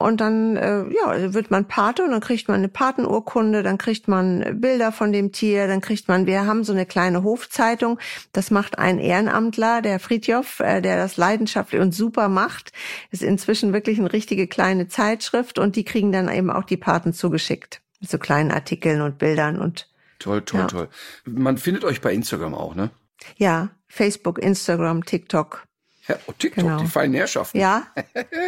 Und 0.00 0.22
dann 0.22 0.56
äh, 0.56 0.84
ja, 0.94 1.34
wird 1.34 1.50
man 1.50 1.66
Pate 1.66 2.02
und 2.02 2.10
dann 2.10 2.22
kriegt 2.22 2.48
man 2.48 2.56
eine 2.56 2.68
Patenurkunde, 2.68 3.62
dann 3.62 3.76
kriegt 3.76 4.08
man 4.08 4.58
Bilder 4.58 4.92
von 4.92 5.12
dem 5.12 5.30
Tier, 5.30 5.66
dann 5.66 5.82
kriegt 5.82 6.08
man, 6.08 6.24
wir 6.24 6.46
haben 6.46 6.64
so 6.64 6.72
eine 6.72 6.86
kleine 6.86 7.22
Hofzeitung, 7.22 7.98
das 8.32 8.50
macht 8.50 8.78
ein 8.78 8.98
Ehrenamtler, 8.98 9.82
der 9.82 10.00
Friedjof, 10.00 10.60
äh, 10.60 10.80
der 10.80 10.96
das 10.96 11.18
leidenschaftlich 11.18 11.82
und 11.82 11.92
super 11.94 12.30
macht. 12.30 12.72
Ist 13.10 13.22
inzwischen 13.22 13.74
wirklich 13.74 13.98
eine 13.98 14.10
richtige 14.10 14.46
kleine 14.46 14.88
Zeitschrift 14.88 15.58
und 15.58 15.76
die 15.76 15.84
kriegen 15.84 16.12
dann 16.12 16.32
eben 16.32 16.50
auch 16.50 16.64
die 16.64 16.78
Paten 16.78 17.12
zugeschickt. 17.12 17.82
Mit 18.00 18.08
so 18.08 18.16
kleinen 18.16 18.52
Artikeln 18.52 19.02
und 19.02 19.18
Bildern 19.18 19.60
und 19.60 19.86
Toll, 20.18 20.42
toll, 20.42 20.60
ja. 20.60 20.66
toll. 20.66 20.88
Man 21.24 21.58
findet 21.58 21.84
euch 21.84 22.00
bei 22.00 22.12
Instagram 22.12 22.54
auch, 22.54 22.74
ne? 22.74 22.90
Ja, 23.36 23.70
Facebook, 23.86 24.38
Instagram, 24.38 25.04
TikTok. 25.04 25.66
Ja, 26.10 26.18
oh, 26.26 26.32
TikTok, 26.38 26.64
genau. 26.64 26.78
die 26.80 26.86
feinen 26.86 27.14
Herrschaften. 27.14 27.58
Ja. 27.58 27.86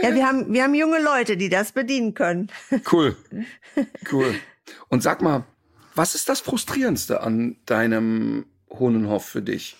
ja, 0.02 0.14
wir 0.14 0.26
haben, 0.26 0.52
wir 0.52 0.64
haben 0.64 0.74
junge 0.74 1.00
Leute, 1.00 1.36
die 1.36 1.48
das 1.48 1.72
bedienen 1.72 2.14
können. 2.14 2.50
Cool. 2.90 3.16
Cool. 4.10 4.34
Und 4.88 5.02
sag 5.02 5.22
mal, 5.22 5.44
Was 5.94 6.14
ist 6.14 6.28
das 6.28 6.40
Frustrierendste 6.40 7.22
an 7.22 7.56
deinem 7.66 8.46
Hundenhof 8.68 9.24
für 9.24 9.42
dich? 9.42 9.76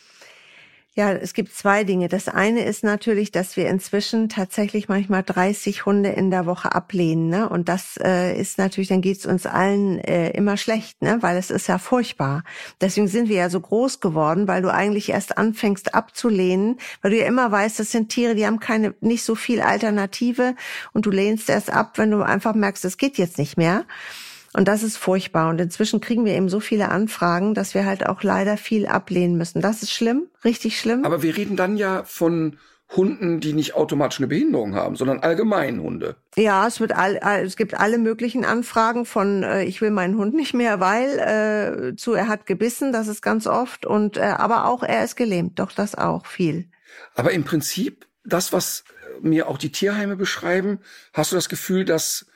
Ja, 0.95 1.11
es 1.11 1.33
gibt 1.33 1.55
zwei 1.55 1.85
Dinge. 1.85 2.09
Das 2.09 2.29
eine 2.29 2.67
ist 2.67 2.85
natürlich, 2.85 3.33
dass 3.33 3.57
wir 3.57 3.67
inzwischen 3.67 4.29
tatsächlich 4.29 4.91
manchmal 4.91 5.23
30 5.23 5.87
Hunde 5.87 6.11
in 6.11 6.31
der 6.31 6.45
Woche 6.45 6.75
ablehnen. 6.75 7.31
Ne? 7.31 7.49
Und 7.49 7.71
das 7.71 7.99
äh, 8.05 8.39
ist 8.39 8.59
natürlich, 8.59 8.89
dann 8.89 9.01
geht's 9.01 9.25
uns 9.25 9.47
allen 9.47 9.99
äh, 10.01 10.33
immer 10.33 10.59
schlecht, 10.59 11.01
ne? 11.01 11.17
weil 11.23 11.39
es 11.39 11.51
ist 11.51 11.67
ja 11.67 11.79
furchtbar. 11.79 12.45
Deswegen 12.83 13.09
sind 13.09 13.31
wir 13.31 13.37
ja 13.37 13.49
so 13.49 13.59
groß 13.59 14.01
geworden, 14.01 14.47
weil 14.49 14.61
du 14.61 14.71
eigentlich 14.71 15.09
erst 15.09 15.39
anfängst 15.39 15.95
abzulehnen, 15.95 16.77
weil 17.01 17.13
du 17.13 17.19
ja 17.19 17.27
immer 17.27 17.51
weißt, 17.51 17.81
das 17.81 17.91
sind 17.91 18.11
Tiere, 18.11 18.35
die 18.35 18.47
haben 18.47 18.61
keine, 18.61 18.95
nicht 19.01 19.25
so 19.25 19.35
viel 19.35 19.63
Alternative 19.63 20.55
und 20.93 21.07
du 21.07 21.11
lehnst 21.11 21.49
erst 21.49 21.73
ab, 21.73 21.97
wenn 21.97 22.11
du 22.11 22.21
einfach 22.21 22.55
merkst, 22.55 22.85
es 22.85 22.99
geht 22.99 23.17
jetzt 23.17 23.39
nicht 23.39 23.57
mehr. 23.57 23.87
Und 24.55 24.69
das 24.69 24.83
ist 24.83 24.99
furchtbar. 24.99 25.49
Und 25.49 25.61
inzwischen 25.61 26.01
kriegen 26.01 26.25
wir 26.25 26.35
eben 26.35 26.49
so 26.49 26.61
viele 26.61 26.91
Anfragen, 26.91 27.55
dass 27.55 27.75
wir 27.75 27.87
halt 27.87 28.07
auch 28.07 28.23
leider 28.23 28.57
viel 28.57 28.87
ablehnen 28.87 29.37
müssen. 29.37 29.63
Das 29.63 29.83
ist 29.83 29.93
schlimm, 29.93 30.29
richtig 30.45 30.79
schlimm. 30.79 31.05
Aber 31.05 31.23
wir 31.23 31.37
reden 31.37 31.57
dann 31.57 31.77
ja 31.77 32.05
von 32.05 32.59
Hunden, 32.95 33.41
die 33.41 33.55
nicht 33.55 33.75
automatisch 33.75 34.21
eine 34.21 34.27
Behinderung 34.27 34.75
haben, 34.75 34.97
sondern 34.97 35.21
allgemein 35.21 35.81
Hunde. 35.81 36.17
Ja, 36.37 36.67
es 36.67 36.81
wird 36.81 36.95
all, 36.95 37.19
es 37.43 37.57
gibt 37.57 37.75
alle 37.75 37.97
möglichen 37.97 38.45
Anfragen 38.45 39.07
von 39.07 39.43
äh, 39.43 39.65
ich 39.65 39.81
will 39.81 39.91
meinen 39.91 40.19
Hund 40.19 40.35
nicht 40.35 40.53
mehr, 40.53 40.79
weil 40.81 41.93
äh, 41.93 41.97
zu 41.97 42.13
er 42.13 42.29
hat 42.29 42.45
gebissen, 42.45 42.93
das 42.93 43.09
ist 43.09 43.23
ganz 43.23 43.47
oft 43.47 43.87
und 43.87 44.19
äh, 44.19 44.21
aber 44.21 44.67
auch 44.67 44.83
er 44.83 45.05
ist 45.05 45.17
gelähmt, 45.17 45.59
doch 45.59 45.73
das 45.73 45.95
auch 45.95 46.27
viel. 46.27 46.69
Aber 47.15 47.33
im 47.33 47.45
Prinzip 47.45 48.07
das, 48.25 48.53
was 48.53 48.85
mir 49.23 49.49
auch 49.49 49.59
die 49.59 49.73
Tierheime 49.73 50.17
beschreiben, 50.17 50.81
hast 51.13 51.33
du 51.33 51.37
das 51.37 51.49
Gefühl, 51.49 51.85
dass 51.85 52.27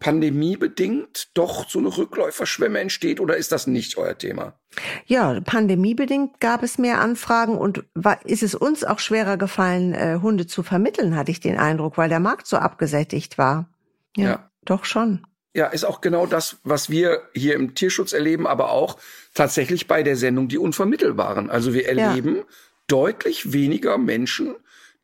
pandemiebedingt 0.00 1.28
doch 1.34 1.68
so 1.68 1.78
eine 1.78 1.96
Rückläuferschwemme 1.96 2.80
entsteht 2.80 3.20
oder 3.20 3.36
ist 3.36 3.52
das 3.52 3.66
nicht 3.66 3.96
euer 3.98 4.18
Thema? 4.18 4.58
Ja, 5.06 5.40
pandemiebedingt 5.40 6.40
gab 6.40 6.62
es 6.62 6.78
mehr 6.78 7.00
Anfragen 7.00 7.56
und 7.56 7.84
war, 7.94 8.24
ist 8.26 8.42
es 8.42 8.54
uns 8.54 8.82
auch 8.82 8.98
schwerer 8.98 9.36
gefallen, 9.36 9.94
äh, 9.94 10.18
Hunde 10.20 10.46
zu 10.46 10.62
vermitteln, 10.62 11.16
hatte 11.16 11.30
ich 11.30 11.40
den 11.40 11.58
Eindruck, 11.58 11.98
weil 11.98 12.08
der 12.08 12.18
Markt 12.18 12.46
so 12.46 12.56
abgesättigt 12.56 13.38
war. 13.38 13.68
Ja, 14.16 14.24
ja. 14.24 14.50
doch 14.64 14.84
schon. 14.84 15.24
Ja, 15.54 15.66
ist 15.66 15.84
auch 15.84 16.00
genau 16.00 16.26
das, 16.26 16.58
was 16.64 16.90
wir 16.90 17.22
hier 17.34 17.54
im 17.54 17.74
Tierschutz 17.74 18.12
erleben, 18.12 18.46
aber 18.46 18.70
auch 18.70 18.98
tatsächlich 19.34 19.86
bei 19.86 20.02
der 20.02 20.16
Sendung 20.16 20.48
die 20.48 20.58
Unvermittelbaren. 20.58 21.50
Also 21.50 21.74
wir 21.74 21.88
erleben 21.88 22.36
ja. 22.36 22.42
deutlich 22.86 23.52
weniger 23.52 23.98
Menschen, 23.98 24.54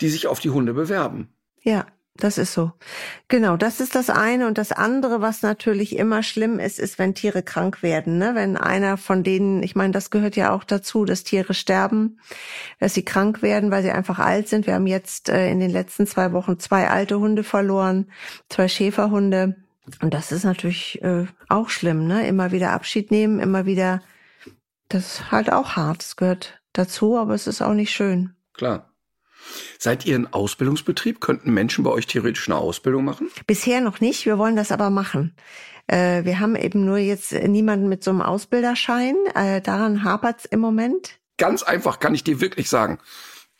die 0.00 0.08
sich 0.08 0.26
auf 0.26 0.40
die 0.40 0.50
Hunde 0.50 0.72
bewerben. 0.72 1.28
Ja, 1.62 1.86
das 2.18 2.38
ist 2.38 2.52
so. 2.52 2.72
Genau, 3.28 3.56
das 3.56 3.80
ist 3.80 3.94
das 3.94 4.10
eine. 4.10 4.46
Und 4.46 4.58
das 4.58 4.72
andere, 4.72 5.20
was 5.20 5.42
natürlich 5.42 5.96
immer 5.96 6.22
schlimm 6.22 6.58
ist, 6.58 6.78
ist, 6.78 6.98
wenn 6.98 7.14
Tiere 7.14 7.42
krank 7.42 7.82
werden. 7.82 8.18
Ne? 8.18 8.34
Wenn 8.34 8.56
einer 8.56 8.96
von 8.96 9.22
denen, 9.22 9.62
ich 9.62 9.76
meine, 9.76 9.92
das 9.92 10.10
gehört 10.10 10.36
ja 10.36 10.52
auch 10.52 10.64
dazu, 10.64 11.04
dass 11.04 11.24
Tiere 11.24 11.54
sterben, 11.54 12.18
dass 12.78 12.94
sie 12.94 13.04
krank 13.04 13.42
werden, 13.42 13.70
weil 13.70 13.82
sie 13.82 13.90
einfach 13.90 14.18
alt 14.18 14.48
sind. 14.48 14.66
Wir 14.66 14.74
haben 14.74 14.86
jetzt 14.86 15.28
äh, 15.28 15.50
in 15.50 15.60
den 15.60 15.70
letzten 15.70 16.06
zwei 16.06 16.32
Wochen 16.32 16.58
zwei 16.58 16.88
alte 16.88 17.18
Hunde 17.18 17.44
verloren, 17.44 18.10
zwei 18.48 18.68
Schäferhunde. 18.68 19.56
Und 20.00 20.14
das 20.14 20.32
ist 20.32 20.44
natürlich 20.44 21.02
äh, 21.02 21.26
auch 21.48 21.68
schlimm, 21.68 22.06
ne? 22.06 22.26
Immer 22.26 22.50
wieder 22.50 22.72
Abschied 22.72 23.10
nehmen, 23.10 23.38
immer 23.38 23.66
wieder, 23.66 24.02
das 24.88 25.06
ist 25.06 25.30
halt 25.30 25.52
auch 25.52 25.76
hart. 25.76 26.00
Das 26.00 26.16
gehört 26.16 26.60
dazu, 26.72 27.16
aber 27.16 27.34
es 27.34 27.46
ist 27.46 27.62
auch 27.62 27.74
nicht 27.74 27.92
schön. 27.92 28.34
Klar. 28.54 28.90
Seid 29.78 30.06
ihr 30.06 30.16
ein 30.16 30.32
Ausbildungsbetrieb? 30.32 31.20
Könnten 31.20 31.52
Menschen 31.52 31.84
bei 31.84 31.90
euch 31.90 32.06
theoretisch 32.06 32.48
eine 32.48 32.58
Ausbildung 32.58 33.04
machen? 33.04 33.30
Bisher 33.46 33.80
noch 33.80 34.00
nicht. 34.00 34.26
Wir 34.26 34.38
wollen 34.38 34.56
das 34.56 34.72
aber 34.72 34.90
machen. 34.90 35.34
Äh, 35.86 36.24
wir 36.24 36.40
haben 36.40 36.56
eben 36.56 36.84
nur 36.84 36.98
jetzt 36.98 37.32
niemanden 37.32 37.88
mit 37.88 38.02
so 38.02 38.10
einem 38.10 38.22
Ausbilderschein. 38.22 39.16
Äh, 39.34 39.60
daran 39.60 40.04
hapert's 40.04 40.44
im 40.44 40.60
Moment. 40.60 41.18
Ganz 41.38 41.62
einfach 41.62 42.00
kann 42.00 42.14
ich 42.14 42.24
dir 42.24 42.40
wirklich 42.40 42.68
sagen. 42.68 42.98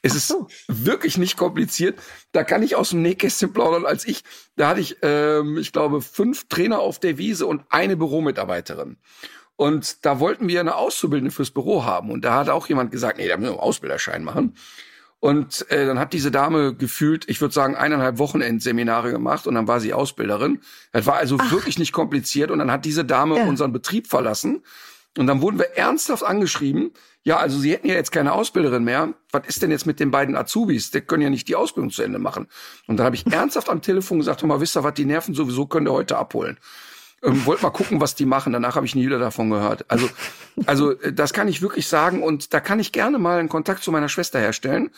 Es 0.02 0.28
so. 0.28 0.46
ist 0.46 0.84
wirklich 0.84 1.18
nicht 1.18 1.36
kompliziert. 1.36 1.98
Da 2.32 2.44
kann 2.44 2.62
ich 2.62 2.76
aus 2.76 2.90
dem 2.90 3.02
Nähkästchen 3.02 3.52
plaudern. 3.52 3.86
Als 3.86 4.06
ich, 4.06 4.22
da 4.56 4.68
hatte 4.68 4.80
ich, 4.80 4.96
ähm, 5.02 5.58
ich 5.58 5.72
glaube, 5.72 6.00
fünf 6.00 6.48
Trainer 6.48 6.78
auf 6.78 6.98
der 6.98 7.18
Wiese 7.18 7.46
und 7.46 7.62
eine 7.70 7.96
Büromitarbeiterin. 7.96 8.98
Und 9.56 10.04
da 10.04 10.20
wollten 10.20 10.48
wir 10.48 10.60
eine 10.60 10.76
Auszubildende 10.76 11.34
fürs 11.34 11.50
Büro 11.50 11.84
haben. 11.84 12.10
Und 12.10 12.24
da 12.24 12.34
hat 12.34 12.50
auch 12.50 12.68
jemand 12.68 12.90
gesagt, 12.90 13.18
nee, 13.18 13.26
da 13.26 13.36
müssen 13.36 13.52
wir 13.52 13.58
einen 13.58 13.68
Ausbilderschein 13.68 14.22
machen. 14.22 14.54
Und 15.26 15.68
äh, 15.72 15.86
dann 15.86 15.98
hat 15.98 16.12
diese 16.12 16.30
Dame 16.30 16.72
gefühlt, 16.72 17.28
ich 17.28 17.40
würde 17.40 17.52
sagen, 17.52 17.74
eineinhalb 17.74 18.18
Wochenendseminare 18.18 19.10
gemacht 19.10 19.48
und 19.48 19.56
dann 19.56 19.66
war 19.66 19.80
sie 19.80 19.92
Ausbilderin. 19.92 20.60
Das 20.92 21.04
war 21.04 21.16
also 21.16 21.36
Ach. 21.40 21.50
wirklich 21.50 21.80
nicht 21.80 21.90
kompliziert. 21.90 22.52
Und 22.52 22.60
dann 22.60 22.70
hat 22.70 22.84
diese 22.84 23.04
Dame 23.04 23.38
ja. 23.38 23.44
unseren 23.44 23.72
Betrieb 23.72 24.06
verlassen. 24.06 24.62
Und 25.18 25.26
dann 25.26 25.40
wurden 25.42 25.58
wir 25.58 25.76
ernsthaft 25.76 26.22
angeschrieben, 26.22 26.92
ja, 27.24 27.38
also 27.38 27.58
Sie 27.58 27.72
hätten 27.72 27.88
ja 27.88 27.94
jetzt 27.94 28.12
keine 28.12 28.34
Ausbilderin 28.34 28.84
mehr. 28.84 29.14
Was 29.32 29.48
ist 29.48 29.62
denn 29.62 29.72
jetzt 29.72 29.84
mit 29.84 29.98
den 29.98 30.12
beiden 30.12 30.36
Azubis? 30.36 30.92
Die 30.92 31.00
können 31.00 31.24
ja 31.24 31.30
nicht 31.30 31.48
die 31.48 31.56
Ausbildung 31.56 31.90
zu 31.90 32.04
Ende 32.04 32.20
machen. 32.20 32.46
Und 32.86 32.98
dann 32.98 33.06
habe 33.06 33.16
ich 33.16 33.26
ernsthaft 33.26 33.68
am 33.68 33.82
Telefon 33.82 34.18
gesagt, 34.18 34.42
hör 34.42 34.48
mal, 34.48 34.60
wisst 34.60 34.76
ihr 34.76 34.84
was, 34.84 34.94
die 34.94 35.06
Nerven 35.06 35.34
sowieso 35.34 35.66
könnt 35.66 35.88
ihr 35.88 35.92
heute 35.92 36.18
abholen. 36.18 36.56
Ähm, 37.22 37.46
wollt 37.46 37.62
mal 37.62 37.70
gucken, 37.70 38.00
was 38.00 38.14
die 38.14 38.26
machen. 38.26 38.52
Danach 38.52 38.76
habe 38.76 38.86
ich 38.86 38.94
nie 38.94 39.06
wieder 39.06 39.18
davon 39.18 39.50
gehört. 39.50 39.90
Also, 39.90 40.08
also 40.66 40.92
äh, 41.00 41.12
das 41.12 41.32
kann 41.32 41.48
ich 41.48 41.62
wirklich 41.62 41.88
sagen 41.88 42.22
und 42.22 42.52
da 42.52 42.60
kann 42.60 42.78
ich 42.78 42.92
gerne 42.92 43.18
mal 43.18 43.38
einen 43.38 43.48
Kontakt 43.48 43.82
zu 43.82 43.90
meiner 43.90 44.08
Schwester 44.08 44.38
herstellen, 44.38 44.90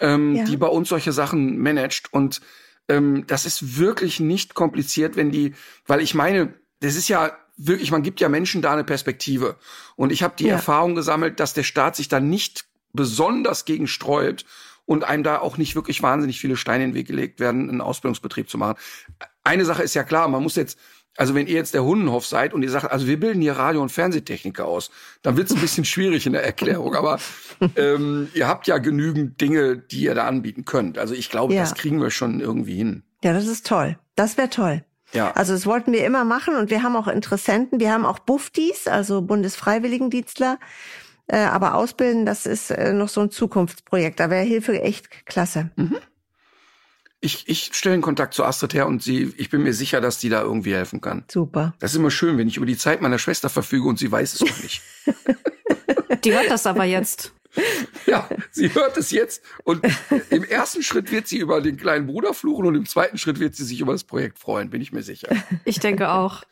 ähm, 0.00 0.36
ja. 0.36 0.44
die 0.44 0.56
bei 0.56 0.68
uns 0.68 0.88
solche 0.88 1.12
Sachen 1.12 1.58
managt. 1.58 2.12
Und 2.12 2.40
ähm, 2.88 3.24
das 3.26 3.46
ist 3.46 3.78
wirklich 3.78 4.20
nicht 4.20 4.54
kompliziert, 4.54 5.16
wenn 5.16 5.30
die, 5.30 5.54
weil 5.86 6.00
ich 6.00 6.14
meine, 6.14 6.54
das 6.80 6.96
ist 6.96 7.08
ja 7.08 7.32
wirklich, 7.56 7.90
man 7.90 8.02
gibt 8.02 8.20
ja 8.20 8.28
Menschen 8.28 8.62
da 8.62 8.72
eine 8.72 8.84
Perspektive. 8.84 9.56
Und 9.96 10.12
ich 10.12 10.22
habe 10.22 10.34
die 10.38 10.46
ja. 10.46 10.54
Erfahrung 10.54 10.94
gesammelt, 10.94 11.40
dass 11.40 11.52
der 11.52 11.62
Staat 11.62 11.94
sich 11.94 12.08
da 12.08 12.20
nicht 12.20 12.64
besonders 12.92 13.66
gegen 13.66 13.86
sträubt 13.86 14.46
und 14.86 15.04
einem 15.04 15.22
da 15.22 15.38
auch 15.38 15.58
nicht 15.58 15.76
wirklich 15.76 16.02
wahnsinnig 16.02 16.40
viele 16.40 16.56
Steine 16.56 16.84
in 16.84 16.90
den 16.90 16.96
Weg 16.96 17.06
gelegt 17.06 17.38
werden, 17.38 17.68
einen 17.68 17.80
Ausbildungsbetrieb 17.80 18.48
zu 18.50 18.58
machen. 18.58 18.76
Eine 19.44 19.64
Sache 19.64 19.82
ist 19.82 19.94
ja 19.94 20.02
klar, 20.02 20.26
man 20.28 20.42
muss 20.42 20.56
jetzt 20.56 20.78
also 21.16 21.34
wenn 21.34 21.46
ihr 21.46 21.54
jetzt 21.54 21.74
der 21.74 21.84
Hundenhof 21.84 22.26
seid 22.26 22.54
und 22.54 22.62
ihr 22.62 22.70
sagt, 22.70 22.90
also 22.90 23.06
wir 23.06 23.18
bilden 23.18 23.42
hier 23.42 23.52
Radio- 23.52 23.82
und 23.82 23.90
Fernsehtechniker 23.90 24.66
aus, 24.66 24.90
dann 25.22 25.36
wird 25.36 25.50
es 25.50 25.56
ein 25.56 25.60
bisschen 25.60 25.84
schwierig 25.86 26.26
in 26.26 26.32
der 26.32 26.44
Erklärung. 26.44 26.94
Aber 26.94 27.18
ähm, 27.76 28.28
ihr 28.34 28.48
habt 28.48 28.66
ja 28.66 28.78
genügend 28.78 29.40
Dinge, 29.40 29.76
die 29.76 30.02
ihr 30.02 30.14
da 30.14 30.26
anbieten 30.26 30.64
könnt. 30.64 30.98
Also 30.98 31.14
ich 31.14 31.30
glaube, 31.30 31.54
ja. 31.54 31.60
das 31.60 31.74
kriegen 31.74 32.00
wir 32.00 32.10
schon 32.10 32.40
irgendwie 32.40 32.76
hin. 32.76 33.02
Ja, 33.22 33.32
das 33.32 33.46
ist 33.46 33.66
toll. 33.66 33.98
Das 34.16 34.36
wäre 34.38 34.50
toll. 34.50 34.84
Ja. 35.12 35.32
Also 35.32 35.52
das 35.52 35.66
wollten 35.66 35.92
wir 35.92 36.06
immer 36.06 36.24
machen 36.24 36.56
und 36.56 36.70
wir 36.70 36.82
haben 36.82 36.96
auch 36.96 37.08
Interessenten. 37.08 37.80
Wir 37.80 37.92
haben 37.92 38.06
auch 38.06 38.20
Buftis, 38.20 38.86
also 38.86 39.22
Bundesfreiwilligendienstler. 39.22 40.58
Äh, 41.26 41.38
aber 41.38 41.74
ausbilden, 41.74 42.26
das 42.26 42.46
ist 42.46 42.70
äh, 42.70 42.92
noch 42.92 43.08
so 43.08 43.20
ein 43.20 43.30
Zukunftsprojekt. 43.30 44.18
Da 44.18 44.30
wäre 44.30 44.44
Hilfe 44.44 44.80
echt 44.80 45.26
klasse. 45.26 45.70
Mhm. 45.76 45.98
Ich, 47.22 47.48
ich 47.48 47.70
stelle 47.74 47.94
einen 47.94 48.02
Kontakt 48.02 48.32
zu 48.32 48.44
Astrid 48.44 48.72
her 48.72 48.86
und 48.86 49.02
sie, 49.02 49.34
ich 49.36 49.50
bin 49.50 49.62
mir 49.62 49.74
sicher, 49.74 50.00
dass 50.00 50.18
die 50.18 50.30
da 50.30 50.40
irgendwie 50.40 50.74
helfen 50.74 51.02
kann. 51.02 51.24
Super. 51.30 51.74
Das 51.78 51.92
ist 51.92 51.98
immer 51.98 52.10
schön, 52.10 52.38
wenn 52.38 52.48
ich 52.48 52.56
über 52.56 52.64
die 52.64 52.78
Zeit 52.78 53.02
meiner 53.02 53.18
Schwester 53.18 53.50
verfüge 53.50 53.88
und 53.88 53.98
sie 53.98 54.10
weiß 54.10 54.34
es 54.34 54.40
noch 54.40 54.62
nicht. 54.62 54.82
die 56.24 56.32
hört 56.32 56.50
das 56.50 56.66
aber 56.66 56.84
jetzt. 56.84 57.32
Ja, 58.06 58.28
sie 58.52 58.72
hört 58.74 58.96
es 58.96 59.10
jetzt 59.10 59.42
und 59.64 59.84
im 60.30 60.44
ersten 60.44 60.82
Schritt 60.82 61.10
wird 61.10 61.26
sie 61.26 61.38
über 61.38 61.60
den 61.60 61.76
kleinen 61.76 62.06
Bruder 62.06 62.32
fluchen 62.32 62.66
und 62.66 62.74
im 62.74 62.86
zweiten 62.86 63.18
Schritt 63.18 63.40
wird 63.40 63.54
sie 63.54 63.64
sich 63.64 63.80
über 63.80 63.92
das 63.92 64.04
Projekt 64.04 64.38
freuen, 64.38 64.70
bin 64.70 64.80
ich 64.80 64.92
mir 64.92 65.02
sicher. 65.02 65.28
Ich 65.64 65.80
denke 65.80 66.10
auch. 66.10 66.44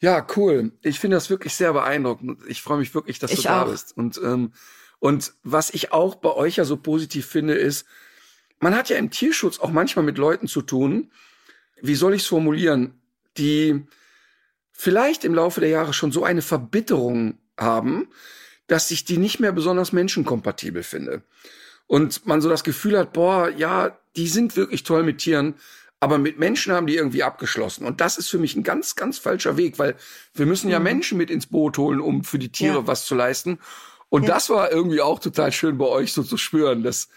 Ja, 0.00 0.26
cool. 0.36 0.72
Ich 0.82 0.98
finde 0.98 1.16
das 1.16 1.28
wirklich 1.28 1.54
sehr 1.54 1.72
beeindruckend. 1.72 2.40
Ich 2.48 2.62
freue 2.62 2.78
mich 2.78 2.94
wirklich, 2.94 3.18
dass 3.18 3.32
ich 3.32 3.38
du 3.38 3.42
da 3.44 3.64
bist. 3.64 3.96
Und, 3.96 4.18
ähm, 4.24 4.52
und 4.98 5.34
was 5.42 5.70
ich 5.70 5.92
auch 5.92 6.14
bei 6.14 6.30
euch 6.30 6.56
ja 6.56 6.64
so 6.64 6.76
positiv 6.78 7.26
finde, 7.26 7.54
ist, 7.54 7.86
man 8.60 8.74
hat 8.74 8.90
ja 8.90 8.96
im 8.96 9.10
Tierschutz 9.10 9.58
auch 9.58 9.70
manchmal 9.70 10.04
mit 10.04 10.18
Leuten 10.18 10.46
zu 10.46 10.62
tun, 10.62 11.10
wie 11.80 11.94
soll 11.94 12.14
ich 12.14 12.22
es 12.22 12.28
formulieren, 12.28 13.00
die 13.36 13.86
vielleicht 14.70 15.24
im 15.24 15.34
Laufe 15.34 15.60
der 15.60 15.70
Jahre 15.70 15.92
schon 15.92 16.12
so 16.12 16.24
eine 16.24 16.42
Verbitterung 16.42 17.38
haben, 17.58 18.08
dass 18.66 18.90
ich 18.90 19.04
die 19.04 19.18
nicht 19.18 19.40
mehr 19.40 19.52
besonders 19.52 19.92
menschenkompatibel 19.92 20.82
finde. 20.82 21.22
Und 21.86 22.24
man 22.26 22.40
so 22.40 22.48
das 22.48 22.62
Gefühl 22.62 22.96
hat, 22.96 23.12
boah, 23.12 23.50
ja, 23.50 23.98
die 24.16 24.28
sind 24.28 24.56
wirklich 24.56 24.84
toll 24.84 25.02
mit 25.02 25.18
Tieren, 25.18 25.54
aber 25.98 26.18
mit 26.18 26.38
Menschen 26.38 26.72
haben 26.72 26.86
die 26.86 26.96
irgendwie 26.96 27.22
abgeschlossen. 27.22 27.84
Und 27.84 28.00
das 28.00 28.16
ist 28.16 28.30
für 28.30 28.38
mich 28.38 28.56
ein 28.56 28.62
ganz, 28.62 28.94
ganz 28.94 29.18
falscher 29.18 29.56
Weg, 29.56 29.78
weil 29.78 29.96
wir 30.34 30.46
müssen 30.46 30.70
ja 30.70 30.78
mhm. 30.78 30.84
Menschen 30.84 31.18
mit 31.18 31.30
ins 31.30 31.46
Boot 31.46 31.78
holen, 31.78 32.00
um 32.00 32.24
für 32.24 32.38
die 32.38 32.52
Tiere 32.52 32.78
ja. 32.78 32.86
was 32.86 33.06
zu 33.06 33.14
leisten. 33.14 33.58
Und 34.08 34.22
ja. 34.22 34.34
das 34.34 34.48
war 34.50 34.72
irgendwie 34.72 35.00
auch 35.00 35.18
total 35.18 35.52
schön 35.52 35.78
bei 35.78 35.86
euch 35.86 36.12
so 36.12 36.22
zu 36.22 36.36
spüren, 36.36 36.82
dass 36.82 37.08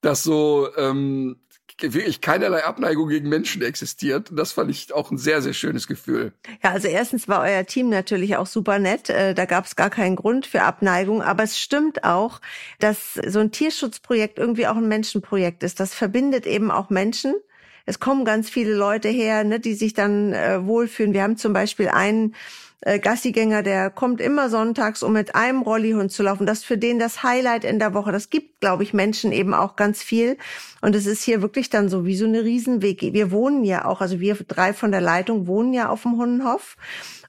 dass 0.00 0.22
so 0.22 0.68
ähm, 0.76 1.36
wirklich 1.78 2.20
keinerlei 2.20 2.64
Abneigung 2.64 3.08
gegen 3.08 3.28
Menschen 3.28 3.62
existiert. 3.62 4.30
Das 4.32 4.52
fand 4.52 4.70
ich 4.70 4.92
auch 4.94 5.10
ein 5.10 5.18
sehr, 5.18 5.42
sehr 5.42 5.52
schönes 5.52 5.86
Gefühl. 5.86 6.32
Ja, 6.62 6.72
also 6.72 6.88
erstens 6.88 7.28
war 7.28 7.42
euer 7.42 7.66
Team 7.66 7.90
natürlich 7.90 8.36
auch 8.36 8.46
super 8.46 8.78
nett. 8.78 9.10
Äh, 9.10 9.34
da 9.34 9.44
gab 9.44 9.66
es 9.66 9.76
gar 9.76 9.90
keinen 9.90 10.16
Grund 10.16 10.46
für 10.46 10.62
Abneigung. 10.62 11.22
Aber 11.22 11.42
es 11.42 11.58
stimmt 11.58 12.04
auch, 12.04 12.40
dass 12.78 13.14
so 13.14 13.40
ein 13.40 13.52
Tierschutzprojekt 13.52 14.38
irgendwie 14.38 14.66
auch 14.66 14.76
ein 14.76 14.88
Menschenprojekt 14.88 15.62
ist. 15.62 15.80
Das 15.80 15.94
verbindet 15.94 16.46
eben 16.46 16.70
auch 16.70 16.90
Menschen 16.90 17.34
es 17.86 18.00
kommen 18.00 18.24
ganz 18.24 18.50
viele 18.50 18.74
Leute 18.74 19.08
her, 19.08 19.44
ne, 19.44 19.60
die 19.60 19.74
sich 19.74 19.94
dann 19.94 20.32
äh, 20.32 20.66
wohlfühlen. 20.66 21.14
Wir 21.14 21.22
haben 21.22 21.36
zum 21.36 21.52
Beispiel 21.52 21.88
einen 21.88 22.34
äh, 22.80 22.98
Gassigänger, 22.98 23.62
der 23.62 23.90
kommt 23.90 24.20
immer 24.20 24.50
sonntags, 24.50 25.02
um 25.02 25.12
mit 25.12 25.34
einem 25.34 25.62
Rollihund 25.62 26.12
zu 26.12 26.22
laufen. 26.22 26.46
Das 26.46 26.58
ist 26.58 26.64
für 26.64 26.78
den 26.78 26.98
das 26.98 27.22
Highlight 27.22 27.64
in 27.64 27.78
der 27.78 27.94
Woche. 27.94 28.12
Das 28.12 28.30
gibt, 28.30 28.60
glaube 28.60 28.82
ich, 28.82 28.92
Menschen 28.92 29.32
eben 29.32 29.54
auch 29.54 29.76
ganz 29.76 30.02
viel. 30.02 30.36
Und 30.82 30.94
es 30.94 31.06
ist 31.06 31.22
hier 31.22 31.42
wirklich 31.42 31.70
dann 31.70 31.88
so 31.88 32.04
wie 32.04 32.16
so 32.16 32.26
eine 32.26 32.44
Riesenweg. 32.44 33.00
Wir 33.00 33.30
wohnen 33.30 33.64
ja 33.64 33.84
auch, 33.86 34.00
also 34.00 34.20
wir 34.20 34.34
drei 34.34 34.72
von 34.72 34.92
der 34.92 35.00
Leitung 35.00 35.46
wohnen 35.46 35.72
ja 35.72 35.88
auf 35.88 36.02
dem 36.02 36.16
Hundenhof. 36.16 36.76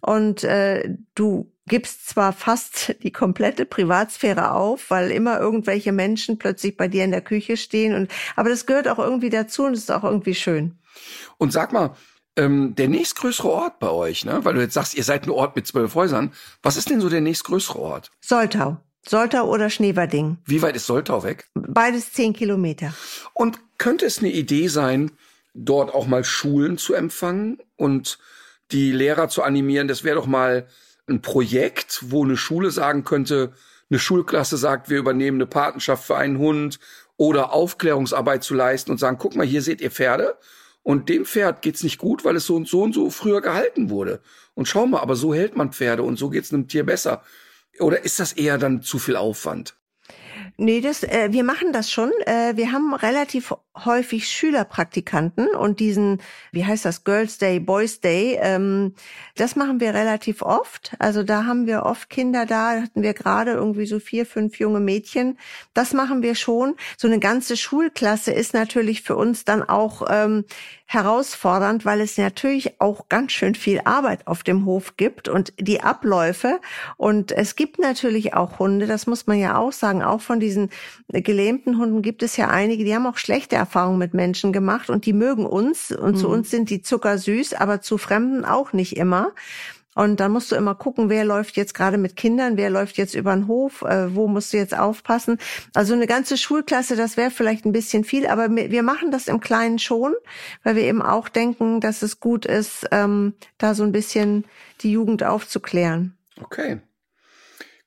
Und 0.02 0.44
äh, 0.44 0.96
du 1.16 1.52
gibst 1.68 2.08
zwar 2.10 2.34
fast 2.34 2.96
die 3.04 3.12
komplette 3.12 3.66
Privatsphäre 3.66 4.52
auf, 4.52 4.90
weil 4.90 5.12
immer 5.12 5.40
irgendwelche 5.40 5.92
Menschen 5.92 6.38
plötzlich 6.38 6.78
bei 6.78 6.88
dir 6.88 7.04
in 7.04 7.12
der 7.12 7.22
Küche 7.22 7.58
stehen 7.58 7.94
und 7.94 8.12
aber 8.36 8.50
das 8.50 8.66
gehört 8.66 8.88
auch 8.88 9.00
irgendwie 9.00 9.30
dazu 9.30 9.64
und 9.66 9.74
ist 9.74 9.92
auch 9.92 10.04
irgendwie 10.04 10.36
schön. 10.36 10.80
Und 11.38 11.54
sag 11.54 11.74
mal, 11.74 11.96
ähm, 12.38 12.76
der 12.76 12.88
nächstgrößere 12.88 13.50
Ort 13.50 13.80
bei 13.80 13.90
euch, 13.90 14.24
ne? 14.24 14.40
Weil 14.44 14.54
du 14.54 14.62
jetzt 14.62 14.76
sagst, 14.76 14.96
ihr 14.96 15.04
seid 15.04 15.26
ein 15.26 15.32
Ort 15.32 15.56
mit 15.56 15.68
zwölf 15.68 15.96
Häusern. 15.96 16.32
Was 16.64 16.78
ist 16.78 16.90
denn 16.90 17.02
so 17.02 17.10
der 17.10 17.22
nächstgrößere 17.22 17.80
Ort? 17.80 18.12
Soltau. 18.22 18.78
Soltau 19.08 19.48
oder 19.48 19.70
Schneverding. 19.70 20.38
Wie 20.46 20.62
weit 20.62 20.76
ist 20.76 20.86
Soltau 20.86 21.24
weg? 21.24 21.48
Beides 21.54 22.14
zehn 22.14 22.34
Kilometer. 22.34 22.94
Und 23.34 23.60
könnte 23.78 24.06
es 24.06 24.20
eine 24.20 24.32
Idee 24.32 24.68
sein, 24.68 25.12
dort 25.54 25.94
auch 25.94 26.08
mal 26.08 26.24
Schulen 26.24 26.78
zu 26.78 26.94
empfangen 26.94 27.60
und 27.76 28.20
die 28.72 28.92
Lehrer 28.92 29.30
zu 29.30 29.44
animieren? 29.44 29.88
Das 29.88 30.04
wäre 30.04 30.18
doch 30.18 30.28
mal 30.28 30.68
ein 31.08 31.22
Projekt, 31.22 32.04
wo 32.08 32.24
eine 32.24 32.38
Schule 32.38 32.70
sagen 32.70 33.04
könnte, 33.04 33.54
eine 33.90 34.00
Schulklasse 34.00 34.58
sagt, 34.58 34.90
wir 34.90 34.98
übernehmen 34.98 35.38
eine 35.38 35.46
Patenschaft 35.48 36.04
für 36.04 36.18
einen 36.18 36.38
Hund 36.38 36.80
oder 37.16 37.54
Aufklärungsarbeit 37.54 38.44
zu 38.44 38.54
leisten 38.54 38.92
und 38.92 38.98
sagen, 38.98 39.18
guck 39.18 39.36
mal, 39.36 39.46
hier 39.46 39.62
seht 39.62 39.80
ihr 39.80 39.92
Pferde 39.92 40.38
und 40.88 41.10
dem 41.10 41.26
Pferd 41.26 41.64
geht's 41.64 41.84
nicht 41.84 41.98
gut, 41.98 42.24
weil 42.24 42.38
es 42.38 42.46
so 42.46 42.56
und 42.56 42.66
so 42.66 42.82
und 42.82 42.94
so 42.94 43.10
früher 43.10 43.42
gehalten 43.42 43.90
wurde. 43.90 44.22
Und 44.54 44.70
schau 44.70 44.86
mal, 44.86 45.02
aber 45.02 45.18
so 45.18 45.34
hält 45.34 45.58
man 45.58 45.74
Pferde 45.74 46.02
und 46.02 46.16
so 46.16 46.30
geht's 46.30 46.54
einem 46.54 46.70
Tier 46.70 46.86
besser. 46.86 47.24
Oder 47.78 48.06
ist 48.06 48.22
das 48.22 48.32
eher 48.32 48.58
dann 48.58 48.82
zu 48.82 48.98
viel 48.98 49.18
Aufwand? 49.18 49.76
Nee, 50.56 50.80
das, 50.80 51.04
äh, 51.04 51.28
wir 51.32 51.44
machen 51.44 51.74
das 51.74 51.92
schon. 51.92 52.14
Äh, 52.26 52.56
wir 52.56 52.72
haben 52.72 52.94
relativ 52.94 53.54
häufig 53.86 54.28
Schülerpraktikanten 54.28 55.48
und 55.50 55.80
diesen, 55.80 56.22
wie 56.52 56.66
heißt 56.66 56.86
das, 56.86 57.04
Girls 57.04 57.38
Day, 57.38 57.60
Boys 57.60 58.00
Day, 58.02 58.38
ähm, 58.42 58.94
das 59.36 59.56
machen 59.56 59.80
wir 59.80 59.94
relativ 59.94 60.42
oft. 60.42 60.96
Also 61.00 61.24
da 61.24 61.46
haben 61.46 61.68
wir 61.68 61.84
oft 61.84 62.10
Kinder 62.10 62.46
da, 62.46 62.82
hatten 62.82 63.02
wir 63.04 63.14
gerade 63.14 63.52
irgendwie 63.52 63.86
so 63.86 64.00
vier, 64.00 64.26
fünf 64.26 64.60
junge 64.60 64.80
Mädchen. 64.80 65.38
Das 65.74 65.94
machen 65.94 66.22
wir 66.22 66.36
schon. 66.36 66.76
So 66.98 67.08
eine 67.08 67.20
ganze 67.20 67.58
Schulklasse 67.58 68.32
ist 68.32 68.54
natürlich 68.54 69.02
für 69.02 69.16
uns 69.16 69.46
dann 69.46 69.64
auch 69.64 70.06
ähm, 70.10 70.46
herausfordernd, 70.90 71.84
weil 71.84 72.00
es 72.00 72.18
natürlich 72.18 72.80
auch 72.80 73.10
ganz 73.10 73.34
schön 73.34 73.56
viel 73.56 73.82
Arbeit 73.84 74.26
auf 74.26 74.44
dem 74.44 74.66
Hof 74.66 74.96
gibt 74.96 75.28
und 75.28 75.54
die 75.60 75.82
Abläufe. 75.82 76.62
Und 76.96 77.34
es 77.34 77.58
gibt 77.58 77.78
natürlich 77.78 78.34
auch 78.34 78.58
Hunde, 78.60 78.88
das 78.88 79.06
muss 79.06 79.28
man 79.28 79.38
ja 79.38 79.58
auch 79.58 79.74
sagen, 79.74 80.02
auch 80.02 80.22
von 80.22 80.40
diesen 80.40 80.70
gelähmten 81.10 81.78
Hunden 81.78 82.02
gibt 82.02 82.24
es 82.24 82.38
ja 82.38 82.48
einige, 82.48 82.86
die 82.86 82.96
haben 82.96 83.06
auch 83.06 83.18
schlechte 83.18 83.58
Erfahrungen 83.68 84.00
mit 84.00 84.14
Menschen 84.14 84.54
gemacht 84.54 84.90
und 84.90 85.06
die 85.06 85.14
mögen 85.14 85.46
uns 85.46 85.92
und 85.92 86.16
mhm. 86.16 86.20
zu 86.20 86.30
uns 86.30 86.50
sind 86.50 86.70
die 86.70 86.82
zuckersüß, 86.82 87.54
aber 87.54 87.82
zu 87.82 87.98
Fremden 87.98 88.46
auch 88.46 88.72
nicht 88.72 88.96
immer. 88.96 89.34
Und 89.94 90.20
dann 90.20 90.32
musst 90.32 90.52
du 90.52 90.56
immer 90.56 90.76
gucken, 90.76 91.10
wer 91.10 91.26
läuft 91.26 91.58
jetzt 91.58 91.74
gerade 91.74 91.98
mit 91.98 92.16
Kindern, 92.16 92.56
wer 92.56 92.70
läuft 92.70 92.98
jetzt 92.98 93.16
über 93.16 93.34
den 93.34 93.48
Hof, 93.48 93.82
äh, 93.82 94.16
wo 94.16 94.28
musst 94.28 94.54
du 94.54 94.58
jetzt 94.58 94.78
aufpassen. 94.78 95.40
Also 95.74 95.96
eine 95.96 96.06
ganze 96.06 96.38
Schulklasse, 96.38 96.96
das 96.96 97.18
wäre 97.18 97.32
vielleicht 97.32 97.66
ein 97.66 97.72
bisschen 97.72 98.04
viel, 98.04 98.28
aber 98.28 98.56
wir 98.56 98.84
machen 98.84 99.10
das 99.10 99.28
im 99.28 99.40
Kleinen 99.40 99.80
schon, 99.80 100.14
weil 100.64 100.76
wir 100.76 100.84
eben 100.84 101.02
auch 101.02 101.30
denken, 101.30 101.82
dass 101.82 102.04
es 102.04 102.20
gut 102.20 102.46
ist, 102.46 102.86
ähm, 102.92 103.34
da 103.58 103.74
so 103.74 103.84
ein 103.84 103.92
bisschen 103.92 104.46
die 104.82 104.92
Jugend 104.92 105.24
aufzuklären. 105.24 106.16
Okay. 106.40 106.80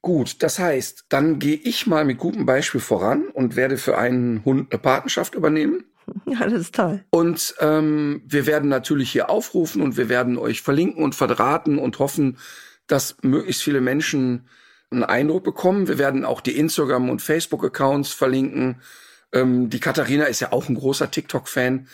Gut, 0.02 0.42
das 0.42 0.58
heißt, 0.58 1.04
dann 1.10 1.38
gehe 1.38 1.56
ich 1.56 1.86
mal 1.86 2.04
mit 2.04 2.18
gutem 2.18 2.46
Beispiel 2.46 2.80
voran 2.80 3.28
und 3.28 3.56
werde 3.56 3.76
für 3.76 3.98
einen 3.98 4.44
Hund 4.44 4.72
eine 4.72 4.78
Patenschaft 4.78 5.34
übernehmen. 5.34 5.84
Ja, 6.26 6.44
das 6.44 6.62
ist 6.62 6.74
toll. 6.74 7.04
Und 7.10 7.54
ähm, 7.60 8.22
wir 8.26 8.46
werden 8.46 8.68
natürlich 8.68 9.12
hier 9.12 9.30
aufrufen 9.30 9.80
und 9.80 9.96
wir 9.96 10.08
werden 10.08 10.38
euch 10.38 10.60
verlinken 10.60 11.04
und 11.04 11.14
verdrahten 11.14 11.78
und 11.78 12.00
hoffen, 12.00 12.38
dass 12.88 13.16
möglichst 13.22 13.62
viele 13.62 13.80
Menschen 13.80 14.48
einen 14.90 15.04
Eindruck 15.04 15.44
bekommen. 15.44 15.86
Wir 15.86 15.98
werden 15.98 16.24
auch 16.24 16.40
die 16.40 16.58
Instagram- 16.58 17.10
und 17.10 17.22
Facebook-Accounts 17.22 18.12
verlinken. 18.12 18.82
Ähm, 19.32 19.70
die 19.70 19.78
Katharina 19.78 20.24
ist 20.24 20.40
ja 20.40 20.52
auch 20.52 20.68
ein 20.68 20.74
großer 20.74 21.10
TikTok-Fan. 21.10 21.86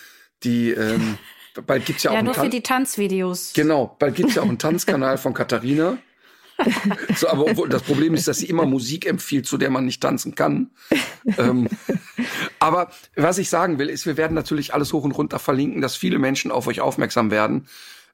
Die 0.43 0.71
ähm, 0.71 1.19
bald 1.67 1.85
gibt's 1.85 2.03
ja, 2.05 2.13
ja 2.13 2.21
auch 2.21 2.23
nur 2.23 2.35
für 2.35 2.49
die 2.49 2.63
Tanzvideos. 2.63 3.53
Genau, 3.55 3.97
bald 3.99 4.15
gibt's 4.15 4.37
ja 4.37 4.43
auch 4.43 4.49
einen 4.49 4.59
Tanzkanal 4.59 5.19
von 5.19 5.35
Katharina. 5.35 5.99
So, 7.17 7.29
aber 7.29 7.69
das 7.69 7.83
Problem 7.83 8.15
ist, 8.15 8.29
dass 8.29 8.39
sie 8.39 8.47
immer 8.47 8.67
Musik 8.67 9.07
empfiehlt, 9.07 9.47
zu 9.47 9.59
der 9.59 9.71
man 9.71 9.85
nicht 9.85 10.01
tanzen 10.03 10.35
kann. 10.35 10.71
ähm, 11.39 11.69
aber 12.59 12.91
was 13.15 13.39
ich 13.39 13.51
sagen 13.51 13.79
will, 13.79 13.89
ist, 13.89 14.07
wir 14.07 14.17
werden 14.17 14.35
natürlich 14.35 14.75
alles 14.75 14.93
hoch 14.93 15.05
und 15.05 15.13
runter 15.13 15.39
verlinken, 15.39 15.81
dass 15.81 15.97
viele 15.97 16.19
Menschen 16.19 16.51
auf 16.51 16.67
euch 16.67 16.81
aufmerksam 16.81 17.31
werden, 17.31 17.69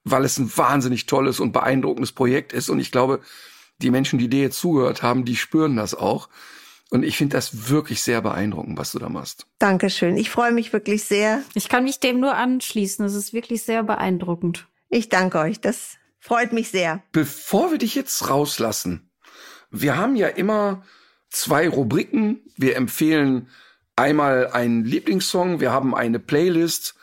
weil 0.04 0.24
es 0.24 0.38
ein 0.38 0.50
wahnsinnig 0.56 1.06
tolles 1.06 1.40
und 1.40 1.52
beeindruckendes 1.52 2.12
Projekt 2.12 2.52
ist. 2.52 2.68
Und 2.68 2.80
ich 2.80 2.90
glaube, 2.90 3.20
die 3.78 3.90
Menschen, 3.90 4.18
die 4.18 4.28
dir 4.28 4.42
jetzt 4.42 4.58
zugehört 4.58 5.02
haben, 5.02 5.24
die 5.24 5.36
spüren 5.36 5.76
das 5.76 5.94
auch. 5.94 6.28
Und 6.90 7.04
ich 7.04 7.16
finde 7.16 7.36
das 7.36 7.70
wirklich 7.70 8.02
sehr 8.02 8.20
beeindruckend, 8.20 8.78
was 8.78 8.92
du 8.92 8.98
da 8.98 9.08
machst. 9.08 9.46
Dankeschön. 9.58 10.18
Ich 10.18 10.28
freue 10.28 10.52
mich 10.52 10.74
wirklich 10.74 11.04
sehr. 11.04 11.40
Ich 11.54 11.70
kann 11.70 11.84
mich 11.84 12.00
dem 12.00 12.20
nur 12.20 12.34
anschließen. 12.34 13.04
Es 13.06 13.14
ist 13.14 13.32
wirklich 13.32 13.62
sehr 13.62 13.82
beeindruckend. 13.82 14.68
Ich 14.90 15.08
danke 15.08 15.38
euch. 15.38 15.58
Das 15.58 15.96
Freut 16.22 16.52
mich 16.52 16.70
sehr. 16.70 17.02
Bevor 17.10 17.72
wir 17.72 17.78
dich 17.78 17.96
jetzt 17.96 18.30
rauslassen, 18.30 19.10
wir 19.72 19.96
haben 19.96 20.14
ja 20.14 20.28
immer 20.28 20.84
zwei 21.30 21.68
Rubriken. 21.68 22.40
Wir 22.56 22.76
empfehlen 22.76 23.48
einmal 23.96 24.46
einen 24.46 24.84
Lieblingssong, 24.84 25.58
wir 25.58 25.72
haben 25.72 25.96
eine 25.96 26.20
Playlist. 26.20 26.94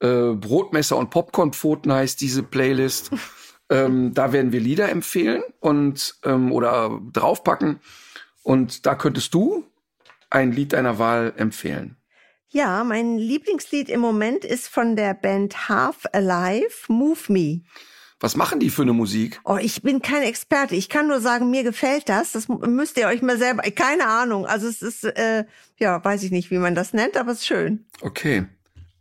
Äh, 0.00 0.32
Brotmesser 0.34 0.96
und 0.96 1.10
Popcornpfoten 1.10 1.92
heißt 1.92 2.20
diese 2.20 2.42
Playlist. 2.42 3.12
ähm, 3.70 4.12
da 4.12 4.32
werden 4.32 4.50
wir 4.50 4.60
Lieder 4.60 4.88
empfehlen 4.88 5.44
und 5.60 6.16
ähm, 6.24 6.50
oder 6.50 7.00
draufpacken. 7.12 7.78
Und 8.42 8.86
da 8.86 8.96
könntest 8.96 9.34
du 9.34 9.66
ein 10.30 10.50
Lied 10.50 10.72
deiner 10.72 10.98
Wahl 10.98 11.32
empfehlen. 11.36 11.96
Ja, 12.48 12.82
mein 12.82 13.18
Lieblingslied 13.18 13.88
im 13.88 14.00
Moment 14.00 14.44
ist 14.44 14.66
von 14.66 14.96
der 14.96 15.14
Band 15.14 15.68
Half 15.68 16.06
Alive, 16.12 16.88
Move 16.88 17.20
Me. 17.28 17.60
Was 18.20 18.34
machen 18.34 18.58
die 18.58 18.70
für 18.70 18.82
eine 18.82 18.92
Musik? 18.92 19.40
Oh, 19.44 19.58
ich 19.60 19.82
bin 19.82 20.02
kein 20.02 20.22
Experte. 20.22 20.74
Ich 20.74 20.88
kann 20.88 21.06
nur 21.06 21.20
sagen, 21.20 21.50
mir 21.50 21.62
gefällt 21.62 22.08
das. 22.08 22.32
Das 22.32 22.48
müsst 22.48 22.98
ihr 22.98 23.06
euch 23.06 23.22
mal 23.22 23.38
selber. 23.38 23.62
Keine 23.70 24.06
Ahnung. 24.06 24.44
Also 24.44 24.66
es 24.66 24.82
ist, 24.82 25.04
äh, 25.04 25.44
ja, 25.78 26.04
weiß 26.04 26.24
ich 26.24 26.32
nicht, 26.32 26.50
wie 26.50 26.58
man 26.58 26.74
das 26.74 26.92
nennt, 26.92 27.16
aber 27.16 27.30
es 27.30 27.38
ist 27.38 27.46
schön. 27.46 27.86
Okay. 28.00 28.46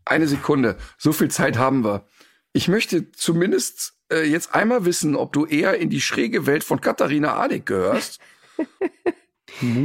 Eine 0.06 0.28
Sekunde. 0.28 0.78
So 0.98 1.14
viel 1.14 1.30
Zeit 1.30 1.58
haben 1.58 1.84
wir. 1.84 2.06
Ich 2.54 2.68
möchte 2.68 3.12
zumindest 3.12 3.94
äh, 4.12 4.24
jetzt 4.24 4.54
einmal 4.54 4.86
wissen, 4.86 5.16
ob 5.16 5.34
du 5.34 5.46
eher 5.46 5.78
in 5.78 5.90
die 5.90 6.02
schräge 6.02 6.46
Welt 6.46 6.64
von 6.64 6.80
Katharina 6.80 7.38
Adig 7.38 7.66
gehörst. 7.66 8.20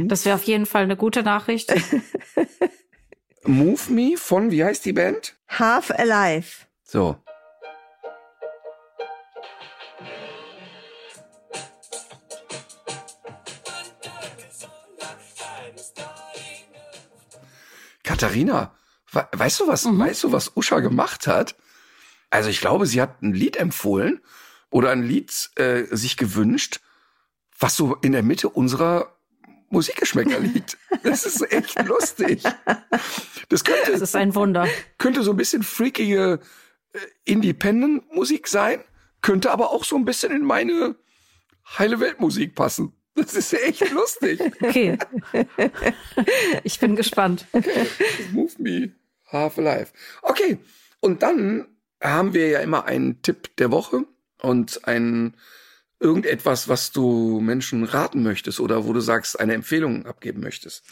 Das 0.05 0.25
wäre 0.25 0.35
auf 0.35 0.43
jeden 0.43 0.67
Fall 0.67 0.83
eine 0.83 0.97
gute 0.97 1.23
Nachricht. 1.23 1.73
Move 3.45 3.91
Me 3.91 4.17
von, 4.17 4.51
wie 4.51 4.63
heißt 4.63 4.85
die 4.85 4.93
Band? 4.93 5.35
Half 5.47 5.89
Alive. 5.89 6.67
So. 6.83 7.17
Katharina, 18.03 18.75
weißt 19.11 19.61
du 19.61 19.67
was, 19.67 19.85
mhm. 19.85 19.99
weißt 19.99 20.23
du, 20.23 20.31
was 20.31 20.55
Usha 20.55 20.79
gemacht 20.79 21.27
hat? 21.27 21.55
Also 22.29 22.49
ich 22.49 22.61
glaube, 22.61 22.85
sie 22.85 23.01
hat 23.01 23.21
ein 23.21 23.33
Lied 23.33 23.57
empfohlen 23.57 24.21
oder 24.69 24.91
ein 24.91 25.03
Lied 25.03 25.51
äh, 25.55 25.83
sich 25.91 26.17
gewünscht, 26.17 26.79
was 27.59 27.75
so 27.75 27.95
in 27.95 28.11
der 28.11 28.23
Mitte 28.23 28.49
unserer 28.49 29.15
Musikgeschmäcker 29.69 30.39
liegt. 30.39 30.77
Das 31.03 31.25
ist 31.25 31.41
echt 31.51 31.83
lustig. 31.85 32.43
Das 33.49 33.65
könnte. 33.65 33.91
Das 33.91 33.99
ist 33.99 34.15
ein 34.15 34.35
Wunder. 34.35 34.69
Könnte 34.97 35.21
so 35.21 35.31
ein 35.31 35.37
bisschen 35.37 35.61
freakige 35.61 36.39
äh, 36.93 36.99
Independent-Musik 37.25 38.47
sein, 38.47 38.81
könnte 39.21 39.51
aber 39.51 39.71
auch 39.71 39.83
so 39.83 39.97
ein 39.97 40.05
bisschen 40.05 40.31
in 40.31 40.45
meine 40.45 40.95
heile 41.77 41.99
Weltmusik 41.99 42.55
passen. 42.55 42.93
Das 43.15 43.33
ist 43.35 43.53
echt 43.53 43.91
lustig. 43.91 44.39
Okay. 44.61 44.97
Ich 46.63 46.79
bin 46.79 46.95
gespannt. 46.95 47.45
Move 48.31 48.53
me. 48.57 48.91
Half 49.27 49.57
alive. 49.57 49.87
Okay. 50.21 50.57
Und 50.99 51.21
dann 51.21 51.67
haben 52.01 52.33
wir 52.33 52.47
ja 52.49 52.59
immer 52.59 52.85
einen 52.85 53.21
Tipp 53.21 53.55
der 53.57 53.71
Woche 53.71 54.05
und 54.41 54.87
einen 54.87 55.35
irgendetwas, 56.03 56.67
was 56.67 56.91
du 56.91 57.39
Menschen 57.39 57.85
raten 57.85 58.21
möchtest 58.21 58.59
oder 58.59 58.85
wo 58.85 58.93
du 58.93 58.99
sagst, 58.99 59.39
eine 59.39 59.53
Empfehlung 59.53 60.05
abgeben 60.05 60.41
möchtest? 60.41 60.83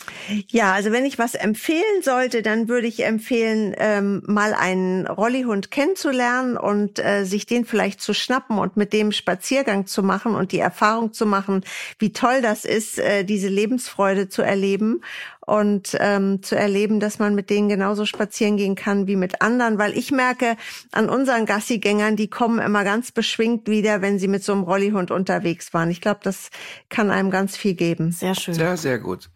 Ja, 0.47 0.71
also 0.71 0.91
wenn 0.91 1.05
ich 1.05 1.19
was 1.19 1.35
empfehlen 1.35 2.01
sollte, 2.01 2.41
dann 2.41 2.69
würde 2.69 2.87
ich 2.87 3.03
empfehlen, 3.03 3.75
ähm, 3.77 4.23
mal 4.25 4.53
einen 4.53 5.05
Rollihund 5.05 5.69
kennenzulernen 5.69 6.57
und 6.57 6.97
äh, 6.99 7.25
sich 7.25 7.45
den 7.45 7.65
vielleicht 7.65 8.01
zu 8.01 8.13
schnappen 8.13 8.57
und 8.57 8.77
mit 8.77 8.93
dem 8.93 9.11
Spaziergang 9.11 9.85
zu 9.85 10.01
machen 10.01 10.33
und 10.33 10.53
die 10.53 10.59
Erfahrung 10.59 11.11
zu 11.11 11.25
machen, 11.25 11.63
wie 11.99 12.13
toll 12.13 12.41
das 12.41 12.63
ist, 12.63 12.97
äh, 12.97 13.25
diese 13.25 13.49
Lebensfreude 13.49 14.29
zu 14.29 14.41
erleben 14.41 15.01
und 15.45 15.97
ähm, 15.99 16.43
zu 16.43 16.55
erleben, 16.55 16.99
dass 16.99 17.19
man 17.19 17.35
mit 17.35 17.49
denen 17.49 17.67
genauso 17.67 18.05
spazieren 18.05 18.57
gehen 18.57 18.75
kann 18.75 19.07
wie 19.07 19.15
mit 19.15 19.41
anderen, 19.41 19.77
weil 19.77 19.97
ich 19.97 20.11
merke 20.11 20.55
an 20.91 21.09
unseren 21.09 21.45
Gassigängern, 21.45 22.15
die 22.15 22.29
kommen 22.29 22.59
immer 22.59 22.83
ganz 22.83 23.11
beschwingt 23.11 23.67
wieder, 23.67 24.01
wenn 24.01 24.19
sie 24.19 24.27
mit 24.27 24.43
so 24.43 24.53
einem 24.53 24.63
Rollihund 24.63 25.11
unterwegs 25.11 25.73
waren. 25.73 25.89
Ich 25.89 26.01
glaube, 26.01 26.19
das 26.23 26.49
kann 26.89 27.09
einem 27.09 27.31
ganz 27.31 27.57
viel 27.57 27.73
geben. 27.73 28.11
Sehr 28.11 28.35
schön. 28.35 28.53
Sehr, 28.53 28.77
sehr 28.77 28.99
gut. 28.99 29.29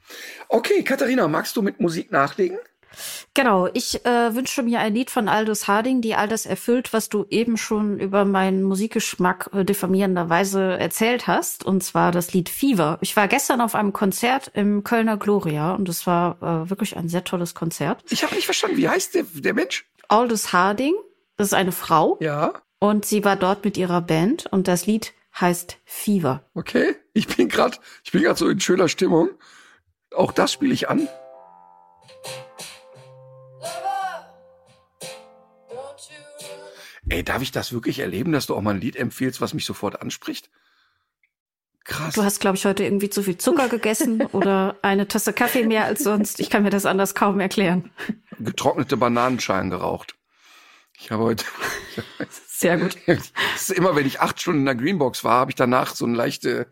Okay, 0.47 0.83
Katharina, 0.83 1.27
magst 1.27 1.57
du 1.57 1.61
mit 1.61 1.79
Musik 1.79 2.11
nachlegen? 2.11 2.57
Genau, 3.33 3.67
ich 3.73 4.05
äh, 4.05 4.35
wünsche 4.35 4.63
mir 4.63 4.79
ein 4.79 4.93
Lied 4.93 5.09
von 5.09 5.27
Aldous 5.27 5.67
Harding, 5.67 6.01
die 6.01 6.15
all 6.15 6.27
das 6.27 6.45
erfüllt, 6.45 6.93
was 6.93 7.09
du 7.09 7.25
eben 7.29 7.57
schon 7.57 7.99
über 7.99 8.25
meinen 8.25 8.63
Musikgeschmack 8.63 9.49
äh, 9.53 9.63
diffamierenderweise 9.65 10.77
erzählt 10.77 11.27
hast, 11.27 11.65
und 11.65 11.83
zwar 11.83 12.11
das 12.11 12.33
Lied 12.33 12.49
Fever. 12.49 12.97
Ich 13.01 13.15
war 13.15 13.27
gestern 13.27 13.61
auf 13.61 13.75
einem 13.75 13.93
Konzert 13.93 14.51
im 14.53 14.83
Kölner 14.83 15.17
Gloria 15.17 15.73
und 15.73 15.89
es 15.89 16.05
war 16.07 16.37
äh, 16.41 16.69
wirklich 16.69 16.97
ein 16.97 17.09
sehr 17.09 17.23
tolles 17.23 17.55
Konzert. 17.55 18.03
Ich 18.09 18.23
habe 18.23 18.35
nicht 18.35 18.45
verstanden, 18.45 18.77
wie 18.77 18.89
heißt 18.89 19.15
der, 19.15 19.23
der 19.33 19.53
Mensch? 19.53 19.85
Aldous 20.07 20.53
Harding, 20.53 20.93
das 21.37 21.47
ist 21.47 21.53
eine 21.53 21.71
Frau 21.71 22.17
Ja, 22.21 22.53
und 22.79 23.05
sie 23.05 23.23
war 23.25 23.35
dort 23.35 23.65
mit 23.65 23.77
ihrer 23.77 24.01
Band 24.01 24.45
und 24.51 24.67
das 24.67 24.85
Lied 24.85 25.13
heißt 25.39 25.77
Fever. 25.85 26.43
okay. 26.53 26.95
Ich 27.17 27.27
bin 27.27 27.47
gerade, 27.47 27.77
ich 28.03 28.11
bin 28.11 28.23
gerade 28.23 28.37
so 28.37 28.49
in 28.49 28.59
schöner 28.59 28.89
Stimmung. 28.89 29.29
Auch 30.13 30.33
das 30.33 30.51
spiele 30.51 30.73
ich 30.73 30.89
an. 30.89 31.07
Ey, 37.09 37.23
darf 37.23 37.41
ich 37.41 37.51
das 37.51 37.71
wirklich 37.71 37.99
erleben, 37.99 38.31
dass 38.31 38.47
du 38.47 38.55
auch 38.55 38.61
mal 38.61 38.73
ein 38.73 38.81
Lied 38.81 38.95
empfiehlst, 38.95 39.41
was 39.41 39.53
mich 39.53 39.65
sofort 39.65 40.01
anspricht? 40.01 40.49
Krass. 41.83 42.15
Du 42.15 42.23
hast, 42.23 42.39
glaube 42.39 42.57
ich, 42.57 42.65
heute 42.65 42.83
irgendwie 42.83 43.11
zu 43.11 43.21
viel 43.21 43.37
Zucker 43.37 43.69
gegessen 43.69 44.21
oder 44.31 44.75
eine 44.81 45.07
Tasse 45.07 45.33
Kaffee 45.33 45.65
mehr 45.67 45.85
als 45.85 46.03
sonst. 46.03 46.39
Ich 46.39 46.49
kann 46.49 46.63
mir 46.63 46.71
das 46.71 46.85
anders 46.87 47.13
kaum 47.13 47.39
erklären. 47.39 47.91
getrocknete 48.39 48.97
Bananenschalen 48.97 49.69
geraucht. 49.69 50.15
Ich 50.97 51.11
habe 51.11 51.23
heute, 51.23 51.45
Sehr 52.47 52.77
gut. 52.77 52.97
das 53.05 53.69
ist 53.69 53.71
immer, 53.71 53.95
wenn 53.95 54.07
ich 54.07 54.21
acht 54.21 54.41
Stunden 54.41 54.61
in 54.61 54.65
der 54.65 54.75
Greenbox 54.75 55.23
war, 55.23 55.39
habe 55.39 55.51
ich 55.51 55.55
danach 55.55 55.93
so 55.95 56.05
eine 56.05 56.15
leichte, 56.15 56.67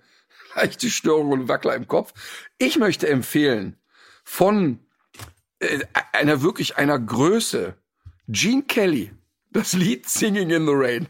leichte 0.56 0.90
Störung 0.90 1.32
und 1.32 1.48
Wackler 1.48 1.76
im 1.76 1.88
Kopf. 1.88 2.14
Ich 2.58 2.80
möchte 2.80 3.08
empfehlen 3.08 3.78
von 4.24 4.80
äh, 5.60 5.82
einer 6.14 6.42
wirklich 6.42 6.78
einer 6.78 6.98
Größe, 6.98 7.76
Gene 8.30 8.64
Kelly, 8.64 9.12
das 9.54 9.74
Lied 9.74 10.08
Singing 10.10 10.50
in 10.50 10.66
the 10.66 10.74
Rain. 10.74 11.08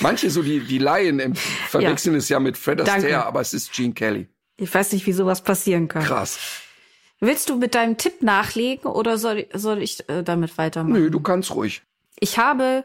Manche 0.00 0.30
so 0.30 0.42
die 0.42 0.60
die 0.60 0.78
Laien 0.78 1.34
verwechseln 1.34 2.16
es 2.16 2.28
ja 2.28 2.40
mit 2.40 2.56
Fred 2.56 2.80
Danke. 2.80 2.92
Astaire, 2.92 3.26
aber 3.26 3.40
es 3.40 3.52
ist 3.52 3.72
Gene 3.72 3.94
Kelly. 3.94 4.28
Ich 4.56 4.72
weiß 4.72 4.92
nicht, 4.92 5.06
wie 5.06 5.12
sowas 5.12 5.42
passieren 5.42 5.88
kann. 5.88 6.04
Krass. 6.04 6.38
Willst 7.20 7.48
du 7.48 7.56
mit 7.56 7.74
deinem 7.74 7.96
Tipp 7.96 8.22
nachlegen 8.22 8.90
oder 8.90 9.18
soll, 9.18 9.46
soll 9.52 9.82
ich 9.82 10.08
äh, 10.08 10.22
damit 10.22 10.56
weitermachen? 10.56 11.00
Nö, 11.00 11.10
du 11.10 11.20
kannst 11.20 11.52
ruhig. 11.54 11.82
Ich 12.20 12.38
habe 12.38 12.84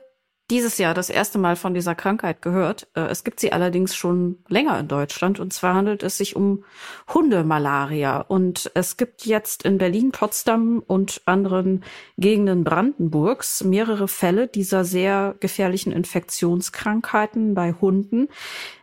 dieses 0.53 0.77
Jahr 0.77 0.93
das 0.93 1.09
erste 1.09 1.39
Mal 1.39 1.55
von 1.55 1.73
dieser 1.73 1.95
Krankheit 1.95 2.43
gehört. 2.43 2.87
Äh, 2.93 3.07
Es 3.07 3.23
gibt 3.23 3.39
sie 3.39 3.51
allerdings 3.51 3.95
schon 3.95 4.37
länger 4.47 4.79
in 4.79 4.87
Deutschland. 4.87 5.39
Und 5.39 5.51
zwar 5.51 5.73
handelt 5.73 6.03
es 6.03 6.19
sich 6.19 6.35
um 6.35 6.63
Hundemalaria. 7.11 8.21
Und 8.21 8.69
es 8.75 8.95
gibt 8.95 9.25
jetzt 9.25 9.63
in 9.63 9.79
Berlin, 9.79 10.11
Potsdam 10.11 10.83
und 10.85 11.23
anderen 11.25 11.83
Gegenden 12.19 12.63
Brandenburgs 12.63 13.63
mehrere 13.63 14.07
Fälle 14.07 14.47
dieser 14.47 14.85
sehr 14.85 15.33
gefährlichen 15.39 15.91
Infektionskrankheiten 15.91 17.55
bei 17.55 17.73
Hunden, 17.73 18.27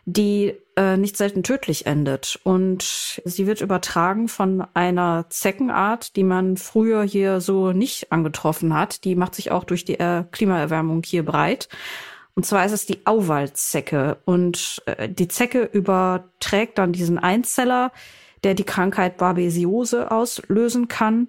die 0.03 0.55
äh, 0.75 0.97
nicht 0.97 1.17
selten 1.17 1.43
tödlich 1.43 1.85
endet. 1.85 2.39
Und 2.43 3.21
sie 3.25 3.47
wird 3.47 3.61
übertragen 3.61 4.27
von 4.27 4.65
einer 4.73 5.25
Zeckenart, 5.29 6.15
die 6.15 6.23
man 6.23 6.57
früher 6.57 7.03
hier 7.03 7.41
so 7.41 7.71
nicht 7.71 8.11
angetroffen 8.11 8.73
hat. 8.73 9.03
Die 9.03 9.15
macht 9.15 9.35
sich 9.35 9.51
auch 9.51 9.63
durch 9.63 9.85
die 9.85 9.99
äh, 9.99 10.23
Klimaerwärmung 10.31 11.03
hier 11.05 11.25
breit. 11.25 11.69
Und 12.35 12.45
zwar 12.45 12.65
ist 12.65 12.71
es 12.71 12.85
die 12.85 13.05
Auwaldzecke. 13.05 14.17
Und 14.25 14.81
äh, 14.85 15.09
die 15.09 15.27
Zecke 15.27 15.63
überträgt 15.63 16.77
dann 16.77 16.93
diesen 16.93 17.19
Einzeller, 17.19 17.91
der 18.43 18.53
die 18.53 18.63
Krankheit 18.63 19.17
Babesiose 19.17 20.11
auslösen 20.11 20.87
kann. 20.87 21.27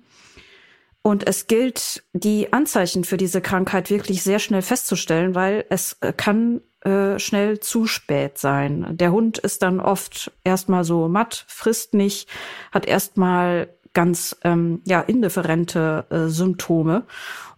Und 1.03 1.27
es 1.27 1.49
gilt, 1.49 2.05
die 2.13 2.53
Anzeichen 2.53 3.03
für 3.03 3.17
diese 3.17 3.41
Krankheit 3.41 3.91
wirklich 3.91 4.23
sehr 4.23 4.39
schnell 4.39 4.63
festzustellen, 4.63 5.35
weil 5.35 5.65
es 5.69 5.97
äh, 6.01 6.13
kann 6.13 6.61
äh, 6.85 7.19
schnell 7.19 7.61
zu 7.61 7.87
spät 7.87 8.39
sein. 8.39 8.87
Der 8.97 9.13
Hund 9.13 9.39
ist 9.39 9.63
dann 9.63 9.81
oft 9.81 10.33
erstmal 10.45 10.85
so 10.85 11.09
matt, 11.09 11.45
frisst 11.49 11.95
nicht, 11.95 12.29
hat 12.73 12.87
erstmal 12.87 13.69
ganz 13.95 14.37
ähm, 14.43 14.81
ja 14.85 15.01
indifferente 15.01 16.07
äh, 16.11 16.29
Symptome. 16.29 17.05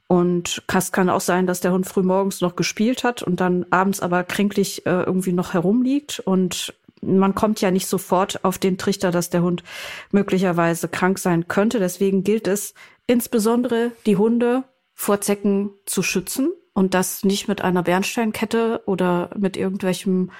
Und 0.06 0.62
es 0.74 0.92
kann 0.92 1.08
auch 1.08 1.22
sein, 1.22 1.46
dass 1.46 1.60
der 1.60 1.72
Hund 1.72 1.86
früh 1.86 2.02
morgens 2.02 2.40
noch 2.40 2.56
gespielt 2.56 3.04
hat 3.04 3.22
und 3.22 3.40
dann 3.40 3.64
abends 3.70 4.00
aber 4.00 4.22
kränklich 4.24 4.84
äh, 4.84 5.02
irgendwie 5.02 5.32
noch 5.32 5.54
herumliegt. 5.54 6.20
Und 6.20 6.74
man 7.00 7.34
kommt 7.34 7.60
ja 7.60 7.70
nicht 7.70 7.86
sofort 7.86 8.44
auf 8.44 8.58
den 8.58 8.76
Trichter, 8.76 9.10
dass 9.10 9.30
der 9.30 9.42
Hund 9.42 9.62
möglicherweise 10.10 10.88
krank 10.88 11.18
sein 11.18 11.48
könnte. 11.48 11.78
Deswegen 11.78 12.22
gilt 12.24 12.46
es 12.46 12.74
insbesondere, 13.06 13.92
die 14.04 14.16
Hunde 14.16 14.64
vor 14.92 15.20
Zecken 15.20 15.70
zu 15.86 16.02
schützen 16.02 16.50
und 16.74 16.92
das 16.92 17.24
nicht 17.24 17.48
mit 17.48 17.62
einer 17.62 17.82
Bernsteinkette 17.82 18.82
oder 18.84 19.30
mit 19.38 19.56
irgendwelchem 19.56 20.30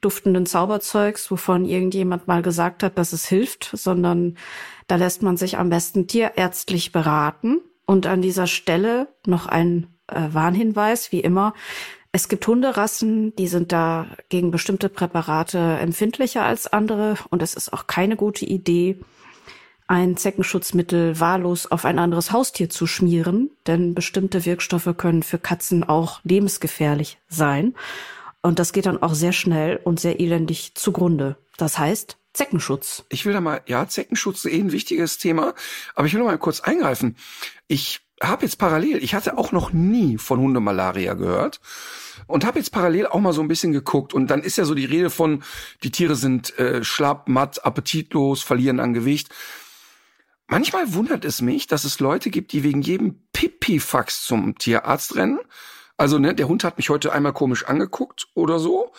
duftenden 0.00 0.44
Zauberzeugs, 0.44 1.30
wovon 1.30 1.64
irgendjemand 1.64 2.28
mal 2.28 2.42
gesagt 2.42 2.82
hat, 2.82 2.98
dass 2.98 3.12
es 3.12 3.26
hilft, 3.26 3.70
sondern 3.72 4.36
da 4.88 4.96
lässt 4.96 5.22
man 5.22 5.36
sich 5.36 5.56
am 5.56 5.70
besten 5.70 6.06
tierärztlich 6.06 6.92
beraten. 6.92 7.60
Und 7.86 8.06
an 8.06 8.20
dieser 8.20 8.48
Stelle 8.48 9.08
noch 9.26 9.46
ein 9.46 9.86
äh, 10.08 10.28
Warnhinweis, 10.32 11.12
wie 11.12 11.20
immer. 11.20 11.54
Es 12.10 12.28
gibt 12.28 12.46
Hunderassen, 12.46 13.34
die 13.36 13.46
sind 13.46 13.72
da 13.72 14.06
gegen 14.28 14.50
bestimmte 14.50 14.88
Präparate 14.88 15.58
empfindlicher 15.58 16.44
als 16.44 16.66
andere 16.66 17.16
und 17.30 17.42
es 17.42 17.54
ist 17.54 17.72
auch 17.72 17.86
keine 17.86 18.16
gute 18.16 18.44
Idee, 18.44 18.98
ein 19.88 20.16
Zeckenschutzmittel 20.16 21.20
wahllos 21.20 21.70
auf 21.70 21.84
ein 21.84 21.98
anderes 21.98 22.32
Haustier 22.32 22.68
zu 22.68 22.86
schmieren, 22.86 23.50
denn 23.66 23.94
bestimmte 23.94 24.44
Wirkstoffe 24.44 24.94
können 24.96 25.22
für 25.22 25.38
Katzen 25.38 25.84
auch 25.84 26.20
lebensgefährlich 26.24 27.18
sein. 27.28 27.74
Und 28.42 28.58
das 28.58 28.72
geht 28.72 28.86
dann 28.86 29.02
auch 29.02 29.14
sehr 29.14 29.32
schnell 29.32 29.80
und 29.82 30.00
sehr 30.00 30.20
elendig 30.20 30.74
zugrunde. 30.74 31.36
Das 31.56 31.78
heißt, 31.78 32.16
Zeckenschutz. 32.32 33.04
Ich 33.08 33.24
will 33.24 33.32
da 33.32 33.40
mal, 33.40 33.62
ja, 33.66 33.88
Zeckenschutz 33.88 34.44
ist 34.44 34.52
eh 34.52 34.60
ein 34.60 34.72
wichtiges 34.72 35.18
Thema, 35.18 35.54
aber 35.94 36.06
ich 36.06 36.12
will 36.12 36.20
noch 36.20 36.26
mal 36.26 36.38
kurz 36.38 36.60
eingreifen. 36.60 37.16
Ich 37.66 38.00
habe 38.22 38.44
jetzt 38.44 38.56
parallel, 38.56 39.02
ich 39.02 39.14
hatte 39.14 39.38
auch 39.38 39.52
noch 39.52 39.72
nie 39.72 40.18
von 40.18 40.40
Hundemalaria 40.40 41.14
gehört 41.14 41.60
und 42.26 42.44
habe 42.44 42.58
jetzt 42.58 42.70
parallel 42.72 43.06
auch 43.06 43.20
mal 43.20 43.32
so 43.32 43.40
ein 43.40 43.48
bisschen 43.48 43.72
geguckt 43.72 44.14
und 44.14 44.28
dann 44.28 44.42
ist 44.42 44.56
ja 44.56 44.64
so 44.64 44.74
die 44.74 44.84
Rede 44.84 45.10
von, 45.10 45.42
die 45.82 45.90
Tiere 45.90 46.16
sind 46.16 46.58
äh, 46.58 46.82
schlapp, 46.82 47.28
matt, 47.28 47.64
appetitlos, 47.64 48.42
verlieren 48.42 48.80
an 48.80 48.94
Gewicht. 48.94 49.30
Manchmal 50.48 50.94
wundert 50.94 51.24
es 51.24 51.42
mich, 51.42 51.66
dass 51.66 51.84
es 51.84 51.98
Leute 52.00 52.30
gibt, 52.30 52.52
die 52.52 52.62
wegen 52.62 52.82
jedem 52.82 53.20
Pipifax 53.32 54.24
zum 54.24 54.56
Tierarzt 54.58 55.16
rennen. 55.16 55.40
Also, 55.96 56.18
ne, 56.18 56.34
der 56.34 56.48
Hund 56.48 56.62
hat 56.62 56.76
mich 56.76 56.90
heute 56.90 57.12
einmal 57.12 57.32
komisch 57.32 57.64
angeguckt 57.64 58.28
oder 58.34 58.58
so. 58.58 58.92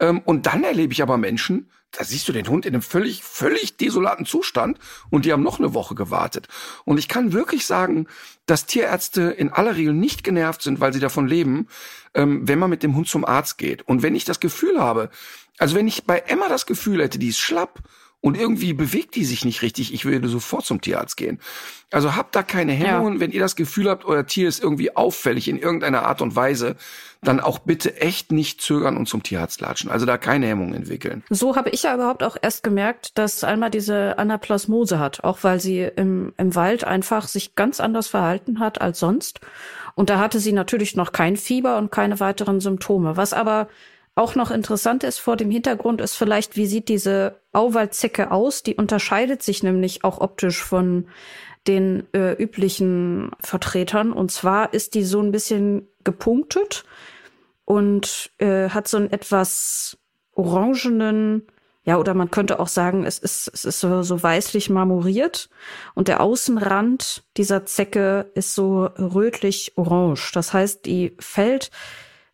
Ähm, 0.00 0.20
und 0.24 0.46
dann 0.46 0.64
erlebe 0.64 0.92
ich 0.92 1.02
aber 1.02 1.16
Menschen, 1.16 1.70
da 1.90 2.04
siehst 2.04 2.26
du 2.28 2.32
den 2.32 2.48
Hund 2.48 2.66
in 2.66 2.74
einem 2.74 2.82
völlig, 2.82 3.22
völlig 3.22 3.76
desolaten 3.76 4.26
Zustand 4.26 4.78
und 5.10 5.24
die 5.24 5.32
haben 5.32 5.42
noch 5.42 5.58
eine 5.58 5.74
Woche 5.74 5.94
gewartet. 5.94 6.48
Und 6.84 6.98
ich 6.98 7.08
kann 7.08 7.32
wirklich 7.32 7.66
sagen, 7.66 8.08
dass 8.46 8.66
Tierärzte 8.66 9.22
in 9.22 9.52
aller 9.52 9.76
Regel 9.76 9.94
nicht 9.94 10.24
genervt 10.24 10.62
sind, 10.62 10.80
weil 10.80 10.92
sie 10.92 11.00
davon 11.00 11.28
leben, 11.28 11.68
ähm, 12.14 12.48
wenn 12.48 12.58
man 12.58 12.70
mit 12.70 12.82
dem 12.82 12.96
Hund 12.96 13.08
zum 13.08 13.24
Arzt 13.24 13.58
geht. 13.58 13.82
Und 13.82 14.02
wenn 14.02 14.16
ich 14.16 14.24
das 14.24 14.40
Gefühl 14.40 14.80
habe, 14.80 15.10
also 15.58 15.76
wenn 15.76 15.86
ich 15.86 16.04
bei 16.04 16.18
Emma 16.18 16.48
das 16.48 16.66
Gefühl 16.66 17.02
hätte, 17.02 17.18
die 17.18 17.28
ist 17.28 17.38
schlapp 17.38 17.80
und 18.24 18.38
irgendwie 18.38 18.72
bewegt 18.72 19.16
die 19.16 19.24
sich 19.26 19.44
nicht 19.44 19.60
richtig, 19.60 19.92
ich 19.92 20.06
würde 20.06 20.28
sofort 20.28 20.64
zum 20.64 20.80
Tierarzt 20.80 21.18
gehen. 21.18 21.40
Also 21.90 22.16
habt 22.16 22.34
da 22.34 22.42
keine 22.42 22.72
Hemmungen, 22.72 23.20
wenn 23.20 23.32
ihr 23.32 23.40
das 23.40 23.54
Gefühl 23.54 23.90
habt, 23.90 24.06
euer 24.06 24.24
Tier 24.24 24.48
ist 24.48 24.62
irgendwie 24.62 24.96
auffällig 24.96 25.46
in 25.46 25.58
irgendeiner 25.58 26.06
Art 26.06 26.22
und 26.22 26.34
Weise, 26.34 26.76
dann 27.22 27.38
auch 27.38 27.58
bitte 27.58 28.00
echt 28.00 28.32
nicht 28.32 28.62
zögern 28.62 28.96
und 28.96 29.10
zum 29.10 29.22
Tierarzt 29.22 29.60
latschen. 29.60 29.90
Also 29.90 30.06
da 30.06 30.16
keine 30.16 30.46
Hemmungen 30.46 30.72
entwickeln. 30.72 31.22
So 31.28 31.54
habe 31.54 31.68
ich 31.68 31.82
ja 31.82 31.94
überhaupt 31.94 32.22
auch 32.22 32.38
erst 32.40 32.62
gemerkt, 32.62 33.18
dass 33.18 33.44
Alma 33.44 33.68
diese 33.68 34.16
Anaplasmose 34.16 34.98
hat, 34.98 35.22
auch 35.22 35.40
weil 35.42 35.60
sie 35.60 35.80
im, 35.80 36.32
im 36.38 36.54
Wald 36.54 36.84
einfach 36.84 37.28
sich 37.28 37.56
ganz 37.56 37.78
anders 37.78 38.06
verhalten 38.06 38.58
hat 38.58 38.80
als 38.80 39.00
sonst. 39.00 39.40
Und 39.96 40.08
da 40.08 40.18
hatte 40.18 40.40
sie 40.40 40.52
natürlich 40.52 40.96
noch 40.96 41.12
kein 41.12 41.36
Fieber 41.36 41.76
und 41.76 41.92
keine 41.92 42.20
weiteren 42.20 42.60
Symptome. 42.60 43.18
Was 43.18 43.34
aber 43.34 43.68
auch 44.16 44.36
noch 44.36 44.50
interessant 44.50 45.02
ist 45.02 45.18
vor 45.18 45.36
dem 45.36 45.50
Hintergrund 45.50 46.00
ist 46.00 46.14
vielleicht, 46.14 46.56
wie 46.56 46.66
sieht 46.66 46.88
diese 46.88 47.40
Auwaldzecke 47.52 48.30
aus? 48.30 48.62
Die 48.62 48.76
unterscheidet 48.76 49.42
sich 49.42 49.62
nämlich 49.62 50.04
auch 50.04 50.20
optisch 50.20 50.62
von 50.62 51.08
den 51.66 52.06
äh, 52.12 52.32
üblichen 52.32 53.32
Vertretern. 53.40 54.12
Und 54.12 54.30
zwar 54.30 54.72
ist 54.72 54.94
die 54.94 55.02
so 55.02 55.20
ein 55.20 55.32
bisschen 55.32 55.88
gepunktet 56.04 56.84
und 57.64 58.30
äh, 58.38 58.68
hat 58.68 58.86
so 58.86 58.98
einen 58.98 59.10
etwas 59.10 59.96
orangenen, 60.34 61.42
ja, 61.84 61.98
oder 61.98 62.14
man 62.14 62.30
könnte 62.30 62.60
auch 62.60 62.68
sagen, 62.68 63.04
es 63.04 63.18
ist, 63.18 63.50
es 63.52 63.64
ist 63.64 63.80
so, 63.80 64.02
so 64.02 64.22
weißlich 64.22 64.70
marmoriert 64.70 65.48
und 65.94 66.08
der 66.08 66.20
Außenrand 66.20 67.24
dieser 67.36 67.66
Zecke 67.66 68.30
ist 68.34 68.54
so 68.54 68.84
rötlich-orange. 68.84 70.32
Das 70.32 70.52
heißt, 70.52 70.86
die 70.86 71.16
fällt 71.18 71.70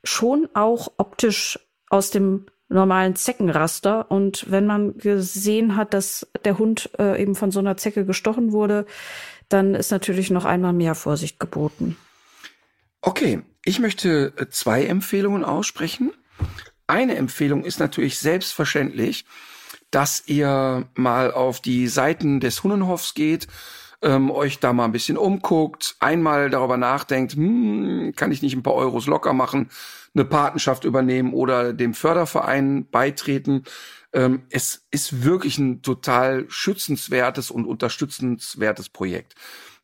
schon 0.03 0.49
auch 0.55 0.93
optisch 0.97 1.59
aus 1.91 2.11
dem 2.11 2.47
normalen 2.71 3.17
Zeckenraster. 3.17 4.11
Und 4.11 4.51
wenn 4.51 4.65
man 4.65 4.97
gesehen 4.97 5.77
hat, 5.77 5.93
dass 5.93 6.27
der 6.45 6.59
Hund 6.59 6.89
äh, 6.99 7.21
eben 7.21 7.35
von 7.35 7.51
so 7.51 7.59
einer 7.59 7.77
Zecke 7.77 8.07
gestochen 8.07 8.53
wurde, 8.53 8.87
dann 9.51 9.75
ist 9.75 9.91
natürlich 9.91 10.31
noch 10.31 10.47
einmal 10.47 10.73
mehr 10.73 10.95
Vorsicht 10.95 11.39
geboten. 11.39 11.97
Okay, 13.03 13.43
ich 13.65 13.81
möchte 13.81 14.33
äh, 14.37 14.49
zwei 14.49 14.85
Empfehlungen 14.87 15.45
aussprechen. 15.45 16.13
Eine 16.87 17.17
Empfehlung 17.17 17.65
ist 17.65 17.81
natürlich 17.81 18.19
selbstverständlich, 18.19 19.27
dass 19.91 20.23
ihr 20.27 20.89
mal 20.95 21.33
auf 21.33 21.61
die 21.61 21.89
Seiten 21.89 22.41
des 22.41 22.63
Hunnenhofs 22.63 23.15
geht, 23.15 23.49
ähm, 24.03 24.31
euch 24.31 24.61
da 24.61 24.73
mal 24.73 24.85
ein 24.85 24.93
bisschen 24.93 25.17
umguckt, 25.17 25.97
einmal 26.01 26.51
darüber 26.51 26.77
nachdenkt, 26.77 27.35
hm, 27.35 28.13
kann 28.17 28.33
ich 28.33 28.43
nicht 28.43 28.55
ein 28.55 28.63
paar 28.63 28.75
Euros 28.75 29.07
locker 29.07 29.33
machen, 29.33 29.71
eine 30.15 30.25
Patenschaft 30.25 30.85
übernehmen 30.85 31.33
oder 31.33 31.73
dem 31.73 31.95
Förderverein 31.95 32.89
beitreten. 32.91 33.65
Ähm, 34.13 34.43
es 34.51 34.87
ist 34.91 35.25
wirklich 35.25 35.59
ein 35.59 35.83
total 35.83 36.47
schützenswertes 36.49 37.51
und 37.51 37.67
unterstützenswertes 37.67 38.89
Projekt. 38.89 39.35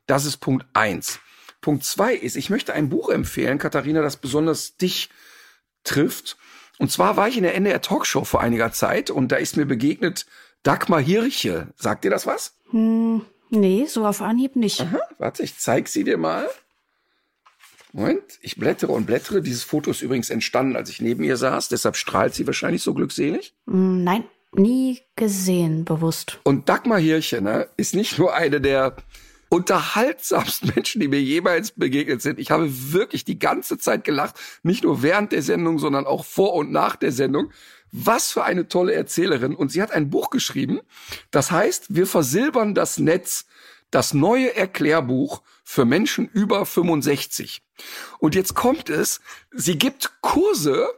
Das 0.07 0.25
ist 0.25 0.39
Punkt 0.39 0.67
eins. 0.73 1.21
Punkt 1.61 1.85
zwei 1.85 2.15
ist, 2.15 2.37
ich 2.37 2.51
möchte 2.51 2.75
ein 2.75 2.89
Buch 2.89 3.09
empfehlen, 3.09 3.59
Katharina, 3.59 4.03
das 4.03 4.17
besonders 4.17 4.77
dich 4.77 5.11
trifft. 5.85 6.37
Und 6.79 6.93
zwar 6.93 7.17
war 7.17 7.29
ich 7.29 7.37
in 7.37 7.43
der 7.43 7.55
NDR 7.55 7.81
Talkshow 7.81 8.25
vor 8.25 8.41
einiger 8.41 8.73
Zeit 8.73 9.11
und 9.11 9.33
da 9.33 9.37
ist 9.37 9.57
mir 9.57 9.67
begegnet 9.67 10.27
Dagmar 10.63 11.01
Hirche. 11.01 11.69
Sagt 11.77 12.05
dir 12.05 12.11
das 12.11 12.27
was? 12.27 12.57
Hm, 12.71 13.25
nee, 13.51 13.87
so 13.87 14.05
auf 14.05 14.21
Anhieb 14.21 14.57
nicht. 14.57 14.81
Aha, 14.81 15.01
warte, 15.19 15.43
ich 15.43 15.59
zeig 15.59 15.89
sie 15.89 16.05
dir 16.05 16.19
mal. 16.19 16.49
Moment, 17.97 18.39
ich 18.43 18.57
blättere 18.57 18.93
und 18.93 19.07
blättere. 19.07 19.41
Dieses 19.41 19.63
Foto 19.63 19.91
ist 19.91 20.03
übrigens 20.03 20.29
entstanden, 20.29 20.77
als 20.77 20.91
ich 20.91 21.01
neben 21.01 21.25
ihr 21.25 21.39
saß. 21.39 21.71
Deshalb 21.71 21.97
strahlt 21.97 22.35
sie 22.35 22.47
wahrscheinlich 22.47 22.83
so 22.83 22.93
glückselig. 22.93 23.55
Hm, 23.67 24.05
nein, 24.05 24.25
nie 24.53 25.01
gesehen, 25.17 25.87
bewusst. 25.87 26.39
Und 26.43 26.69
Dagmar 26.69 26.99
Hirche 26.99 27.41
ne, 27.41 27.69
ist 27.79 27.95
nicht 27.95 28.19
nur 28.19 28.35
eine 28.35 28.61
der 28.61 28.97
unterhaltsamsten 29.49 30.73
Menschen, 30.75 31.01
die 31.01 31.09
mir 31.09 31.23
jemals 31.23 31.71
begegnet 31.71 32.21
sind. 32.21 32.39
Ich 32.39 32.51
habe 32.51 32.69
wirklich 32.93 33.25
die 33.25 33.39
ganze 33.39 33.79
Zeit 33.79 34.05
gelacht. 34.05 34.35
Nicht 34.63 34.85
nur 34.85 35.03
während 35.03 35.33
der 35.33 35.41
Sendung, 35.41 35.79
sondern 35.79 36.05
auch 36.05 36.27
vor 36.27 36.53
und 36.53 36.71
nach 36.71 36.97
der 36.97 37.13
Sendung. 37.13 37.51
Was 37.93 38.31
für 38.31 38.45
eine 38.45 38.69
tolle 38.69 38.93
Erzählerin. 38.93 39.55
Und 39.55 39.73
sie 39.73 39.81
hat 39.81 39.93
ein 39.93 40.11
Buch 40.11 40.29
geschrieben, 40.29 40.81
das 41.31 41.51
heißt, 41.51 41.95
wir 41.95 42.07
versilbern 42.07 42.75
das 42.75 42.99
Netz, 42.99 43.47
das 43.91 44.13
neue 44.13 44.55
Erklärbuch 44.55 45.41
für 45.69 45.85
Menschen 45.85 46.29
über 46.29 46.65
65. 46.65 47.61
Und 48.21 48.37
jetzt 48.37 48.55
kommt 48.55 48.89
es, 48.89 49.21
sie 49.51 49.77
gibt 49.77 50.13
Kurse 50.21 50.89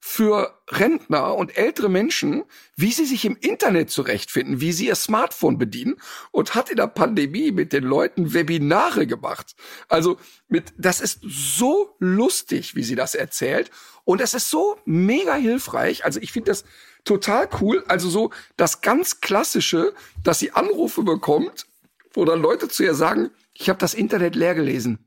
für 0.00 0.58
Rentner 0.70 1.34
und 1.34 1.56
ältere 1.58 1.90
Menschen, 1.90 2.44
wie 2.74 2.90
sie 2.90 3.04
sich 3.04 3.26
im 3.26 3.36
Internet 3.36 3.90
zurechtfinden, 3.90 4.60
wie 4.62 4.72
sie 4.72 4.86
ihr 4.86 4.94
Smartphone 4.96 5.58
bedienen 5.58 5.96
und 6.30 6.54
hat 6.54 6.70
in 6.70 6.76
der 6.76 6.86
Pandemie 6.86 7.52
mit 7.52 7.72
den 7.74 7.84
Leuten 7.84 8.32
Webinare 8.32 9.06
gemacht. 9.06 9.54
Also 9.88 10.18
mit, 10.48 10.72
das 10.78 11.00
ist 11.00 11.20
so 11.22 11.94
lustig, 11.98 12.74
wie 12.74 12.82
sie 12.82 12.96
das 12.96 13.14
erzählt 13.14 13.70
und 14.04 14.22
es 14.22 14.32
ist 14.32 14.48
so 14.48 14.78
mega 14.86 15.34
hilfreich. 15.34 16.04
Also 16.04 16.18
ich 16.20 16.32
finde 16.32 16.50
das 16.50 16.64
total 17.04 17.48
cool. 17.60 17.84
Also 17.88 18.08
so 18.08 18.30
das 18.56 18.80
ganz 18.80 19.20
klassische, 19.20 19.92
dass 20.22 20.38
sie 20.38 20.52
Anrufe 20.52 21.02
bekommt, 21.02 21.66
wo 22.14 22.24
dann 22.24 22.40
Leute 22.40 22.68
zu 22.68 22.82
ihr 22.84 22.94
sagen, 22.94 23.30
ich 23.54 23.68
habe 23.68 23.78
das 23.78 23.94
Internet 23.94 24.34
leer 24.34 24.54
gelesen. 24.54 24.98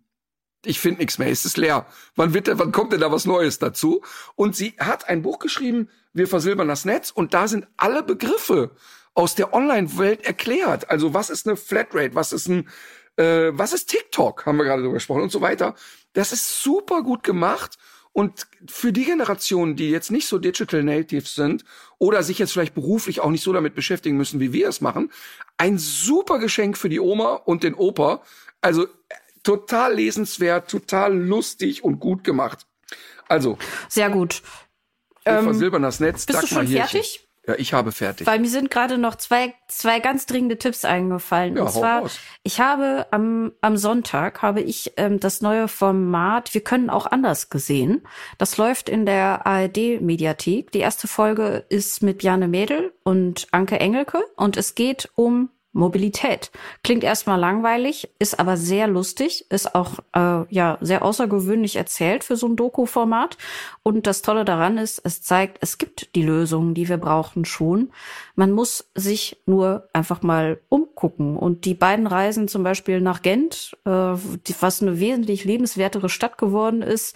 Ich 0.66 0.80
finde 0.80 1.02
nichts 1.02 1.20
mehr, 1.20 1.30
es 1.30 1.46
ist 1.46 1.58
leer. 1.58 1.86
Wann 2.16 2.34
wird 2.34 2.48
denn, 2.48 2.58
wann 2.60 2.72
kommt 2.72 2.92
denn 2.92 3.02
da 3.02 3.12
was 3.12 3.26
Neues 3.26 3.60
dazu? 3.60 4.02
Und 4.36 4.56
sie 4.56 4.76
hat 4.80 5.08
ein 5.08 5.22
Buch 5.22 5.40
geschrieben, 5.40 5.90
Wir 6.14 6.28
versilbern 6.28 6.68
das 6.68 6.84
Netz, 6.84 7.12
und 7.12 7.36
da 7.36 7.48
sind 7.48 7.68
alle 7.78 8.02
Begriffe 8.02 8.72
aus 9.14 9.36
der 9.36 9.54
Online-Welt 9.54 10.26
erklärt. 10.26 10.90
Also 10.90 11.14
was 11.14 11.30
ist 11.30 11.48
eine 11.48 11.58
Flatrate, 11.58 12.16
was 12.16 12.34
ist 12.34 12.48
ein, 12.48 12.68
äh, 13.18 13.52
was 13.52 13.74
ist 13.74 13.90
TikTok, 13.90 14.46
haben 14.46 14.58
wir 14.58 14.64
gerade 14.64 14.82
darüber 14.82 14.96
gesprochen 14.96 15.24
und 15.24 15.32
so 15.32 15.42
weiter. 15.42 15.76
Das 16.14 16.32
ist 16.32 16.64
super 16.64 17.04
gut 17.04 17.24
gemacht. 17.24 17.78
Und 18.18 18.48
für 18.68 18.92
die 18.92 19.06
Generationen, 19.06 19.76
die 19.76 19.92
jetzt 19.92 20.10
nicht 20.10 20.28
so 20.28 20.40
digital 20.40 20.82
native 20.82 21.28
sind 21.28 21.64
oder 22.00 22.24
sich 22.24 22.40
jetzt 22.40 22.52
vielleicht 22.52 22.74
beruflich 22.74 23.20
auch 23.20 23.30
nicht 23.30 23.44
so 23.44 23.54
damit 23.54 23.76
beschäftigen 23.76 24.18
müssen, 24.18 24.40
wie 24.40 24.54
wir 24.54 24.70
es 24.70 24.82
machen, 24.82 25.12
ein 25.58 25.78
super 25.78 26.40
Geschenk 26.40 26.80
für 26.80 26.90
die 26.90 27.00
Oma 27.00 27.34
und 27.36 27.62
den 27.62 27.76
Opa. 27.76 28.24
Also 28.60 28.88
total 29.44 29.94
lesenswert, 29.94 30.68
total 30.68 31.16
lustig 31.16 31.84
und 31.84 32.00
gut 32.00 32.24
gemacht. 32.24 32.66
Also. 33.28 33.60
Sehr 33.88 34.10
gut. 34.10 34.42
Wir 35.24 35.34
ähm, 35.34 35.44
versilbern 35.44 35.84
das 35.84 36.00
Netz. 36.00 36.26
Bist 36.26 36.42
du 36.42 36.48
schon 36.48 36.68
fertig? 36.68 37.27
Ja, 37.48 37.56
ich 37.58 37.72
habe 37.72 37.94
fertig. 37.94 38.28
Weil 38.28 38.40
mir 38.40 38.50
sind 38.50 38.70
gerade 38.70 38.98
noch 38.98 39.16
zwei, 39.16 39.54
zwei 39.70 40.02
ganz 40.02 40.26
dringende 40.26 40.58
Tipps 40.58 40.84
eingefallen. 40.84 41.56
Ja, 41.56 41.64
und 41.64 41.72
zwar, 41.72 42.02
raus. 42.02 42.20
ich 42.44 42.60
habe 42.60 43.08
am, 43.12 43.54
am 43.62 43.78
Sonntag 43.78 44.42
habe 44.42 44.60
ich 44.60 44.92
ähm, 44.98 45.22
das 45.22 45.42
neue 45.42 45.70
Format 45.70 46.54
Wir 46.54 46.62
können 46.62 46.90
auch 46.90 47.06
anders 47.06 47.50
gesehen. 47.50 48.06
Das 48.38 48.58
läuft 48.58 48.90
in 48.90 49.06
der 49.06 49.48
ARD 49.48 50.02
Mediathek. 50.02 50.72
Die 50.72 50.80
erste 50.80 51.08
Folge 51.08 51.66
ist 51.70 52.04
mit 52.04 52.18
Bjarne 52.18 52.50
Mädel 52.50 52.92
und 53.04 53.48
Anke 53.52 53.80
Engelke 53.80 54.24
und 54.36 54.58
es 54.58 54.76
geht 54.76 55.10
um 55.16 55.50
Mobilität. 55.74 56.52
Klingt 56.84 57.04
erstmal 57.04 57.40
langweilig, 57.40 58.10
ist 58.20 58.40
aber 58.40 58.58
sehr 58.58 58.88
lustig, 58.88 59.46
ist 59.52 59.76
auch 59.76 60.00
äh, 60.14 60.46
ja 60.50 60.78
sehr 60.82 61.04
außergewöhnlich 61.04 61.76
erzählt 61.76 62.24
für 62.24 62.36
so 62.36 62.48
ein 62.48 62.56
Doku-Format. 62.56 63.38
Und 63.84 64.08
das 64.08 64.22
Tolle 64.22 64.44
daran 64.44 64.78
ist, 64.78 65.00
es 65.04 65.22
zeigt, 65.22 65.60
es 65.62 65.78
gibt 65.78 66.16
die 66.16 66.24
Lösungen, 66.24 66.74
die 66.74 66.90
wir 66.90 66.98
brauchen 66.98 67.46
schon. 67.46 67.92
Man 68.36 68.52
muss 68.52 68.90
sich 68.96 69.38
nur 69.46 69.88
einfach 69.94 70.24
mal 70.24 70.60
umgucken. 70.70 71.38
Und 71.38 71.66
die 71.66 71.76
beiden 71.76 72.08
Reisen 72.08 72.48
zum 72.48 72.64
Beispiel 72.64 73.00
nach 73.00 73.22
Gent, 73.22 73.78
äh, 73.86 73.90
was 73.90 74.82
eine 74.82 75.00
wesentlich 75.00 75.46
lebenswertere 75.46 76.10
Stadt 76.10 76.38
geworden 76.38 76.82
ist, 76.82 77.16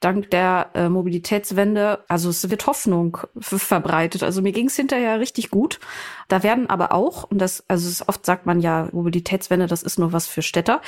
dank 0.00 0.30
der 0.30 0.70
äh, 0.74 0.88
Mobilitätswende. 0.88 2.00
Also 2.08 2.30
es 2.30 2.50
wird 2.50 2.66
Hoffnung 2.66 3.18
verbreitet. 3.38 4.22
Also 4.22 4.42
mir 4.42 4.52
ging 4.52 4.66
es 4.66 4.76
hinterher 4.76 5.18
richtig 5.18 5.50
gut. 5.50 5.80
Da 6.28 6.42
werden 6.42 6.68
aber 6.68 6.92
auch, 6.92 7.24
und 7.24 7.38
das, 7.38 7.64
also 7.68 7.88
es 7.92 8.08
oft 8.08 8.26
sagt 8.26 8.46
man 8.46 8.60
ja, 8.60 8.88
Mobilitätswende, 8.92 9.66
das 9.66 9.82
ist 9.82 9.98
nur 9.98 10.12
was 10.12 10.26
für 10.26 10.42
Städter. 10.42 10.80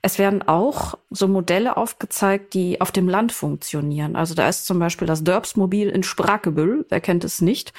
Es 0.00 0.18
werden 0.18 0.42
auch 0.42 0.94
so 1.10 1.28
Modelle 1.28 1.76
aufgezeigt, 1.76 2.54
die 2.54 2.80
auf 2.80 2.90
dem 2.90 3.08
Land 3.08 3.32
funktionieren. 3.32 4.16
Also 4.16 4.34
da 4.34 4.48
ist 4.48 4.66
zum 4.66 4.78
Beispiel 4.78 5.06
das 5.06 5.24
Dörbsmobil 5.24 5.88
in 5.88 6.02
Sprakebüll, 6.02 6.86
wer 6.88 7.00
kennt 7.00 7.24
es 7.24 7.40
nicht. 7.40 7.72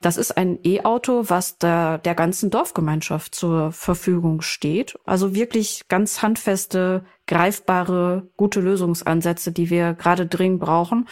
Das 0.00 0.16
ist 0.16 0.36
ein 0.36 0.58
E-Auto, 0.64 1.24
was 1.28 1.58
der, 1.58 1.98
der 1.98 2.14
ganzen 2.14 2.50
Dorfgemeinschaft 2.50 3.34
zur 3.34 3.72
Verfügung 3.72 4.42
steht. 4.42 4.98
Also 5.04 5.34
wirklich 5.34 5.82
ganz 5.88 6.22
handfeste 6.22 7.04
greifbare, 7.26 8.28
gute 8.36 8.60
Lösungsansätze, 8.60 9.52
die 9.52 9.70
wir 9.70 9.94
gerade 9.94 10.26
dringend 10.26 10.60
brauchen. 10.60 11.08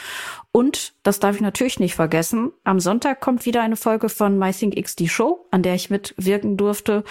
Und, 0.52 0.94
das 1.04 1.20
darf 1.20 1.36
ich 1.36 1.40
natürlich 1.40 1.78
nicht 1.78 1.94
vergessen, 1.94 2.52
am 2.64 2.80
Sonntag 2.80 3.20
kommt 3.20 3.46
wieder 3.46 3.62
eine 3.62 3.76
Folge 3.76 4.08
von 4.08 4.38
My 4.38 4.52
Think 4.52 4.76
X, 4.76 4.96
die 4.96 5.08
Show, 5.08 5.46
an 5.50 5.62
der 5.62 5.74
ich 5.74 5.90
mitwirken 5.90 6.56
durfte. 6.56 7.04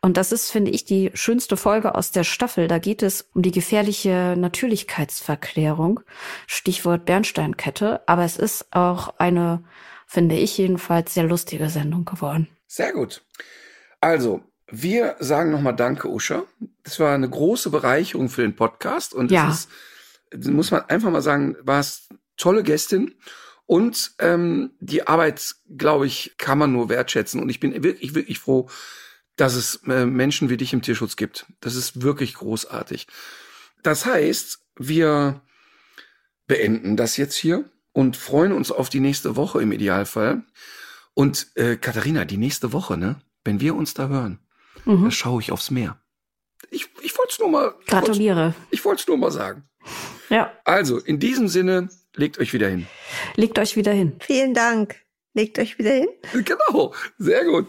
Und 0.00 0.16
das 0.16 0.32
ist, 0.32 0.50
finde 0.50 0.72
ich, 0.72 0.84
die 0.84 1.10
schönste 1.14 1.56
Folge 1.56 1.94
aus 1.94 2.10
der 2.10 2.24
Staffel. 2.24 2.66
Da 2.66 2.78
geht 2.78 3.02
es 3.02 3.28
um 3.34 3.42
die 3.42 3.52
gefährliche 3.52 4.34
Natürlichkeitsverklärung. 4.36 6.00
Stichwort 6.46 7.04
Bernsteinkette. 7.04 8.02
Aber 8.08 8.24
es 8.24 8.36
ist 8.36 8.74
auch 8.74 9.14
eine, 9.18 9.62
finde 10.06 10.34
ich 10.34 10.58
jedenfalls, 10.58 11.14
sehr 11.14 11.24
lustige 11.24 11.68
Sendung 11.68 12.04
geworden. 12.04 12.48
Sehr 12.66 12.92
gut. 12.92 13.22
Also, 14.00 14.40
wir 14.70 15.16
sagen 15.18 15.50
nochmal 15.50 15.76
Danke, 15.76 16.08
Usha. 16.08 16.44
Das 16.82 17.00
war 17.00 17.14
eine 17.14 17.28
große 17.28 17.70
Bereicherung 17.70 18.28
für 18.28 18.42
den 18.42 18.56
Podcast 18.56 19.14
und 19.14 19.30
ja. 19.30 19.50
es 19.50 19.68
ist, 20.30 20.50
muss 20.50 20.70
man 20.70 20.82
einfach 20.88 21.10
mal 21.10 21.22
sagen, 21.22 21.56
war 21.62 21.80
es 21.80 22.08
tolle 22.36 22.62
Gästin 22.62 23.14
und 23.66 24.12
ähm, 24.18 24.72
die 24.80 25.06
Arbeit, 25.06 25.54
glaube 25.76 26.06
ich, 26.06 26.34
kann 26.38 26.58
man 26.58 26.72
nur 26.72 26.88
wertschätzen 26.88 27.40
und 27.40 27.48
ich 27.48 27.60
bin 27.60 27.82
wirklich, 27.82 28.14
wirklich 28.14 28.38
froh, 28.38 28.68
dass 29.36 29.54
es 29.54 29.80
äh, 29.86 30.06
Menschen 30.06 30.50
wie 30.50 30.56
dich 30.56 30.72
im 30.72 30.82
Tierschutz 30.82 31.16
gibt. 31.16 31.46
Das 31.60 31.74
ist 31.74 32.02
wirklich 32.02 32.34
großartig. 32.34 33.06
Das 33.82 34.06
heißt, 34.06 34.60
wir 34.76 35.40
beenden 36.46 36.96
das 36.96 37.16
jetzt 37.16 37.36
hier 37.36 37.64
und 37.92 38.16
freuen 38.16 38.52
uns 38.52 38.70
auf 38.70 38.88
die 38.88 39.00
nächste 39.00 39.36
Woche 39.36 39.62
im 39.62 39.72
Idealfall. 39.72 40.42
Und 41.14 41.48
äh, 41.54 41.76
Katharina, 41.76 42.24
die 42.24 42.36
nächste 42.36 42.72
Woche, 42.72 42.96
ne? 42.96 43.20
Wenn 43.44 43.60
wir 43.60 43.74
uns 43.74 43.94
da 43.94 44.08
hören, 44.08 44.38
Mhm. 44.84 45.04
da 45.04 45.10
schaue 45.10 45.40
ich 45.40 45.52
aufs 45.52 45.70
Meer. 45.70 46.00
Ich, 46.70 46.86
ich 47.02 47.16
wollte 47.18 47.32
es 47.32 47.38
nur 47.38 47.48
mal. 47.50 47.74
Gratuliere. 47.86 48.54
Ich 48.70 48.84
wollte 48.84 49.00
es 49.02 49.08
nur 49.08 49.16
mal 49.16 49.30
sagen. 49.30 49.64
Ja, 50.28 50.52
Also, 50.64 50.98
in 50.98 51.18
diesem 51.18 51.48
Sinne, 51.48 51.88
legt 52.14 52.38
euch 52.38 52.52
wieder 52.52 52.68
hin. 52.68 52.86
legt 53.36 53.58
euch 53.58 53.76
wieder 53.76 53.92
hin. 53.92 54.16
Vielen 54.20 54.54
Dank. 54.54 54.96
Legt 55.32 55.58
euch 55.58 55.78
wieder 55.78 55.92
hin. 55.92 56.08
Genau, 56.32 56.92
sehr 57.18 57.44
gut. 57.44 57.68